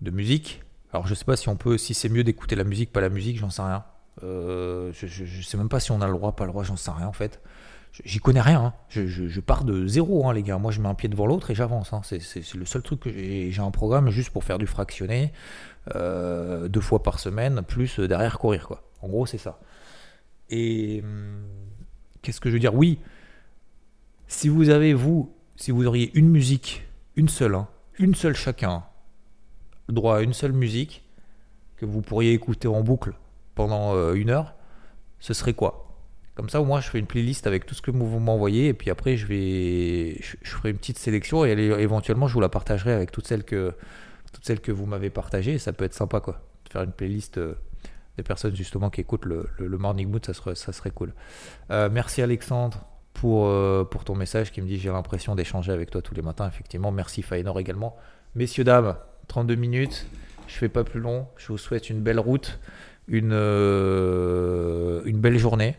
de 0.00 0.10
musique. 0.10 0.62
Alors 0.92 1.06
je 1.06 1.14
sais 1.14 1.24
pas 1.24 1.36
si 1.36 1.48
on 1.48 1.56
peut, 1.56 1.78
si 1.78 1.94
c'est 1.94 2.08
mieux 2.08 2.24
d'écouter 2.24 2.56
la 2.56 2.64
musique, 2.64 2.92
pas 2.92 3.00
la 3.00 3.10
musique, 3.10 3.38
j'en 3.38 3.50
sais 3.50 3.62
rien. 3.62 3.84
Euh, 4.22 4.92
je, 4.92 5.06
je, 5.06 5.42
sais 5.42 5.56
même 5.56 5.68
pas 5.68 5.80
si 5.80 5.92
on 5.92 6.00
a 6.00 6.06
le 6.06 6.12
droit, 6.12 6.32
pas 6.32 6.44
le 6.44 6.50
droit, 6.50 6.64
j'en 6.64 6.76
sais 6.76 6.90
rien 6.90 7.06
en 7.06 7.12
fait. 7.12 7.40
J'y 8.04 8.20
connais 8.20 8.40
rien. 8.40 8.66
Hein. 8.66 8.74
Je, 8.88 9.40
pars 9.40 9.64
de 9.64 9.88
zéro, 9.88 10.28
hein, 10.28 10.32
les 10.32 10.44
gars. 10.44 10.58
Moi, 10.58 10.70
je 10.70 10.80
mets 10.80 10.88
un 10.88 10.94
pied 10.94 11.08
devant 11.08 11.26
l'autre 11.26 11.50
et 11.50 11.56
j'avance. 11.56 11.92
Hein. 11.92 12.02
C'est 12.04 12.54
le 12.54 12.64
seul 12.64 12.82
truc 12.82 13.00
que 13.00 13.10
j'ai. 13.10 13.50
J'ai 13.50 13.62
un 13.62 13.72
programme 13.72 14.10
juste 14.10 14.30
pour 14.30 14.44
faire 14.44 14.58
du 14.58 14.68
fractionné 14.68 15.32
deux 15.88 16.80
fois 16.80 17.02
par 17.02 17.18
semaine, 17.18 17.62
plus 17.66 17.98
derrière 17.98 18.38
courir. 18.38 18.68
Quoi. 18.68 18.84
En 19.02 19.08
gros, 19.08 19.26
c'est 19.26 19.38
ça. 19.38 19.58
Et 20.50 21.00
hum, 21.02 21.42
qu'est-ce 22.22 22.40
que 22.40 22.48
je 22.48 22.54
veux 22.54 22.60
dire? 22.60 22.76
Oui, 22.76 23.00
si 24.30 24.48
vous 24.48 24.70
avez, 24.70 24.94
vous, 24.94 25.34
si 25.56 25.72
vous 25.72 25.86
auriez 25.86 26.12
une 26.14 26.28
musique, 26.28 26.86
une 27.16 27.28
seule, 27.28 27.58
une 27.98 28.14
seule 28.14 28.36
chacun, 28.36 28.84
droit 29.88 30.18
à 30.18 30.20
une 30.20 30.32
seule 30.32 30.52
musique, 30.52 31.04
que 31.76 31.84
vous 31.84 32.00
pourriez 32.00 32.32
écouter 32.32 32.68
en 32.68 32.80
boucle 32.82 33.12
pendant 33.56 33.96
euh, 33.96 34.14
une 34.14 34.30
heure, 34.30 34.54
ce 35.18 35.34
serait 35.34 35.52
quoi? 35.52 35.96
Comme 36.36 36.48
ça, 36.48 36.60
au 36.60 36.64
moins, 36.64 36.80
je 36.80 36.88
fais 36.88 37.00
une 37.00 37.06
playlist 37.06 37.48
avec 37.48 37.66
tout 37.66 37.74
ce 37.74 37.82
que 37.82 37.90
vous 37.90 38.20
m'envoyez. 38.20 38.68
Et 38.68 38.72
puis 38.72 38.88
après, 38.88 39.16
je 39.16 39.26
vais, 39.26 40.16
je, 40.20 40.36
ferai 40.48 40.70
une 40.70 40.78
petite 40.78 40.98
sélection 40.98 41.44
et 41.44 41.50
éventuellement, 41.50 42.28
je 42.28 42.34
vous 42.34 42.40
la 42.40 42.48
partagerai 42.48 42.92
avec 42.92 43.10
toutes 43.10 43.26
celles 43.26 43.44
que, 43.44 43.74
vous 44.68 44.86
m'avez 44.86 45.10
partagées. 45.10 45.58
ça 45.58 45.72
peut 45.72 45.84
être 45.84 45.92
sympa, 45.92 46.20
quoi. 46.20 46.40
Faire 46.70 46.82
une 46.82 46.92
playlist 46.92 47.38
euh, 47.38 47.54
des 48.16 48.22
personnes 48.22 48.54
justement 48.54 48.90
qui 48.90 49.00
écoutent 49.00 49.24
le, 49.24 49.48
Morning 49.58 50.08
Mood, 50.08 50.24
ça 50.24 50.34
serait, 50.34 50.54
ça 50.54 50.72
serait 50.72 50.92
cool. 50.92 51.14
Euh, 51.72 51.88
merci 51.90 52.22
Alexandre 52.22 52.86
pour, 53.20 53.48
euh, 53.48 53.84
pour 53.84 54.04
ton 54.04 54.14
message 54.14 54.50
qui 54.50 54.62
me 54.62 54.66
dit 54.66 54.78
j'ai 54.78 54.88
l'impression 54.88 55.34
d'échanger 55.34 55.72
avec 55.72 55.90
toi 55.90 56.00
tous 56.00 56.14
les 56.14 56.22
matins. 56.22 56.48
Effectivement, 56.48 56.90
merci 56.90 57.20
Fainor 57.20 57.60
également. 57.60 57.94
Messieurs, 58.34 58.64
dames, 58.64 58.96
32 59.28 59.56
minutes. 59.56 60.06
Je 60.46 60.54
fais 60.54 60.70
pas 60.70 60.84
plus 60.84 61.00
long. 61.00 61.26
Je 61.36 61.48
vous 61.48 61.58
souhaite 61.58 61.90
une 61.90 62.00
belle 62.00 62.18
route, 62.18 62.58
une, 63.08 63.32
une 63.32 65.20
belle 65.20 65.36
journée 65.36 65.76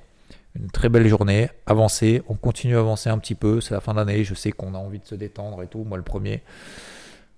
une 0.55 0.69
très 0.69 0.89
belle 0.89 1.07
journée, 1.07 1.49
avancer, 1.65 2.21
on 2.27 2.35
continue 2.35 2.75
à 2.75 2.79
avancer 2.79 3.09
un 3.09 3.17
petit 3.17 3.35
peu, 3.35 3.61
c'est 3.61 3.73
la 3.73 3.79
fin 3.79 3.93
d'année, 3.93 4.25
je 4.25 4.33
sais 4.33 4.51
qu'on 4.51 4.75
a 4.75 4.77
envie 4.77 4.99
de 4.99 5.05
se 5.05 5.15
détendre 5.15 5.63
et 5.63 5.67
tout, 5.67 5.85
moi 5.85 5.97
le 5.97 6.03
premier. 6.03 6.43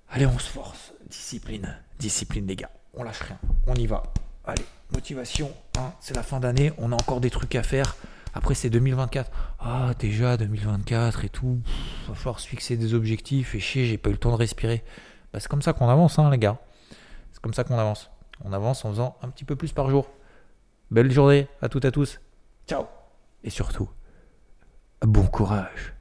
Allez, 0.09 0.25
on 0.25 0.39
se 0.39 0.49
force, 0.49 0.93
discipline, 1.07 1.77
discipline 1.99 2.47
les 2.47 2.55
gars, 2.55 2.71
on 2.95 3.03
lâche 3.03 3.19
rien, 3.19 3.37
on 3.67 3.75
y 3.75 3.85
va. 3.85 4.01
Allez, 4.45 4.65
motivation, 4.91 5.51
hein, 5.77 5.93
c'est 5.99 6.15
la 6.15 6.23
fin 6.23 6.39
d'année, 6.39 6.73
on 6.79 6.91
a 6.91 6.95
encore 6.95 7.21
des 7.21 7.29
trucs 7.29 7.53
à 7.53 7.61
faire. 7.61 7.95
Après 8.33 8.55
c'est 8.55 8.69
2024. 8.69 9.31
Ah 9.59 9.91
déjà 9.99 10.37
2024 10.37 11.25
et 11.25 11.29
tout. 11.29 11.59
Va 12.07 12.15
falloir 12.15 12.39
se 12.39 12.47
fixer 12.47 12.77
des 12.77 12.93
objectifs 12.93 13.55
et 13.55 13.59
chier, 13.59 13.85
j'ai 13.85 13.97
pas 13.97 14.09
eu 14.09 14.13
le 14.13 14.19
temps 14.19 14.31
de 14.31 14.37
respirer. 14.37 14.83
Bah, 15.31 15.39
c'est 15.39 15.47
comme 15.47 15.61
ça 15.61 15.73
qu'on 15.73 15.89
avance 15.89 16.19
hein, 16.19 16.29
les 16.29 16.37
gars. 16.37 16.59
C'est 17.31 17.41
comme 17.41 17.53
ça 17.53 17.63
qu'on 17.63 17.77
avance. 17.77 18.09
On 18.43 18.53
avance 18.53 18.83
en 18.85 18.89
faisant 18.89 19.17
un 19.21 19.29
petit 19.29 19.45
peu 19.45 19.55
plus 19.55 19.71
par 19.71 19.89
jour. 19.89 20.07
Belle 20.91 21.11
journée 21.11 21.47
à 21.61 21.69
toutes 21.69 21.85
et 21.85 21.87
à 21.87 21.91
tous. 21.91 22.19
Ciao 22.67 22.85
et 23.43 23.49
surtout, 23.49 23.89
bon 25.01 25.27
courage. 25.27 25.93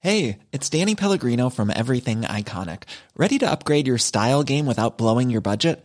Hey, 0.00 0.38
it's 0.52 0.70
Danny 0.70 0.94
Pellegrino 0.94 1.50
from 1.50 1.70
Everything 1.70 2.22
Iconic. 2.22 2.84
Ready 3.16 3.38
to 3.38 3.50
upgrade 3.50 3.88
your 3.88 3.98
style 3.98 4.44
game 4.44 4.66
without 4.66 4.98
blowing 4.98 5.30
your 5.30 5.40
budget? 5.40 5.84